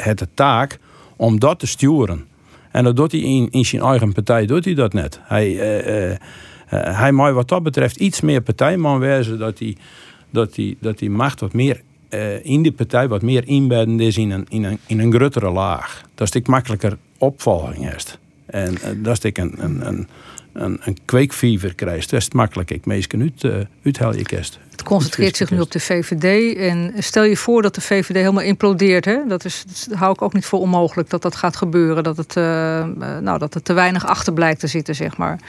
het 0.03 0.19
de 0.19 0.27
taak 0.33 0.79
om 1.15 1.39
dat 1.39 1.59
te 1.59 1.67
sturen. 1.67 2.25
En 2.71 2.83
dat 2.83 2.95
doet 2.95 3.11
hij 3.11 3.21
in, 3.21 3.47
in 3.51 3.65
zijn 3.65 3.81
eigen 3.81 4.13
partij 4.13 4.45
doet 4.45 4.65
hij 4.65 4.73
dat 4.73 4.93
net. 4.93 5.19
Hij, 5.23 5.49
hij 6.67 7.11
mag 7.11 7.33
wat 7.33 7.47
dat 7.47 7.63
betreft 7.63 7.95
iets 7.95 8.21
meer 8.21 8.41
partijman 8.41 8.99
wezen 8.99 9.39
dat 9.39 9.59
hij, 9.59 9.77
dat 10.29 10.55
hij, 10.55 10.75
dat 10.79 10.99
hij 10.99 11.09
macht 11.09 11.39
wat 11.39 11.53
meer 11.53 11.81
eh, 12.09 12.45
in 12.45 12.61
die 12.61 12.71
partij 12.71 13.07
wat 13.07 13.21
meer 13.21 13.47
inbedden 13.47 13.99
is 13.99 14.17
in 14.17 14.31
een, 14.31 14.45
in 14.49 14.63
een, 14.63 14.79
in 14.85 14.99
een 14.99 15.13
gruttere 15.13 15.49
laag. 15.49 16.03
Dat 16.15 16.35
is 16.35 16.41
makkelijker 16.47 16.97
opvolging 17.17 17.93
is. 17.93 18.17
En 18.45 18.81
eh, 18.81 18.89
dat 18.95 19.23
is 19.23 19.37
een, 19.37 19.55
een, 19.57 19.87
een, 19.87 20.07
een, 20.57 20.79
een 20.83 20.97
kweekviever 21.05 21.75
krijgt. 21.75 22.09
Dat 22.09 22.19
is 22.19 22.25
het 22.25 22.33
makkelijk. 22.33 22.71
Ik 22.71 22.85
meestal 22.85 23.19
uit, 23.19 23.43
uh, 23.43 23.55
uithel 23.83 24.15
je 24.15 24.23
kerst. 24.23 24.59
Het 24.71 24.83
concentreert 24.83 25.37
zich 25.37 25.51
nu 25.51 25.59
op 25.59 25.71
de 25.71 25.79
VVD. 25.79 26.57
En 26.57 26.93
stel 26.97 27.23
je 27.23 27.37
voor 27.37 27.61
dat 27.61 27.75
de 27.75 27.81
VVD 27.81 28.15
helemaal 28.15 28.43
implodeert. 28.43 29.05
Hè? 29.05 29.17
Dat, 29.27 29.45
is, 29.45 29.63
dat 29.89 29.97
hou 29.97 30.11
ik 30.11 30.21
ook 30.21 30.33
niet 30.33 30.45
voor 30.45 30.59
onmogelijk 30.59 31.09
dat 31.09 31.21
dat 31.21 31.35
gaat 31.35 31.55
gebeuren. 31.55 32.03
Dat 32.03 32.17
het, 32.17 32.37
eh, 32.37 32.79
eh, 32.79 32.87
nou, 33.21 33.39
dat 33.39 33.53
het 33.53 33.65
te 33.65 33.73
weinig 33.73 34.05
achter 34.05 34.33
blijkt 34.33 34.59
te 34.59 34.67
zitten, 34.67 34.95
zeg 34.95 35.17
maar. 35.17 35.39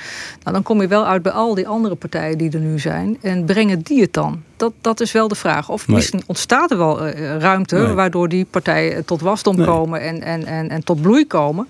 Nou, 0.43 0.53
dan 0.53 0.63
kom 0.63 0.81
je 0.81 0.87
wel 0.87 1.07
uit 1.07 1.23
bij 1.23 1.33
al 1.33 1.55
die 1.55 1.69
andere 1.69 1.95
partijen 1.95 2.39
die 2.39 2.51
er 2.51 2.61
nu 2.61 2.79
zijn. 2.79 3.19
En 3.21 3.45
brengen 3.45 3.81
die 3.83 4.01
het 4.01 4.13
dan? 4.13 4.43
Dat, 4.57 4.73
dat 4.81 5.01
is 5.01 5.13
wel 5.13 5.29
de 5.29 5.35
vraag. 5.35 5.69
Of 5.69 5.87
Nee. 5.87 5.97
misschien 5.97 6.23
ontstaat 6.27 6.71
er 6.71 6.79
wel 6.79 7.07
eh, 7.07 7.37
ruimte... 7.37 7.77
Nee. 7.77 7.93
waardoor 7.93 8.29
die 8.29 8.45
partijen 8.45 9.05
tot 9.05 9.21
wasdom 9.21 9.57
Nee. 9.57 9.67
komen 9.67 10.01
en, 10.01 10.23
en, 10.23 10.47
en, 10.47 10.69
en 10.69 10.85
tot 10.85 11.03
bloei 11.03 11.27
komen. 11.27 11.69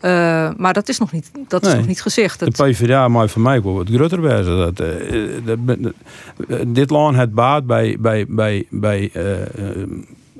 Eh, 0.00 0.50
maar 0.56 0.72
dat 0.72 0.88
is 0.88 0.98
nog 0.98 1.12
niet, 1.12 1.30
dat 1.48 1.66
is 1.66 1.74
nog 1.74 1.86
niet 1.86 2.02
gezegd. 2.02 2.38
De 2.38 2.44
Het- 2.44 2.54
PvdA 2.56 3.08
mag 3.08 3.30
voor 3.30 3.42
mij 3.42 3.62
wel 3.62 3.74
wat 3.74 3.88
groter 3.88 4.20
wezen. 4.20 4.56
Dat, 4.56 4.80
eh, 4.80 5.10
dat- 5.44 5.58
dat- 5.82 6.74
dit 6.74 6.90
land 6.90 7.16
het 7.16 7.34
baat 7.34 7.66
bij, 7.66 7.96
bij, 8.00 8.26
bij, 8.28 8.66
bij 8.70 9.10
eh, 9.12 9.22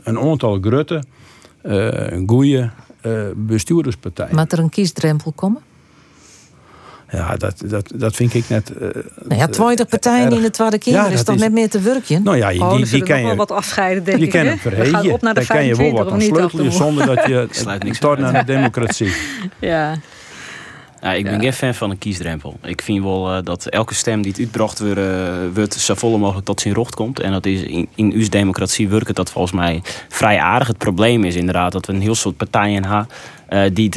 een 0.03 0.19
aantal 0.19 0.59
grote, 0.61 1.03
eh 1.63 2.23
goede 2.27 2.71
eh, 3.01 3.23
bestuurderspartijen. 3.37 4.37
Moet 4.37 4.53
er 4.53 4.59
een 4.59 4.69
kiesdrempel 4.69 5.33
komen? 5.33 5.61
Ja, 7.11 7.37
dat, 7.37 7.63
dat, 7.65 7.91
dat 7.95 8.15
vind 8.17 8.35
ik 8.35 8.45
net. 8.49 8.71
eh, 8.77 8.89
Nou 9.25 9.41
ja, 9.41 9.47
20 9.47 9.87
partijen 9.89 10.25
erg. 10.27 10.35
in 10.35 10.43
de 10.43 10.51
Tweede 10.51 10.79
Kamer 10.79 10.99
Ja, 11.01 11.07
is 11.07 11.17
dat 11.17 11.27
toch 11.27 11.35
is- 11.35 11.41
net 11.41 11.53
meer 11.53 11.69
te 11.71 11.81
werkje? 11.81 12.19
Nou 12.19 12.37
ja, 12.37 12.51
die, 12.51 12.61
Oh, 12.61 12.77
die, 12.77 12.87
die 12.89 13.03
kan 13.03 13.27
je. 13.27 13.35
wat 13.35 13.51
afscheiden, 13.51 14.05
denk 14.05 14.19
Je 14.19 14.25
ik. 14.25 14.31
kan 14.31 14.41
hè? 14.41 14.47
hem 14.47 14.59
We 14.63 14.85
gaan 14.85 15.11
op 15.11 15.23
naar 15.23 15.35
de 15.35 15.41
Daar 15.41 15.57
kan 15.57 15.65
je 15.67 15.75
wel 15.77 15.77
25 15.77 16.05
wat 16.05 16.13
aan 16.13 16.21
sleutelen 16.21 16.45
Achterhoek? 16.45 16.73
zonder 16.73 17.07
dat 17.17 17.27
je 17.27 17.47
Sluit 17.63 17.83
niks 17.85 17.97
stort 17.97 18.21
uit. 18.23 18.33
naar 18.33 18.45
de 18.47 18.53
democratie. 18.53 19.13
Ja. 19.59 19.95
Ja, 21.01 21.13
ik 21.13 21.25
ben 21.25 21.33
Ja. 21.33 21.39
geen 21.41 21.53
fan 21.53 21.75
van 21.75 21.91
een 21.91 21.99
kiesdrempel. 21.99 22.57
Ik 22.63 22.83
vind 22.83 23.03
wel 23.05 23.33
eh, 23.33 23.39
dat 23.45 23.67
elke 23.67 23.95
stem 23.95 24.23
die 24.23 24.31
het 24.33 24.41
uitbracht 24.41 24.79
wordt, 24.79 24.99
eh, 24.99 25.05
wordt 25.55 25.75
zo 25.75 25.95
vol 25.95 26.19
mogelijk 26.19 26.47
tot 26.47 26.61
zijn 26.61 26.75
rocht 26.75 26.95
komt. 26.95 27.21
En 27.21 27.33
dat 27.33 27.47
is 27.47 27.61
in, 27.63 27.89
in 27.95 28.13
uw 28.13 28.29
democratie 28.29 28.89
werkt 28.89 29.17
dat 29.17 29.31
volgens 29.31 29.55
mij 29.55 29.83
vrij 30.09 30.39
aardig. 30.39 30.69
Het 30.69 30.79
probleem 30.79 31.25
is 31.25 31.35
inderdaad 31.35 31.73
dat 31.73 31.87
we 31.87 31.93
een 31.93 32.01
heel 32.01 32.15
soort 32.15 32.37
partijen 32.37 32.85
hebben. 32.85 33.09
Eh, 33.49 33.63
die 33.73 33.91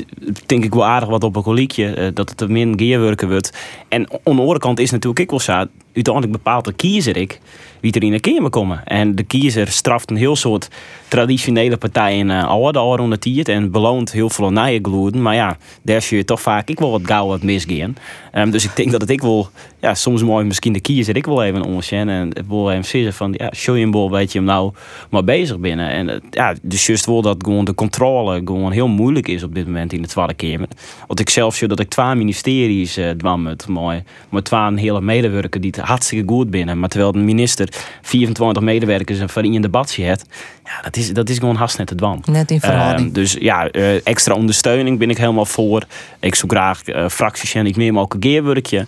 denk 0.46 0.64
ik 0.64 0.74
wel 0.74 0.86
aardig 0.86 1.10
wat 1.10 1.24
op 1.24 1.36
een 1.36 1.44
koliekje, 1.44 1.94
eh, 1.94 2.08
dat 2.14 2.30
het 2.30 2.42
er 2.42 2.52
min 2.52 2.80
geerwerken 2.80 3.30
wordt. 3.30 3.54
En 3.88 4.12
aan 4.24 4.36
de 4.36 4.42
andere 4.42 4.60
kant 4.60 4.80
is 4.80 4.92
natuurlijk 4.92 5.20
ik 5.20 5.30
wel 5.30 5.40
zo, 5.40 5.66
uiteindelijk 5.94 6.34
bepaalt 6.34 6.66
de 6.66 6.74
kiezer 6.74 7.18
ik 7.18 7.40
wie 7.82 7.92
er 7.92 8.04
in 8.04 8.12
de 8.12 8.20
kamer 8.20 8.50
komen. 8.50 8.86
En 8.86 9.16
de 9.16 9.24
kiezer 9.24 9.68
straft 9.68 10.10
een 10.10 10.16
heel 10.16 10.36
soort 10.36 10.68
traditionele 11.08 11.78
partijen 11.78 12.30
uh, 12.30 12.48
al 12.48 12.72
de 12.72 12.80
al 12.80 13.10
het 13.10 13.50
en 13.50 13.72
beloont 13.72 14.12
heel 14.12 14.30
veel 14.30 14.52
nieuwe 14.52 14.80
gloeden. 14.82 15.22
Maar 15.22 15.36
ja, 15.36 15.58
daar 15.82 16.02
zie 16.02 16.18
je 16.18 16.26
toch 16.26 16.42
vaak 16.42 16.70
ik 16.70 16.80
wel 16.80 16.92
wat 16.92 17.02
gauw 17.04 17.28
wat 17.28 17.44
misgaan. 17.44 17.96
Ehm, 18.32 18.50
dus 18.50 18.64
ik 18.64 18.76
denk 18.76 18.92
dat 18.92 19.02
het 19.02 19.10
ik 19.10 19.22
wel, 19.22 19.50
ja, 19.80 19.94
soms 19.94 20.24
mooi 20.24 20.46
misschien 20.46 20.74
de 20.74 20.80
kiezer 20.80 21.16
ik 21.16 21.26
wel 21.26 21.44
even 21.44 21.64
onderschen 21.64 22.10
en 22.10 22.34
wil 22.48 22.72
even 22.72 22.86
zeggen 22.86 23.14
van, 23.14 23.34
ja, 23.38 23.52
show 23.56 23.78
je 23.78 23.84
een 23.84 23.92
bol 23.92 24.12
weet 24.12 24.32
je 24.32 24.38
hem 24.38 24.48
nou 24.48 24.74
maar 25.10 25.24
bezig 25.24 25.60
binnen. 25.60 25.90
En 25.90 26.10
eh, 26.10 26.20
ja, 26.30 26.56
dus 26.62 26.86
juist 26.86 27.06
wel 27.06 27.22
dat 27.22 27.38
gewoon 27.44 27.66
de 27.66 27.76
controle 27.76 28.42
gewoon 28.46 28.72
heel 28.72 28.88
moeilijk 28.88 29.28
is 29.28 29.41
op 29.44 29.56
dit 29.56 29.66
moment 29.66 29.94
in 29.94 30.02
de 30.02 30.08
Tweede 30.08 30.34
Kamer. 30.34 30.68
Want 31.08 31.20
ik 31.20 31.30
zelf 31.30 31.56
zie 31.56 31.68
dat 31.68 31.80
ik 31.80 31.90
twee 31.90 32.16
ministeries 32.16 32.98
uh, 32.98 33.10
dwam 33.10 33.42
met 33.42 33.68
mooi, 33.68 34.04
met 34.30 34.46
twee 34.46 34.80
hele 34.80 35.02
medewerkers 35.02 35.62
die 35.62 35.72
het 35.76 35.86
hartstikke 35.86 36.34
goed 36.34 36.50
binnen. 36.50 36.80
Maar 36.80 36.90
terwijl 36.90 37.12
de 37.12 37.20
minister 37.20 37.70
24 38.02 38.64
medewerkers 38.64 39.20
en 39.20 39.30
van 39.30 39.44
in 39.44 39.54
een 39.54 39.62
debatje 39.62 40.04
heeft, 40.04 40.26
ja, 40.64 40.82
dat 40.82 40.98
is, 40.98 41.14
dat 41.14 41.30
is 41.30 41.38
gewoon 41.38 41.56
haast 41.56 41.78
net 41.78 41.90
het 41.90 41.98
dwan. 41.98 42.24
Net 42.26 42.52
in 42.52 42.60
verhouding. 42.60 43.08
Ehm, 43.08 43.14
dus 43.14 43.34
ja, 43.40 43.70
eh, 43.70 44.06
extra 44.08 44.34
ondersteuning 44.34 45.00
ben 45.00 45.10
ik 45.10 45.18
helemaal 45.18 45.46
voor. 45.46 45.84
Ik 46.20 46.36
zoek 46.36 46.52
graag 46.52 46.88
uh, 46.88 47.10
fracties 47.10 47.54
en 47.54 47.66
ik 47.66 47.76
meer 47.76 47.94
mogelijk 47.94 48.26
geerwerkje. 48.26 48.86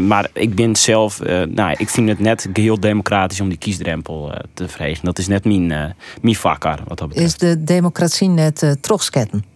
Maar 0.00 0.28
ik 0.32 0.54
ben 0.54 0.76
zelf, 0.76 1.20
nou, 1.48 1.74
ik 1.78 1.88
vind 1.88 2.08
het 2.08 2.18
net 2.18 2.48
geheel 2.52 2.80
democratisch 2.80 3.40
om 3.40 3.48
die 3.48 3.58
kiesdrempel 3.58 4.32
te 4.54 4.68
verhegen. 4.68 5.04
Dat 5.04 5.18
is 5.18 5.26
net 5.26 5.44
mijn, 5.44 5.94
mijn 6.22 6.36
vakker, 6.36 6.78
wat 6.86 6.98
dat 6.98 7.08
betreft. 7.08 7.32
Is 7.32 7.38
de 7.38 7.64
democratie 7.64 8.28
net 8.28 8.62
uh, 8.62 8.70
terugsketten 8.80 9.49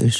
u? 0.00 0.12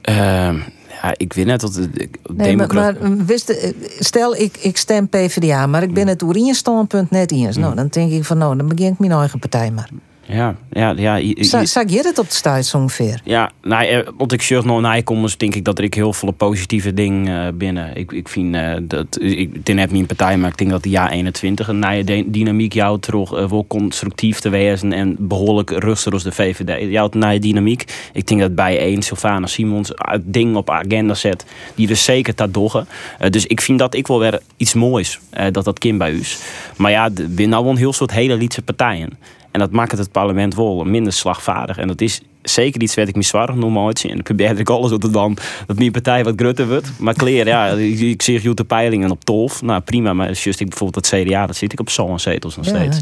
Ehm, 0.00 0.56
ja, 1.02 1.14
ik 1.16 1.32
weet 1.32 1.46
net 1.46 1.60
dat 1.60 1.74
de 1.74 2.08
nee, 2.34 2.56
maar, 2.56 2.74
maar 2.74 2.96
wist, 3.26 3.48
eh, 3.48 3.70
stel 3.98 4.36
ik, 4.36 4.56
ik 4.56 4.76
stem 4.76 5.08
PvdA, 5.08 5.66
maar 5.66 5.82
ik 5.82 5.94
ben 5.94 6.06
het 6.06 6.22
Oerien 6.22 6.54
standpunt 6.54 7.10
net 7.10 7.32
eens. 7.32 7.56
Mm. 7.56 7.62
Nou, 7.62 7.74
dan 7.74 7.88
denk 7.88 8.12
ik 8.12 8.24
van 8.24 8.38
nou, 8.38 8.56
dan 8.56 8.68
begin 8.68 8.92
ik 8.92 8.98
mijn 8.98 9.12
eigen 9.12 9.38
partij 9.38 9.70
maar. 9.70 9.90
Ja, 10.30 10.56
ja, 10.70 10.94
ja. 10.96 11.34
Zag 11.64 11.90
je 11.90 12.00
het 12.02 12.18
op 12.18 12.28
de 12.28 12.34
stuit 12.34 12.74
ongeveer? 12.74 13.20
Ja, 13.24 13.50
nou, 13.62 14.04
want 14.16 14.32
ik 14.32 14.42
zeg 14.42 14.64
nog 14.64 15.02
kom, 15.04 15.26
denk 15.36 15.54
ik 15.54 15.64
dat 15.64 15.78
ik 15.78 15.94
heel 15.94 16.12
veel 16.12 16.30
positieve 16.30 16.94
dingen 16.94 17.46
uh, 17.46 17.52
binnen. 17.58 17.96
Ik, 17.96 18.12
ik 18.12 18.28
vind 18.28 18.54
uh, 18.54 18.72
dat, 18.82 19.20
ik 19.20 19.62
ben 19.62 19.76
net 19.76 19.90
mijn 19.90 20.06
partij, 20.06 20.38
maar 20.38 20.50
ik 20.50 20.58
denk 20.58 20.70
dat 20.70 20.82
de 20.82 20.88
jaar 20.88 21.10
21 21.10 21.68
een 21.68 21.78
nieuwe 21.78 22.30
dynamiek 22.30 22.72
jou 22.72 23.00
terug 23.00 23.30
wel 23.30 23.64
constructief 23.68 24.40
te 24.40 24.48
wezen 24.48 24.92
en 24.92 25.16
behoorlijk 25.18 25.70
rustig 25.70 26.12
als 26.12 26.22
de 26.22 26.32
VVD. 26.32 26.90
Jouw 26.90 27.08
nieuwe 27.12 27.38
dynamiek. 27.38 28.10
Ik 28.12 28.26
denk 28.26 28.40
dat 28.40 28.54
bij 28.54 28.78
één 28.78 29.02
Sylvana 29.02 29.46
Simons 29.46 29.92
het 29.94 30.22
ding 30.24 30.56
op 30.56 30.70
agenda 30.70 31.14
zet 31.14 31.44
die 31.74 31.88
er 31.88 31.96
zeker 31.96 32.34
dat 32.34 32.54
doggen. 32.54 32.88
dus 33.30 33.46
ik 33.46 33.60
vind 33.60 33.78
dat 33.78 33.94
ik 33.94 34.06
wel 34.06 34.18
weer 34.18 34.40
iets 34.56 34.74
moois 34.74 35.20
dat 35.52 35.64
dat 35.64 35.78
kind 35.78 35.98
bij 35.98 36.12
u 36.12 36.20
is. 36.20 36.38
Maar 36.76 36.90
ja, 36.90 37.04
er 37.04 37.26
zijn 37.36 37.48
nou 37.48 37.62
wel 37.62 37.72
een 37.72 37.78
heel 37.78 37.92
soort 37.92 38.10
hele 38.10 38.36
lietse 38.36 38.62
partijen. 38.62 39.18
En 39.50 39.60
dat 39.60 39.70
maakt 39.70 39.98
het 39.98 40.12
parlement 40.12 40.54
wel 40.54 40.84
minder 40.84 41.12
slagvaardig. 41.12 41.78
En 41.78 41.88
dat 41.88 42.00
is 42.00 42.20
zeker 42.42 42.82
iets 42.82 42.94
wat 42.94 43.08
ik 43.08 43.16
me 43.16 43.22
zwaar 43.22 43.56
noem 43.56 43.78
ooit. 43.78 44.04
En 44.04 44.16
ik 44.16 44.22
probeer 44.22 44.58
ik 44.58 44.68
alles 44.70 44.90
dat 44.90 45.12
dan 45.12 45.36
dat 45.66 45.78
mijn 45.78 45.90
partij 45.90 46.24
wat 46.24 46.34
grutter 46.36 46.68
wordt. 46.68 46.90
Maar 46.98 47.14
kleer, 47.14 47.46
ja, 47.46 47.66
ik 48.12 48.22
zie 48.22 48.42
je 48.42 48.54
de 48.54 48.64
peilingen 48.64 49.10
op 49.10 49.24
12. 49.24 49.62
Nou 49.62 49.80
prima, 49.80 50.12
maar 50.12 50.32
just 50.32 50.60
ik 50.60 50.68
bijvoorbeeld 50.68 51.10
dat 51.10 51.20
CDA, 51.20 51.46
dat 51.46 51.56
zit 51.56 51.72
ik 51.72 51.80
op 51.80 51.90
zo'n 51.90 52.18
zetels 52.18 52.56
nog 52.56 52.64
steeds. 52.64 53.00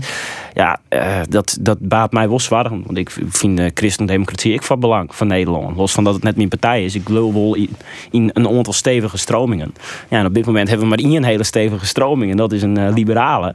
Ja, 0.53 0.81
uh, 0.91 1.21
dat, 1.29 1.59
dat 1.61 1.79
baat 1.81 2.13
mij 2.13 2.29
wel 2.29 2.41
zwaar. 2.41 2.69
Want 2.69 2.97
ik 2.97 3.11
vind 3.29 3.57
de 3.57 3.71
christendemocratie 3.75 4.53
ik 4.53 4.63
van 4.63 4.81
belang 4.81 5.15
van 5.15 5.27
Nederland. 5.27 5.77
Los 5.77 5.93
van 5.93 6.05
dat 6.05 6.15
het 6.15 6.23
net 6.23 6.37
mijn 6.37 6.49
partij 6.49 6.85
is. 6.85 6.95
Ik 6.95 7.03
geloof 7.05 7.33
wel 7.33 7.55
in, 7.55 7.71
in, 8.11 8.31
een 8.33 8.49
aantal 8.49 8.73
stevige 8.73 9.19
stromingen. 9.19 9.75
Ja, 10.09 10.19
en 10.19 10.27
op 10.27 10.35
dit 10.35 10.47
moment 10.47 10.69
hebben 10.69 10.89
we 10.89 10.97
maar 10.97 11.11
één 11.11 11.25
hele 11.25 11.45
stevige 11.45 11.87
stroming. 11.87 12.31
En 12.31 12.37
dat 12.37 12.53
is 12.53 12.62
een 12.62 12.79
uh, 12.79 12.95
liberale. 12.95 13.55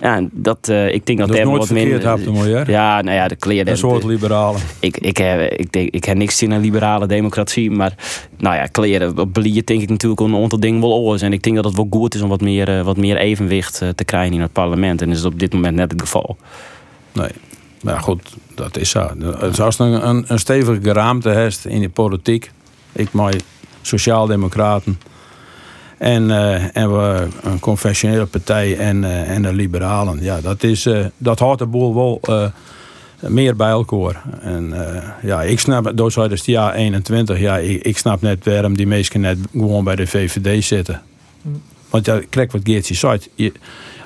Ja, 0.00 0.26
dat, 0.32 0.68
uh, 0.70 0.94
ik 0.94 1.06
denk 1.06 1.18
dat, 1.18 1.28
dat 1.28 1.36
is 1.36 1.44
nooit 1.44 1.58
wat 1.58 1.66
verkeerd 1.66 2.26
minder. 2.26 2.70
Ja, 2.70 3.00
nou 3.00 3.16
ja, 3.16 3.28
de 3.28 3.36
kleren. 3.36 3.68
Een 3.68 3.76
soort 3.76 4.04
liberalen. 4.04 4.60
Ik, 4.80 4.96
ik, 4.96 5.16
heb, 5.16 5.52
ik, 5.52 5.72
denk, 5.72 5.90
ik 5.90 6.04
heb 6.04 6.16
niks 6.16 6.42
in 6.42 6.50
een 6.50 6.60
liberale 6.60 7.06
democratie, 7.06 7.70
maar 7.70 7.94
nou 8.38 8.56
ja, 8.56 8.66
kleren 8.66 9.32
beliert 9.32 9.66
denk 9.66 9.82
ik 9.82 9.88
natuurlijk 9.88 10.20
een 10.20 10.34
aantal 10.34 10.60
dingen 10.60 10.80
wel 10.80 10.92
oors. 10.92 11.22
En 11.22 11.32
ik 11.32 11.42
denk 11.42 11.56
dat 11.56 11.64
het 11.64 11.76
wel 11.76 11.86
goed 11.90 12.14
is 12.14 12.22
om 12.22 12.28
wat 12.28 12.40
meer, 12.40 12.78
uh, 12.78 12.82
wat 12.82 12.96
meer 12.96 13.16
evenwicht 13.16 13.82
uh, 13.82 13.88
te 13.88 14.04
krijgen 14.04 14.34
in 14.34 14.40
het 14.40 14.52
parlement. 14.52 15.02
En 15.02 15.08
dat 15.08 15.16
is 15.16 15.24
op 15.24 15.38
dit 15.38 15.52
moment 15.52 15.76
net 15.76 15.90
het 15.90 16.00
geval. 16.00 16.36
Nee, 17.12 17.30
maar 17.82 18.00
goed, 18.00 18.36
dat 18.54 18.76
is 18.76 18.90
zo. 18.90 19.10
Als 19.58 19.76
je 19.76 19.82
een, 19.82 20.08
een, 20.08 20.24
een 20.26 20.38
stevige 20.38 20.92
raamte 20.92 21.28
hebt 21.28 21.64
in 21.66 21.80
de 21.80 21.88
politiek, 21.88 22.50
ik 22.92 23.12
maar 23.12 23.34
sociaaldemocraten 23.82 24.98
en, 26.00 26.28
uh, 26.28 26.76
en 26.76 26.92
we 26.92 27.26
een 27.42 27.60
confessionele 27.60 28.26
partij 28.26 28.76
en, 28.78 29.02
uh, 29.02 29.30
en 29.30 29.42
de 29.42 29.52
liberalen. 29.52 30.22
Ja, 30.22 30.40
dat, 30.40 30.62
is, 30.62 30.86
uh, 30.86 31.06
dat 31.16 31.38
houdt 31.38 31.58
de 31.58 31.66
boel 31.66 31.94
wel 31.94 32.20
meer 33.20 33.56
bij 33.56 33.70
elkaar. 33.70 34.22
En 34.40 34.74
ja, 35.22 35.42
ik 35.42 35.60
snap, 35.60 35.92
door 35.94 36.12
het 36.14 36.44
jaar 36.44 36.74
21, 36.74 37.38
ja, 37.38 37.58
ik, 37.58 37.82
ik, 37.82 37.98
snap 37.98 38.22
net 38.22 38.44
waarom 38.44 38.76
die 38.76 38.86
mensen 38.86 39.20
net 39.20 39.38
gewoon 39.52 39.84
bij 39.84 39.96
de 39.96 40.06
VVD 40.06 40.64
zitten. 40.64 41.02
Mm. 41.42 41.62
Want 41.90 42.06
ja, 42.06 42.20
kijk 42.30 42.52
wat 42.52 42.60
Geertje 42.64 42.94
zei. 42.94 43.18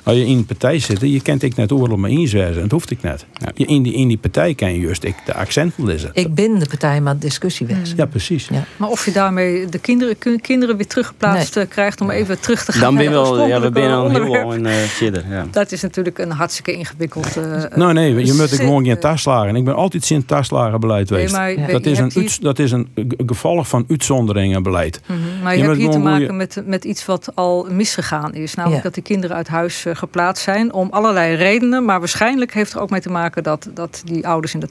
Als 0.04 0.16
je 0.16 0.26
in 0.26 0.36
een 0.36 0.46
partij 0.46 0.78
zit, 0.78 1.00
je 1.00 1.20
kent 1.22 1.42
ik 1.42 1.56
net 1.56 1.72
oorlog 1.72 1.98
maar 1.98 2.10
inzwijzen. 2.10 2.62
Dat 2.62 2.70
hoeft 2.70 2.90
ik 2.90 3.02
net. 3.02 3.26
Je, 3.54 3.64
in, 3.66 3.82
die, 3.82 3.94
in 3.94 4.08
die 4.08 4.18
partij 4.18 4.54
kan 4.54 4.72
je 4.72 4.80
juist 4.80 5.04
ik 5.04 5.14
de 5.26 5.34
accenten 5.34 5.84
lezen. 5.84 6.10
Ik 6.12 6.34
ben 6.34 6.58
de 6.58 6.66
partij, 6.66 7.00
maar 7.00 7.18
discussie 7.18 7.66
wezen. 7.66 7.96
Ja, 7.96 8.06
precies. 8.06 8.48
Ja. 8.48 8.64
Maar 8.76 8.88
of 8.88 9.04
je 9.04 9.12
daarmee 9.12 9.66
de 9.66 9.78
kinderen, 9.78 10.40
kinderen 10.40 10.76
weer 10.76 10.86
teruggeplaatst 10.86 11.54
nee. 11.54 11.64
Eh, 11.64 11.70
krijgt 11.70 12.00
om 12.00 12.10
even 12.10 12.40
terug 12.40 12.64
te 12.64 12.72
gaan 12.72 12.80
Dan 12.80 12.94
ben 12.94 13.04
je 13.04 13.10
wel, 13.10 13.46
ja, 13.46 13.60
we 13.60 13.70
zijn 13.74 13.90
al 13.90 14.10
heel 14.10 14.52
in 14.52 14.64
uh, 14.64 15.30
ja. 15.30 15.46
Dat 15.50 15.72
is 15.72 15.82
natuurlijk 15.82 16.18
een 16.18 16.30
hartstikke 16.30 16.72
ingewikkeld. 16.72 17.36
Uh, 17.36 17.64
nou 17.74 17.92
nee, 17.92 18.26
je 18.26 18.32
moet 18.32 18.52
ik 18.52 18.60
gewoon 18.60 18.84
geen 18.84 18.98
taslagen. 19.00 19.56
Ik 19.56 19.64
ben 19.64 19.74
altijd 19.74 20.10
in 20.10 20.24
taslagenbeleid 20.24 21.08
geweest. 21.08 21.36
Nee, 21.36 21.58
maar 21.58 21.70
dat, 21.70 21.86
is 21.86 21.98
een 21.98 22.10
hier... 22.14 22.36
dat 22.40 22.58
is 22.58 22.70
een 22.70 22.88
gevolg 23.26 23.68
van 23.68 23.84
uitzonderingenbeleid. 23.88 25.00
Mm 25.06 25.16
-hmm. 25.16 25.42
Maar 25.42 25.52
je, 25.52 25.62
je 25.62 25.66
hebt 25.66 25.78
hier 25.78 25.90
te 25.90 25.98
maken 25.98 26.36
met, 26.36 26.62
met 26.66 26.84
iets 26.84 27.06
wat 27.06 27.28
al 27.34 27.66
misgegaan 27.70 28.34
is. 28.34 28.54
Namelijk 28.54 28.82
dat 28.82 28.94
die 28.94 29.02
kinderen 29.02 29.36
uit 29.36 29.48
huis 29.48 29.86
geplaatst 29.96 30.44
zijn 30.44 30.72
om 30.72 30.88
allerlei 30.90 31.34
redenen. 31.34 31.84
Maar 31.84 31.98
waarschijnlijk 31.98 32.54
heeft 32.54 32.72
er 32.72 32.80
ook 32.80 32.90
mee 32.90 33.00
te 33.00 33.10
maken 33.10 33.42
dat, 33.42 33.68
dat 33.74 34.02
die 34.04 34.26
ouders 34.28 34.54
in 34.54 34.60
de 34.60 34.68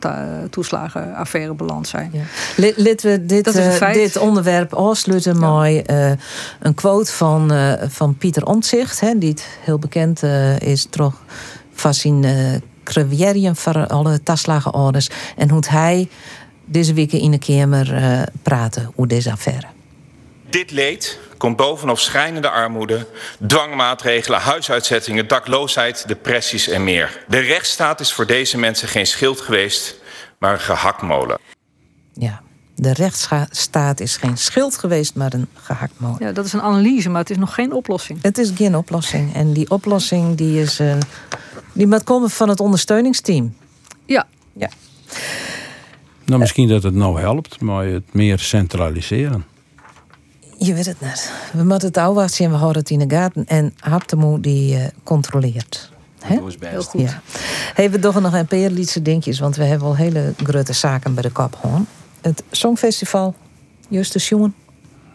toeslagenaffaire 0.50 1.54
beland 1.54 1.88
zijn. 1.88 2.12
Ja. 2.14 2.74
Laten 2.76 3.12
we 3.12 3.26
dit, 3.26 3.56
uh, 3.56 3.94
dit 3.94 4.18
onderwerp 4.18 4.74
afsluiten 4.74 5.40
ja. 5.40 5.60
met 5.60 5.92
uh, 5.92 6.12
een 6.60 6.74
quote 6.74 7.12
van, 7.12 7.54
uh, 7.54 7.74
van 7.88 8.18
Pieter 8.18 8.46
Omtzigt, 8.46 9.00
hè, 9.00 9.18
die 9.18 9.30
het 9.30 9.48
heel 9.60 9.80
bekend 9.80 10.24
is, 10.58 10.88
toch 10.90 11.14
van 11.74 11.94
zijn 11.94 12.62
voor 13.56 13.88
alle 13.88 14.24
toeslagenorders. 14.24 15.10
En 15.38 15.50
hoe 15.50 15.64
hij 15.68 16.10
deze 16.66 16.94
week 16.94 17.12
in 17.12 17.32
de 17.32 17.40
Kamer 17.40 17.94
praten 18.42 18.92
over 18.96 19.08
deze 19.08 19.32
affaire. 19.32 19.73
Dit 20.54 20.72
leed 20.72 21.20
komt 21.38 21.58
bovenop 21.58 22.00
schrijnende 22.00 22.50
armoede, 22.50 23.08
dwangmaatregelen, 23.48 24.40
huisuitzettingen, 24.40 25.28
dakloosheid, 25.28 26.08
depressies 26.08 26.68
en 26.68 26.84
meer. 26.84 27.24
De 27.28 27.40
rechtsstaat 27.40 28.00
is 28.00 28.14
voor 28.14 28.26
deze 28.26 28.58
mensen 28.58 28.88
geen 28.88 29.08
schild 29.08 29.42
geweest, 29.42 30.00
maar 30.38 30.54
een 30.54 30.60
gehaktmolen. 30.60 31.40
Ja, 32.14 32.42
de 32.76 32.94
rechtsstaat 32.94 34.00
is 34.00 34.18
geen 34.18 34.38
schild 34.38 34.78
geweest, 34.78 35.16
maar 35.16 35.34
een 35.34 35.48
gehaktmolen. 35.54 36.18
Ja, 36.20 36.32
dat 36.32 36.46
is 36.46 36.54
een 36.54 36.62
analyse, 36.62 37.10
maar 37.10 37.22
het 37.22 37.30
is 37.30 37.38
nog 37.38 37.54
geen 37.54 37.72
oplossing. 37.72 38.22
Het 38.22 38.38
is 38.38 38.52
geen 38.56 38.76
oplossing. 38.76 39.34
En 39.36 39.54
die 39.54 39.70
oplossing 39.70 40.38
die 40.38 40.62
is, 40.62 40.80
uh, 40.80 40.96
die 41.72 41.88
moet 41.88 42.04
komen 42.04 42.30
van 42.30 42.50
het 42.50 42.60
ondersteuningsteam. 42.60 43.56
Ja. 44.06 44.28
ja. 44.54 44.70
Nou, 46.26 46.40
misschien 46.40 46.68
dat 46.68 46.84
het 46.84 46.96
nou 46.96 47.20
helpt, 47.20 47.62
maar 47.62 47.86
het 47.86 48.14
meer 48.14 48.40
centraliseren. 48.40 49.52
Je 50.66 50.74
weet 50.74 50.86
het 50.86 51.02
net. 51.02 51.32
We 51.54 51.64
moeten 51.64 51.88
het 51.88 51.98
afwachten 51.98 52.46
en 52.46 52.52
we 52.52 52.58
houden 52.58 52.82
het 52.82 52.92
in 52.92 53.08
de 53.08 53.16
gaten. 53.16 53.46
En 53.48 53.74
Haptemo 53.80 54.40
die 54.40 54.76
uh, 54.76 54.86
controleert. 55.04 55.92
He? 56.20 56.36
Dat 56.36 56.48
is 56.48 56.58
best. 56.58 56.72
Heel 56.72 56.84
goed. 56.84 57.02
Ja. 57.02 57.22
Hey, 57.74 57.92
we 57.92 58.00
doen 58.00 58.22
nog 58.22 58.34
een 58.34 58.46
paar 58.46 58.60
liedse 58.60 59.02
dingetjes, 59.02 59.40
want 59.40 59.56
we 59.56 59.64
hebben 59.64 59.88
al 59.88 59.96
hele 59.96 60.34
grote 60.44 60.74
zaken 60.74 61.14
bij 61.14 61.24
de 61.24 61.32
kop 61.32 61.56
gewoon. 61.62 61.86
Het 62.22 62.44
Songfestival, 62.52 63.36
Justus 63.88 64.30
Jongen. 64.30 64.56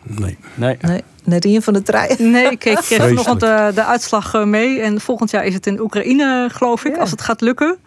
Nee. 0.03 0.39
nee. 0.55 0.77
Nee. 0.81 1.03
Net 1.25 1.45
een 1.45 1.63
van 1.63 1.73
de 1.73 1.83
drie. 1.83 2.17
Nee, 2.19 2.51
ik 2.51 2.59
kreeg 2.59 2.85
vanochtend 2.85 3.41
de, 3.41 3.71
de 3.75 3.85
uitslag 3.85 4.35
eh, 4.35 4.45
mee. 4.45 4.81
En 4.81 5.01
volgend 5.01 5.31
jaar 5.31 5.45
is 5.45 5.55
het 5.55 5.67
in 5.67 5.81
Oekraïne, 5.81 6.49
geloof 6.53 6.85
ik, 6.85 6.97
als 6.97 7.11
het 7.11 7.23
gaat 7.23 7.41
lukken. 7.41 7.79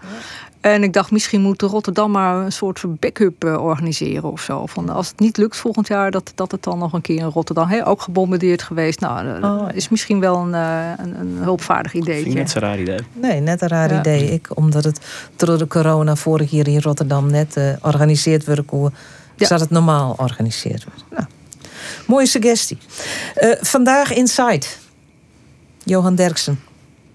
En 0.62 0.84
ik 0.84 0.93
dacht, 0.93 1.12
misschien 1.12 1.41
moet 1.41 1.62
Rotterdam 1.62 2.12
maar 2.12 2.45
een 2.45 2.51
soort 2.51 2.80
van 2.80 2.97
backup 2.99 3.43
uh, 3.43 3.64
organiseren 3.64 4.32
of 4.32 4.41
zo. 4.41 4.66
Van 4.66 4.89
als 4.89 5.07
het 5.07 5.20
niet 5.20 5.38
lukt 5.38 5.57
volgend 5.57 5.88
jaar, 5.88 6.12
dat, 6.12 6.32
dat 6.36 6.51
het 6.51 6.64
dan 6.64 6.78
nog 6.78 6.93
een 6.93 7.01
keer 7.01 7.20
in 7.20 7.26
Rotterdam, 7.26 7.82
ook 7.84 8.01
gebombardeerd 8.01 8.62
geweest. 8.62 8.99
Nou, 8.99 9.41
dat 9.41 9.51
oh, 9.51 9.68
is 9.74 9.89
misschien 9.89 10.20
wel 10.20 10.38
een, 10.38 10.53
uh, 10.53 10.89
een, 10.97 11.20
een, 11.20 11.38
hulpvaardig 11.38 11.93
idee. 11.93 12.26
Net 12.28 12.49
zo'n 12.49 12.62
raar 12.62 12.80
idee. 12.80 12.99
Nee, 13.14 13.39
net 13.39 13.62
een 13.62 13.68
raar 13.68 13.93
ja. 13.93 13.99
idee. 13.99 14.32
Ik, 14.32 14.47
omdat 14.53 14.84
het 14.84 14.99
door 15.36 15.57
de 15.57 15.68
corona 15.68 16.16
vorig 16.16 16.51
jaar 16.51 16.68
in 16.68 16.82
Rotterdam 16.82 17.32
net 17.32 17.57
uh, 17.57 17.72
georganiseerd 17.82 18.45
werd, 18.45 18.62
hoe 18.68 18.91
ja. 19.36 19.45
zou 19.45 19.62
het 19.62 19.70
normaal 19.70 20.14
georganiseerd 20.14 20.84
worden. 20.84 21.05
Nou, 21.09 21.26
mooie 22.07 22.28
suggestie. 22.28 22.78
vandaag 23.62 24.14
Inside. 24.14 24.66
Johan 25.84 26.16
Derksen. 26.16 26.70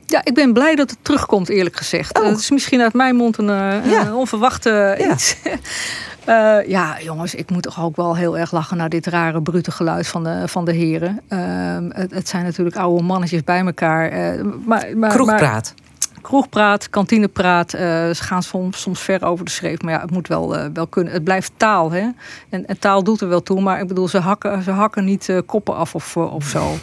Ja, 0.07 0.21
ik 0.25 0.35
ben 0.35 0.53
blij 0.53 0.75
dat 0.75 0.91
het 0.91 0.99
terugkomt, 1.03 1.49
eerlijk 1.49 1.77
gezegd. 1.77 2.19
Oh. 2.19 2.25
Het 2.25 2.39
is 2.39 2.51
misschien 2.51 2.81
uit 2.81 2.93
mijn 2.93 3.17
mond 3.17 3.39
een, 3.39 3.49
uh, 3.49 3.91
ja. 3.91 4.07
een 4.07 4.15
onverwachte 4.15 4.95
ja. 4.99 5.13
iets. 5.13 5.37
uh, 6.29 6.69
ja, 6.77 6.97
jongens, 7.01 7.35
ik 7.35 7.51
moet 7.51 7.63
toch 7.63 7.83
ook 7.83 7.97
wel 7.97 8.17
heel 8.17 8.39
erg 8.39 8.53
lachen 8.53 8.77
naar 8.77 8.89
dit 8.89 9.07
rare, 9.07 9.43
brute 9.43 9.71
geluid 9.71 10.07
van 10.07 10.25
de, 10.25 10.43
van 10.49 10.65
de 10.65 10.73
heren. 10.73 11.21
Uh, 11.29 11.39
het, 11.89 12.11
het, 12.11 12.29
zijn 12.29 12.45
natuurlijk 12.45 12.77
oude 12.77 13.03
mannetjes 13.03 13.45
bij 13.45 13.61
elkaar. 13.61 14.11
maar, 14.65 14.87
maar, 14.97 15.11
Kroegpraat. 15.11 15.75
Maar, 15.77 16.21
kroegpraat, 16.23 16.91
kantinepraat. 16.91 17.71
ze 17.71 18.19
gaan 18.21 18.43
soms, 18.43 18.81
soms 18.81 19.01
ver 19.01 19.25
over 19.25 19.45
de 19.45 19.51
schreef. 19.51 19.83
Maar 19.83 19.93
ja, 19.93 20.01
het 20.01 20.11
moet 20.11 20.29
wel, 20.29 20.71
wel 20.73 20.87
kunnen. 20.87 21.13
Het 21.13 21.25
blijft 21.25 21.53
taal, 21.57 21.91
hè. 21.91 22.09
En, 22.49 22.67
en, 22.67 22.79
taal 22.79 23.05
doet 23.05 23.21
er 23.21 23.29
wel 23.29 23.43
toe. 23.43 23.61
Maar 23.61 23.81
ik 23.81 23.89
bedoel, 23.89 24.09
ze 24.09 24.19
hakken, 24.19 24.63
ze 24.63 24.71
hakken 24.71 25.05
niet 25.05 25.43
koppen 25.47 25.77
af 25.77 25.95
of, 25.95 26.17
of 26.17 26.45
zo. 26.45 26.75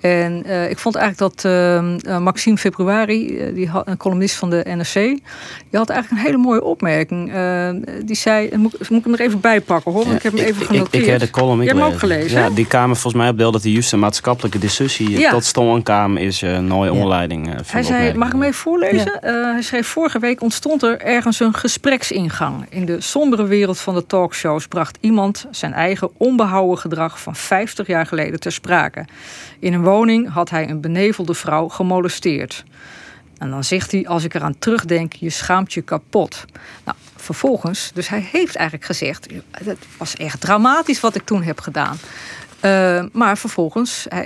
En 0.00 0.42
uh, 0.46 0.70
ik 0.70 0.78
vond 0.78 0.94
eigenlijk 0.94 1.34
dat 1.34 1.52
uh, 1.52 2.18
Maxime 2.18 2.56
Februari, 2.56 3.26
uh, 3.28 3.54
die 3.54 3.70
een 3.84 3.96
columnist 3.96 4.34
van 4.34 4.50
de 4.50 4.64
NRC, 4.68 4.94
die 4.94 5.20
had 5.70 5.88
eigenlijk 5.90 6.10
een 6.10 6.26
hele 6.26 6.42
mooie 6.42 6.62
opmerking. 6.64 7.32
die 8.04 8.16
zei, 8.16 8.56
moet, 8.56 8.90
moet 8.90 8.98
ik 8.98 9.04
hem 9.04 9.14
er 9.14 9.20
even 9.20 9.40
bij 9.40 9.60
pakken 9.60 9.92
hoor, 9.92 10.06
ja, 10.06 10.14
ik 10.14 10.22
heb 10.22 10.32
hem 10.32 10.44
even 10.44 10.66
genoteerd. 10.66 10.94
Ik, 10.94 11.00
ik, 11.00 11.06
heb 11.06 11.20
de 11.20 11.30
column 11.30 11.60
ik 11.60 11.68
heb 11.68 11.76
hem 11.76 11.86
ook 11.86 11.98
gelezen. 11.98 12.40
Ja, 12.40 12.50
die 12.50 12.66
kamer 12.66 12.96
volgens 12.96 13.22
mij 13.22 13.28
op 13.30 13.52
dat 13.52 13.62
de 13.62 13.72
juiste 13.72 13.96
maatschappelijke 13.96 14.58
discussie 14.58 15.18
ja. 15.18 15.30
tot 15.30 15.44
stand 15.44 15.82
kwam 15.82 16.16
is 16.16 16.40
een 16.40 16.66
mooie 16.66 16.92
onleiding. 16.92 17.54
hij 17.66 17.82
zei, 17.82 18.14
mag 18.14 18.26
ik 18.26 18.32
hem 18.32 18.42
even 18.42 18.54
voorlezen? 18.54 19.18
hij 19.20 19.62
schreef, 19.62 19.86
vorige 19.86 20.18
week 20.18 20.42
ontstond 20.42 20.82
er 20.82 21.00
ergens 21.00 21.40
een 21.40 21.54
gespreksingang. 21.54 22.66
In 22.68 22.84
de 22.84 23.00
sombere 23.00 23.46
wereld 23.46 23.78
van 23.78 23.94
de 23.94 24.06
talkshows 24.06 24.66
bracht 24.66 24.98
iemand 25.00 25.46
zijn 25.50 25.72
eigen 25.72 26.10
onbehouden 26.16 26.78
gedrag 26.78 27.20
van 27.20 27.36
50 27.36 27.86
jaar 27.86 28.06
geleden 28.06 28.40
ter 28.40 28.52
sprake. 28.52 29.04
In 29.60 29.72
een 29.72 29.82
woning 29.88 30.32
had 30.32 30.50
hij 30.50 30.68
een 30.68 30.80
benevelde 30.80 31.34
vrouw 31.34 31.68
gemolesteerd. 31.68 32.64
En 33.38 33.50
dan 33.50 33.64
zegt 33.64 33.92
hij, 33.92 34.06
als 34.06 34.24
ik 34.24 34.34
eraan 34.34 34.58
terugdenk, 34.58 35.12
je 35.12 35.30
schaamt 35.30 35.72
je 35.72 35.82
kapot. 35.82 36.44
Nou, 36.84 36.96
vervolgens, 37.16 37.90
dus 37.94 38.08
hij 38.08 38.28
heeft 38.32 38.56
eigenlijk 38.56 38.86
gezegd, 38.86 39.26
het 39.50 39.78
was 39.98 40.16
echt 40.16 40.40
dramatisch 40.40 41.00
wat 41.00 41.14
ik 41.14 41.24
toen 41.24 41.42
heb 41.42 41.60
gedaan. 41.60 41.96
Uh, 42.64 43.04
maar 43.12 43.38
vervolgens 43.38 44.06
uh, 44.12 44.20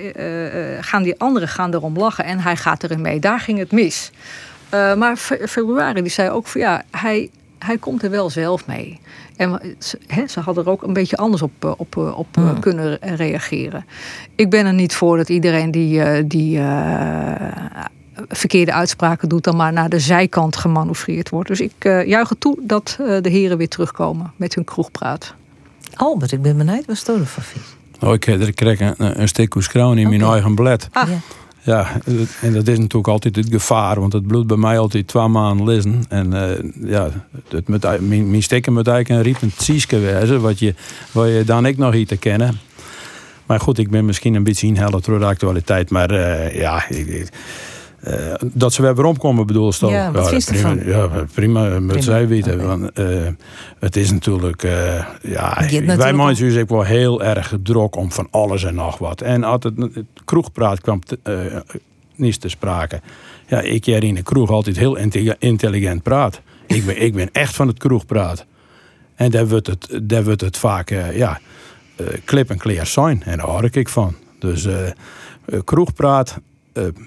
gaan 0.81 1.03
die 1.03 1.21
anderen 1.21 1.49
gaan 1.49 1.75
erom 1.75 1.97
lachen 1.97 2.25
en 2.25 2.39
hij 2.39 2.57
gaat 2.57 2.83
erin 2.83 3.01
mee. 3.01 3.21
Daar 3.21 3.41
ging 3.41 3.59
het 3.59 3.73
mis. 3.73 4.11
Uh, 4.75 4.95
maar 4.95 5.17
februari 5.17 6.03
die 6.03 6.11
zei 6.11 6.31
ook 6.31 6.47
van 6.47 6.61
ja, 6.61 6.83
hij, 6.91 7.31
hij 7.59 7.79
komt 7.79 8.03
er 8.03 8.11
wel 8.11 8.31
zelf 8.31 8.67
mee. 8.67 9.01
En 9.37 9.77
he, 10.07 10.27
ze 10.27 10.41
hadden 10.41 10.65
er 10.65 10.71
ook 10.71 10.83
een 10.83 10.93
beetje 10.93 11.17
anders 11.17 11.43
op, 11.43 11.75
op, 11.79 11.97
op 11.97 12.27
hmm. 12.33 12.61
kunnen 12.61 12.99
reageren. 13.01 13.85
Ik 14.35 14.51
ben 14.51 14.67
er 14.67 14.75
niet 14.75 14.95
voor 14.95 15.17
dat 15.17 15.29
iedereen 15.29 15.71
die, 15.71 16.27
die 16.27 16.61
verkeerde 18.29 18.73
uitspraken 18.73 19.29
doet, 19.29 19.45
dan 19.45 19.57
maar 19.57 19.73
naar 19.73 19.89
de 19.89 19.99
zijkant 19.99 20.57
gemanoeuvreerd 20.57 21.29
wordt. 21.29 21.49
Dus 21.49 21.61
ik 21.61 21.73
juich 21.83 22.29
het 22.29 22.41
toe 22.41 22.59
dat 22.63 22.95
de 22.99 23.29
heren 23.31 23.59
weer 23.59 23.69
terugkomen 23.69 24.33
met 24.37 24.55
hun 24.55 24.65
kroegpraat. 24.65 25.35
Albert, 25.95 26.33
ik 26.33 26.43
ben 26.43 26.57
benieuwd, 26.57 26.87
wat 26.87 26.97
stonden 26.97 27.27
van 27.27 27.43
Oh, 28.01 28.13
ik, 28.13 28.27
ik 28.27 28.55
kreeg 28.55 28.81
een, 28.81 29.21
een 29.21 29.29
stuk 29.29 29.55
in 29.55 30.09
mijn 30.09 30.23
eigen 30.23 30.55
blad. 30.55 30.89
Ah. 30.93 31.09
Ja. 31.09 31.17
En 32.41 32.53
dat 32.53 32.69
is 32.69 32.79
natuurlijk 32.79 33.09
altijd 33.09 33.37
het 33.37 33.49
gevaar, 33.51 34.01
want 34.01 34.13
het 34.13 34.27
bloed 34.27 34.47
bij 34.47 34.57
mij 34.57 34.79
altijd 34.79 35.07
twee 35.07 35.29
maanden 35.29 35.67
lezen. 35.67 36.05
En 36.09 36.33
uh, 36.35 36.91
ja, 36.91 37.09
het 37.49 37.69
met, 37.69 37.83
mijn, 37.83 38.31
mijn 38.31 38.43
moet 38.51 38.89
eigenlijk 38.89 39.09
een 39.09 39.23
riepend 39.23 39.55
ziekje 39.57 39.99
wezen, 39.99 40.41
wat 40.41 40.59
je, 40.59 40.75
wat 41.13 41.29
je 41.29 41.43
dan 41.45 41.67
ik 41.67 41.79
nog 41.79 41.95
iets 41.95 42.09
te 42.09 42.17
kennen. 42.17 42.59
Maar 43.47 43.61
goed, 43.61 43.79
ik 43.79 43.91
ben 43.91 44.05
misschien 44.05 44.35
een 44.35 44.45
beetje 44.45 44.67
inhalen 44.67 45.03
door 45.03 45.19
de 45.19 45.25
actualiteit. 45.25 45.91
Maar 45.91 46.13
uh, 46.13 46.55
ja, 46.55 46.89
ik, 46.89 47.29
uh, 48.09 48.35
dat 48.41 48.73
ze 48.73 48.83
weer 48.83 48.95
weer 48.95 49.05
omkomen 49.05 49.47
bedoel 49.47 49.73
je 49.73 49.87
Ja, 49.91 50.13
wat 50.13 50.31
ja, 50.31 50.53
prima, 50.53 50.85
ja, 50.85 51.25
prima, 51.35 51.81
met 51.81 52.05
zij 52.05 52.29
weten. 52.29 52.55
Okay. 52.55 52.67
Want, 52.67 52.99
uh, 52.99 53.29
het 53.79 53.97
is 53.97 54.11
natuurlijk, 54.11 54.63
uh, 54.63 55.07
ja, 55.23 55.67
wij 55.97 56.13
mensen 56.13 56.57
ik 56.57 56.69
wel 56.69 56.83
heel 56.83 57.23
erg 57.23 57.55
druk 57.63 57.97
om 57.97 58.13
van 58.13 58.29
alles 58.31 58.65
en 58.65 58.75
nog 58.75 58.99
wat. 58.99 59.21
En 59.21 59.43
het, 59.43 59.65
het 59.65 60.05
kroegpraat 60.25 60.81
kwam 60.81 61.01
niet 62.15 62.41
te 62.41 62.49
sprake. 62.49 63.01
Ja, 63.47 63.61
ik 63.61 63.85
jij 63.85 63.99
in 63.99 64.15
de 64.15 64.23
kroeg 64.23 64.51
altijd 64.51 64.77
heel 64.77 64.97
intelligent 65.39 66.03
praat. 66.03 66.41
Ik 66.67 66.87
ben, 66.87 67.03
ik 67.03 67.15
ben 67.15 67.29
echt 67.33 67.55
van 67.55 67.67
het 67.67 67.79
kroegpraat. 67.79 68.47
En 69.15 69.31
daar 69.31 69.49
wordt 69.49 69.67
het, 69.67 70.01
daar 70.03 70.25
wordt 70.25 70.41
het 70.41 70.57
vaak, 70.57 70.91
ja, 71.15 71.41
klip 72.25 72.51
en 72.51 72.59
clear 72.59 72.87
zijn. 72.87 73.23
En 73.23 73.37
daar 73.37 73.47
hoor 73.47 73.65
ik 73.65 73.89
van. 73.89 74.15
Dus 74.39 74.67
kroegpraat, 75.65 76.39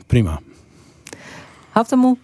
prima. 0.07 0.39
Haftemoe? 1.75 2.17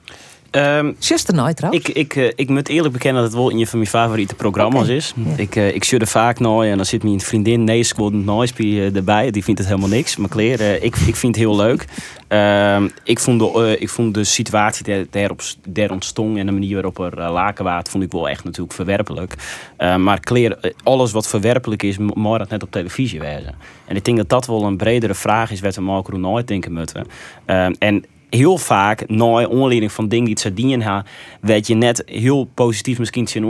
Um, 0.51 0.95
nooit 1.33 1.57
trouwens. 1.57 1.87
Ik, 1.87 1.95
ik, 1.95 2.15
uh, 2.15 2.31
ik 2.35 2.49
moet 2.49 2.69
eerlijk 2.69 2.93
bekennen 2.93 3.21
dat 3.21 3.31
het 3.31 3.41
wel 3.41 3.51
een 3.51 3.67
van 3.67 3.77
mijn 3.77 3.89
favoriete 3.89 4.35
programma's 4.35 4.87
is. 4.87 5.13
Ik, 5.35 5.55
uh, 5.55 5.75
ik 5.75 5.83
er 6.01 6.07
vaak 6.07 6.39
nooit 6.39 6.71
en 6.71 6.77
dan 6.77 6.85
zit 6.85 7.03
mijn 7.03 7.19
vriendin 7.19 7.63
Nee 7.63 7.83
Squad 7.83 8.13
Noise 8.13 8.53
uh, 8.57 8.95
erbij. 8.95 9.31
Die 9.31 9.43
vindt 9.43 9.59
het 9.59 9.69
helemaal 9.69 9.89
niks. 9.89 10.17
Maar 10.17 10.29
uh, 10.59 10.75
ik, 10.75 10.95
ik 10.95 11.15
vind 11.15 11.35
het 11.35 11.35
heel 11.35 11.55
leuk. 11.55 11.85
Uh, 12.29 12.83
ik, 13.03 13.19
vond 13.19 13.39
de, 13.39 13.77
ik 13.79 13.89
vond 13.89 14.13
de 14.13 14.23
situatie 14.23 14.83
die 14.83 15.07
daarop 15.09 15.41
der 15.67 15.91
ontstond 15.91 16.37
en 16.37 16.45
de 16.45 16.51
manier 16.51 16.73
waarop 16.73 16.99
er 16.99 17.31
laken 17.31 17.63
waard, 17.63 17.89
vond 17.89 18.03
ik 18.03 18.11
wel 18.11 18.29
echt 18.29 18.43
natuurlijk 18.43 18.73
verwerpelijk. 18.73 19.35
maar 19.77 20.19
Claire, 20.19 20.73
alles 20.83 21.11
wat 21.11 21.27
verwerpelijk 21.27 21.83
is, 21.83 21.97
moet 21.97 22.37
dat 22.37 22.49
net 22.49 22.63
op 22.63 22.71
televisie 22.71 23.19
wijzen. 23.19 23.55
En 23.85 23.95
ik 23.95 24.05
denk 24.05 24.17
dat 24.17 24.29
dat 24.29 24.45
wel 24.45 24.63
een 24.63 24.77
bredere 24.77 25.15
vraag 25.15 25.51
is 25.51 25.59
wat 25.59 25.75
we 25.75 25.81
Marco 25.81 26.17
nooit 26.17 26.47
denken 26.47 26.73
moeten. 26.73 27.07
Ehm, 27.45 27.73
en 27.79 28.05
heel 28.35 28.57
vaak, 28.57 29.09
na 29.09 29.47
onleiding 29.47 29.91
van 29.91 30.07
dingen 30.07 30.25
die 30.25 30.33
het 30.33 30.55
dienen 30.55 30.81
hebben, 30.81 31.05
weet 31.41 31.67
je 31.67 31.75
net 31.75 32.03
heel 32.05 32.43
positief 32.53 32.99
misschien 32.99 33.27
zien 33.27 33.45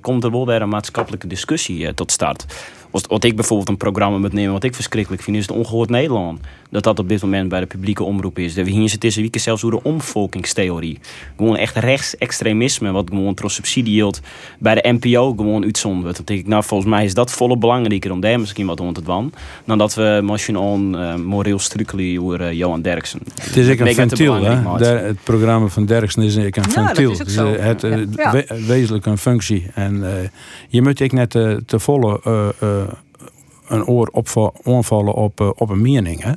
komt 0.00 0.24
er 0.24 0.30
wel 0.30 0.46
weer 0.46 0.62
een 0.62 0.68
maatschappelijke 0.68 1.26
discussie 1.26 1.78
uh, 1.78 1.88
tot 1.88 2.12
start. 2.12 2.46
Wat 2.90 3.24
ik 3.24 3.36
bijvoorbeeld 3.36 3.68
een 3.68 3.76
programma 3.76 4.18
moet 4.18 4.32
nemen 4.32 4.52
wat 4.52 4.64
ik 4.64 4.74
verschrikkelijk 4.74 5.22
vind, 5.22 5.36
is 5.36 5.46
het 5.46 5.56
Ongehoord 5.56 5.90
Nederland. 5.90 6.40
Dat 6.74 6.82
dat 6.82 6.98
op 6.98 7.08
dit 7.08 7.22
moment 7.22 7.48
bij 7.48 7.60
de 7.60 7.66
publieke 7.66 8.02
omroep 8.02 8.38
is. 8.38 8.54
We 8.54 8.70
hier 8.70 8.88
zitten 8.88 9.22
week 9.22 9.38
zelfs 9.38 9.62
door 9.62 9.70
de 9.70 9.82
omvolkingstheorie. 9.82 10.98
Gewoon 11.36 11.56
echt 11.56 11.76
rechtsextremisme, 11.76 12.92
wat 12.92 13.08
gewoon 13.08 13.34
tros 13.34 13.54
subsidie 13.54 13.92
hield 13.92 14.20
bij 14.58 14.74
de 14.74 14.92
NPO 15.00 15.34
gewoon 15.36 15.64
uitzonden 15.64 16.02
wordt. 16.02 16.16
Dan 16.16 16.26
denk 16.26 16.40
ik, 16.40 16.46
nou 16.46 16.64
volgens 16.64 16.90
mij 16.90 17.04
is 17.04 17.14
dat 17.14 17.32
volle 17.32 17.56
belangrijker 17.56 18.12
om 18.12 18.20
daar 18.20 18.40
misschien 18.40 18.66
wat 18.66 18.80
onder 18.80 18.94
te 18.94 19.02
doen. 19.02 19.32
Dan 19.64 19.78
dat 19.78 19.94
we 19.94 20.20
machine 20.22 20.58
on 20.58 20.94
uh, 20.94 21.14
moreel 21.14 21.58
strukkelen 21.58 22.20
over 22.20 22.40
uh, 22.40 22.52
Johan 22.52 22.82
Derksen. 22.82 23.20
Het 23.40 23.56
is 23.56 23.66
ik 23.66 23.80
een 23.80 23.94
ventiel, 23.94 24.34
hè? 24.34 24.84
Het 24.84 25.22
programma 25.22 25.66
van 25.66 25.86
Derksen 25.86 26.22
is 26.22 26.34
een 26.34 26.52
ventiel. 26.52 27.10
Ja, 27.10 27.24
is 27.24 27.36
het, 27.36 27.60
het 27.60 27.84
uh, 27.84 27.98
ja. 28.16 28.32
we, 28.32 28.62
wezenlijk 28.66 29.06
een 29.06 29.18
functie. 29.18 29.66
En 29.74 29.94
uh, 29.96 30.08
je 30.68 30.82
moet 30.82 31.00
ik 31.00 31.12
net 31.12 31.30
te 31.66 31.78
volle 31.78 32.20
een 33.68 33.86
oor 33.86 34.10
opvallen 34.62 35.14
op, 35.14 35.54
op 35.56 35.70
een 35.70 35.82
mening. 35.82 36.22
Hè? 36.22 36.32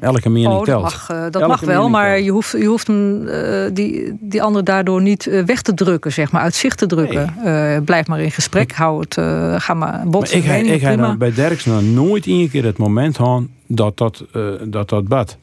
Elke 0.00 0.28
mening 0.28 0.52
oh, 0.52 0.62
telt. 0.62 0.82
Dat 0.82 0.92
mag, 0.92 1.10
uh, 1.10 1.30
dat 1.30 1.46
mag 1.46 1.60
wel, 1.60 1.88
maar 1.88 2.20
je 2.20 2.30
hoeft, 2.30 2.52
je 2.52 2.64
hoeft 2.64 2.86
hem, 2.86 3.26
uh, 3.26 3.70
die, 3.72 4.16
die 4.20 4.42
andere 4.42 4.64
daardoor 4.64 5.02
niet 5.02 5.24
weg 5.46 5.62
te 5.62 5.74
drukken, 5.74 6.12
zeg 6.12 6.32
maar, 6.32 6.42
uit 6.42 6.54
zicht 6.54 6.78
te 6.78 6.86
drukken. 6.86 7.34
Nee. 7.44 7.80
blijf 7.80 8.06
maar 8.06 8.20
in 8.20 8.30
gesprek, 8.30 8.72
hou 8.72 9.00
het, 9.00 9.14
ga 9.62 9.74
maar 9.74 10.02
botsen. 10.06 10.46
Maar 10.46 10.58
ik, 10.58 10.82
ik, 10.82 11.18
bij 11.18 11.32
Derks 11.32 11.64
nou 11.64 11.82
nooit 11.82 12.26
één 12.26 12.50
keer 12.50 12.64
het 12.64 12.78
moment 12.78 13.16
gaan 13.16 13.48
dat 13.66 13.96
dat, 13.96 14.24
dat, 14.64 14.88
dat 14.88 15.08
bad. 15.08 15.36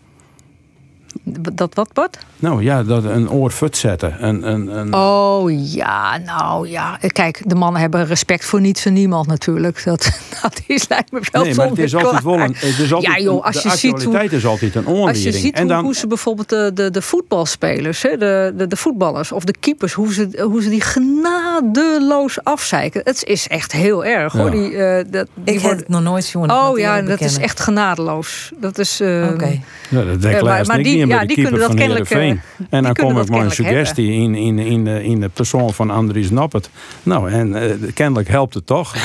Dat 1.23 1.73
wat, 1.73 1.89
wat? 1.93 2.17
Nou 2.39 2.63
ja, 2.63 2.83
dat 2.83 3.03
een 3.03 3.29
oor 3.29 3.51
fut 3.51 3.77
zetten. 3.77 4.25
Een, 4.25 4.49
een, 4.49 4.67
een... 4.77 4.93
Oh 4.93 5.73
ja, 5.73 6.17
nou 6.17 6.69
ja. 6.69 6.99
Kijk, 7.07 7.41
de 7.45 7.55
mannen 7.55 7.81
hebben 7.81 8.05
respect 8.05 8.45
voor 8.45 8.61
niets 8.61 8.85
en 8.85 8.93
niemand 8.93 9.27
natuurlijk. 9.27 9.83
Dat, 9.83 10.19
dat 10.41 10.61
is 10.67 10.87
lijkt 10.87 11.11
me 11.11 11.21
wel 11.31 11.43
Nee, 11.43 11.55
maar 11.55 11.67
het 11.67 11.79
is 11.79 11.95
altijd 11.95 12.23
wel 12.23 12.39
een... 12.39 12.55
Het 12.57 12.79
is 12.79 12.93
altijd, 12.93 13.15
ja 13.15 13.23
joh, 13.23 13.45
als 13.45 13.61
je 13.61 13.69
ziet 13.69 14.03
hoe, 14.03 14.23
is 14.23 14.45
altijd 14.45 14.75
een 14.75 14.87
oorlering. 14.87 15.07
Als 15.07 15.23
je 15.23 15.31
ziet 15.31 15.55
en 15.55 15.67
dan, 15.67 15.83
hoe, 15.83 15.95
ze 15.95 16.07
bijvoorbeeld 16.07 16.49
de, 16.49 16.71
de, 16.73 16.91
de 16.91 17.01
voetbalspelers, 17.01 18.01
hè, 18.01 18.17
de, 18.17 18.53
de, 18.57 18.67
de 18.67 18.77
voetballers 18.77 19.31
of 19.31 19.43
de 19.43 19.55
keepers, 19.59 19.93
hoe 19.93 20.13
ze, 20.13 20.45
hoe 20.49 20.61
ze 20.61 20.69
die 20.69 20.81
genadeloos 20.81 22.43
afzeiken. 22.43 23.01
Het 23.03 23.23
is 23.23 23.47
echt 23.47 23.71
heel 23.71 24.05
erg 24.05 24.33
hoor. 24.33 24.51
Die, 24.51 24.71
uh, 24.71 24.97
dat, 25.07 25.27
die 25.33 25.55
Ik 25.55 25.61
heb 25.61 25.77
het 25.77 25.89
nog 25.89 26.01
nooit 26.01 26.23
zien. 26.23 26.51
Oh 26.51 26.77
ja, 26.77 27.01
dat 27.01 27.21
is 27.21 27.37
echt 27.37 27.59
genadeloos. 27.59 28.51
Dat 28.59 28.77
is... 28.77 29.01
Uh, 29.01 29.23
Oké. 29.23 29.33
Okay. 29.33 29.61
Ja, 29.89 30.03
dat 30.03 30.21
denk 30.21 30.35
uh, 30.35 30.43
maar, 30.43 30.65
maar 30.65 30.83
die, 30.83 31.04
ja, 31.07 31.25
die 31.25 31.41
kunnen 31.41 31.59
dat 31.59 31.73
kennelijk. 31.73 32.09
Uh, 32.09 32.29
en 32.69 32.83
dan 32.83 32.93
kom 32.93 33.19
ik 33.19 33.29
met 33.29 33.41
een 33.41 33.51
suggestie 33.51 34.11
in, 34.11 34.35
in, 34.35 34.59
in, 34.59 34.83
de, 34.83 35.03
in 35.03 35.19
de 35.19 35.29
persoon 35.29 35.73
van 35.73 35.89
Andries 35.89 36.29
Nappert. 36.29 36.69
Nou, 37.03 37.31
en 37.31 37.47
uh, 37.47 37.93
kennelijk 37.93 38.29
helpt 38.29 38.53
het 38.53 38.65
toch. 38.65 38.95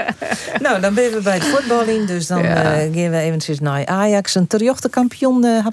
nou, 0.64 0.80
dan 0.80 0.94
ben 0.94 1.12
we 1.12 1.20
bij 1.22 1.34
het 1.34 1.44
voetballing. 1.44 2.06
Dus 2.06 2.26
dan 2.26 2.42
ja. 2.42 2.54
gaan 2.54 2.92
we 2.92 3.18
eventjes 3.18 3.60
naar 3.60 3.86
Ajax. 3.86 4.34
Een 4.34 4.46
terjochte 4.46 4.88
kampioen, 4.88 5.44
uh, 5.44 5.66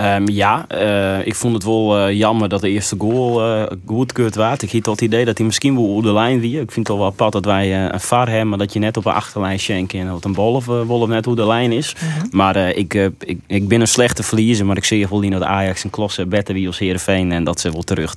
Um, 0.00 0.28
ja, 0.28 0.66
uh, 0.74 1.26
ik 1.26 1.34
vond 1.34 1.54
het 1.54 1.64
wel 1.64 2.08
uh, 2.08 2.18
jammer 2.18 2.48
dat 2.48 2.60
de 2.60 2.68
eerste 2.68 2.96
goal 2.98 3.56
uh, 3.56 3.62
goedkeurd 3.86 4.34
werd. 4.34 4.62
Ik 4.62 4.72
had 4.72 4.86
het 4.86 5.00
idee 5.00 5.24
dat 5.24 5.36
hij 5.36 5.46
misschien 5.46 5.74
wel 5.74 5.94
op 5.94 6.02
de 6.02 6.12
lijn 6.12 6.40
wie. 6.40 6.60
Ik 6.60 6.70
vind 6.70 6.88
het 6.88 6.96
wel 6.96 7.06
apart 7.06 7.32
dat 7.32 7.44
wij 7.44 7.92
een 7.92 8.00
VAR 8.00 8.28
hebben, 8.28 8.48
maar 8.48 8.58
dat 8.58 8.72
je 8.72 8.78
net 8.78 8.96
op 8.96 9.06
een 9.06 9.12
achterlijn 9.12 9.58
schenken 9.58 10.00
en 10.00 10.06
dat 10.06 10.24
een 10.24 10.32
bol 10.32 10.54
of, 10.54 10.68
of 10.68 11.08
net 11.08 11.24
hoe 11.24 11.36
de 11.36 11.46
lijn 11.46 11.72
is. 11.72 11.94
-huh. 11.98 12.08
Mhm. 12.16 12.36
Maar 12.36 12.56
ik, 12.56 12.94
ik, 13.18 13.38
ik 13.46 13.68
ben 13.68 13.80
een 13.80 13.88
slechte 13.88 14.22
verliezer, 14.22 14.66
maar 14.66 14.76
ik 14.76 14.84
zie 14.84 15.08
wel 15.08 15.20
niet 15.20 15.32
dat 15.32 15.42
Ajax 15.42 15.84
en 15.84 15.90
Klosse 15.90 16.26
beter 16.26 16.54
wie 16.54 16.66
als 16.66 16.78
Heerenveen 16.78 17.32
en 17.32 17.44
dat 17.44 17.60
ze 17.60 17.70
wel 17.72 17.82
terug 17.82 18.16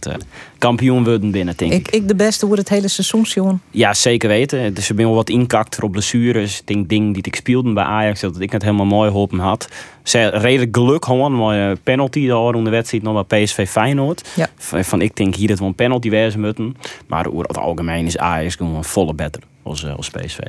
kampioen 0.58 1.04
worden 1.04 1.32
binnen, 1.32 1.54
denk 1.58 1.72
ik. 1.72 1.88
Ik, 1.88 2.08
de 2.08 2.16
beste 2.16 2.48
voor 2.48 2.58
het 2.58 2.70
hele 2.70 2.88
seizoen, 2.88 3.22
jongen. 3.22 3.62
Ja, 3.72 3.94
zeker 3.94 4.30
weten. 4.30 4.74
Dus 4.74 4.90
ik 4.90 4.96
ben 4.96 5.06
wel 5.06 5.16
wat 5.16 5.30
inkakt 5.30 5.84
op 5.84 5.92
blessures. 5.92 6.60
Ik 6.60 6.68
denk 6.68 6.90
dingen 6.90 7.14
die 7.14 7.24
ik 7.24 7.36
speelde 7.36 7.74
bij 7.74 7.84
Ajax, 7.84 8.20
dat 8.20 8.40
ik 8.40 8.52
het 8.52 8.62
helemaal 8.62 8.86
mooi 8.86 9.10
geholpen 9.10 9.40
had. 9.40 9.70
Ze 10.04 10.28
redelijk 10.28 10.76
geluk 10.78 11.06
gewoon, 11.06 11.34
mooie 11.34 11.65
penalty 11.84 12.28
daar 12.28 12.56
in 12.56 12.64
de 12.64 12.70
wedstrijd 12.70 13.04
nog 13.04 13.28
bij 13.28 13.44
PSV 13.44 13.70
Feyenoord. 13.70 14.30
Ja. 14.36 14.50
Van 14.58 15.02
ik 15.02 15.16
denk 15.16 15.36
hier 15.36 15.48
dat 15.48 15.60
we 15.60 15.66
een 15.66 15.76
penalty 15.76 16.10
wezen 16.10 16.40
moeten. 16.40 16.78
Maar 17.08 17.28
over 17.28 17.48
het 17.48 17.58
algemeen 17.58 18.06
is 18.06 18.18
Ajax 18.18 18.56
gewoon 18.56 18.84
volle 18.84 19.14
beter 19.14 19.42
als, 19.64 19.84
uh, 19.84 19.96
als 19.96 20.10
PSV. 20.10 20.40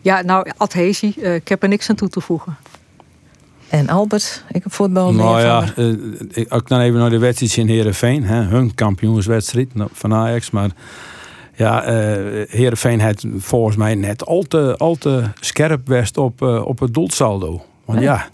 Ja, 0.00 0.22
nou, 0.22 0.50
adhesie, 0.56 1.14
uh, 1.16 1.34
ik 1.34 1.48
heb 1.48 1.62
er 1.62 1.68
niks 1.68 1.90
aan 1.90 1.96
toe 1.96 2.08
te 2.08 2.20
voegen. 2.20 2.56
En 3.68 3.88
Albert, 3.88 4.44
ik 4.48 4.62
heb 4.62 4.72
voetbal 4.72 5.12
Nou 5.12 5.40
ja, 5.40 5.64
uh, 5.76 5.94
ik, 6.30 6.68
dan 6.68 6.80
even 6.80 6.98
naar 6.98 7.10
de 7.10 7.18
wedstrijd 7.18 7.56
in 7.56 7.68
Heerenveen. 7.68 8.24
Hè, 8.24 8.42
hun 8.42 8.74
kampioenswedstrijd 8.74 9.68
van 9.92 10.14
Ajax. 10.14 10.50
Maar 10.50 10.70
ja, 11.54 11.88
uh, 11.88 12.44
Heerenveen 12.48 13.00
heeft 13.00 13.24
volgens 13.36 13.76
mij 13.76 13.94
net 13.94 14.26
al 14.26 14.42
te, 14.42 14.74
al 14.76 14.94
te 14.94 15.22
scherp 15.40 15.88
west 15.88 16.16
op, 16.16 16.42
uh, 16.42 16.66
op 16.66 16.78
het 16.78 16.94
doelsaldo 16.94 17.62
Want 17.84 18.00
ja, 18.00 18.28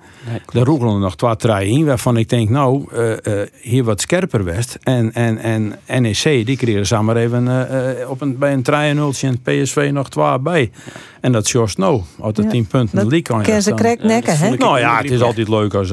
er 0.52 0.64
roegelen 0.64 1.00
nog 1.00 1.16
twee 1.16 1.36
treien 1.36 1.78
in 1.78 1.84
waarvan 1.84 2.16
ik 2.16 2.28
denk, 2.28 2.48
nou, 2.48 2.84
uh, 2.92 3.10
uh, 3.22 3.42
hier 3.60 3.84
wat 3.84 4.00
scherper 4.00 4.44
west. 4.44 4.78
En, 4.82 5.12
en, 5.12 5.38
en 5.38 6.02
NEC, 6.02 6.46
die 6.46 6.56
kregen 6.56 6.86
samen 6.86 7.16
even 7.16 7.46
uh, 7.46 8.10
op 8.10 8.20
een, 8.20 8.38
bij 8.38 8.52
een 8.52 8.62
3 8.62 8.92
0 8.92 9.12
en 9.20 9.40
PSV 9.42 9.90
nog 9.92 10.08
twee 10.08 10.38
bij. 10.38 10.70
En 11.20 11.32
dat 11.32 11.54
is 11.54 11.76
nou, 11.76 12.02
uit 12.22 12.36
de 12.36 12.42
ja. 12.42 12.48
10 12.48 12.66
punten 12.66 12.98
de 12.98 13.06
league 13.06 13.22
kan 13.22 13.54
je 13.54 13.62
ze 13.62 13.74
krek 13.74 14.02
nekken, 14.02 14.38
hè? 14.38 14.56
Nou 14.56 14.78
ja, 14.78 14.96
het 14.96 15.10
is 15.10 15.20
altijd 15.20 15.48
leuk 15.48 15.74
als, 15.74 15.92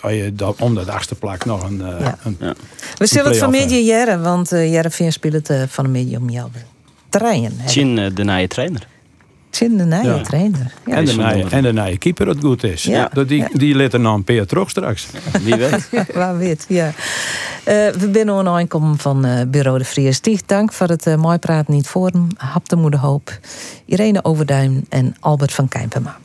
als 0.00 0.12
je 0.12 0.32
dat, 0.34 0.56
om 0.60 0.74
de 0.74 0.92
achtste 0.92 1.14
plak 1.14 1.44
nog 1.44 1.62
een... 1.62 1.82
een 2.22 2.36
We 2.98 3.06
zullen 3.06 3.30
het 3.30 3.38
vanmiddag 3.38 3.78
jaren, 3.78 4.22
want 4.22 4.52
uh, 4.52 4.72
Jereveen 4.72 5.12
speelt 5.12 5.48
het 5.48 5.70
van 5.70 5.84
de 5.84 5.90
medium 5.90 6.22
om 6.22 6.30
jou 6.30 6.48
trainen. 7.08 7.52
Chin, 7.66 7.94
de 7.94 8.24
nieuwe 8.24 8.48
trainer. 8.48 8.86
Chin 9.50 9.76
de 9.76 9.84
nieuwe 9.84 10.04
ja. 10.04 10.20
trainer. 10.22 10.72
Ja. 10.86 10.94
En, 10.94 11.04
de 11.04 11.12
nieuwe, 11.12 11.50
en 11.50 11.62
de 11.62 11.72
nieuwe 11.72 11.98
keeper 11.98 12.26
dat 12.26 12.36
goed 12.40 12.64
is. 12.64 12.82
Ja. 12.82 13.10
Dat 13.12 13.28
die, 13.28 13.44
die 13.52 13.74
let 13.74 13.92
er 13.92 14.00
nou 14.00 14.16
een 14.16 14.24
peer 14.24 14.46
terug 14.46 14.70
straks. 14.70 15.06
Wie 15.42 15.54
weet. 15.54 15.88
Waar 16.14 16.38
weet, 16.38 16.64
ja. 16.68 16.86
Uh, 16.86 16.92
we 17.88 18.08
binnen 18.12 18.34
een 18.34 18.48
aankomen 18.48 18.98
van 18.98 19.26
uh, 19.26 19.40
Bureau 19.48 19.78
de 19.78 19.84
Vries. 19.84 20.20
Dank 20.46 20.72
voor 20.72 20.86
het 20.86 21.06
uh, 21.06 21.14
mooi 21.14 21.38
praten 21.38 21.74
niet 21.74 21.86
voor 21.86 22.06
hem. 22.06 22.26
Hap 22.36 22.68
de 22.68 22.76
moeder 22.76 23.00
hoop. 23.00 23.38
Irene 23.84 24.24
Overduin 24.24 24.86
en 24.88 25.16
Albert 25.20 25.52
van 25.52 25.68
Kijpema. 25.68 26.18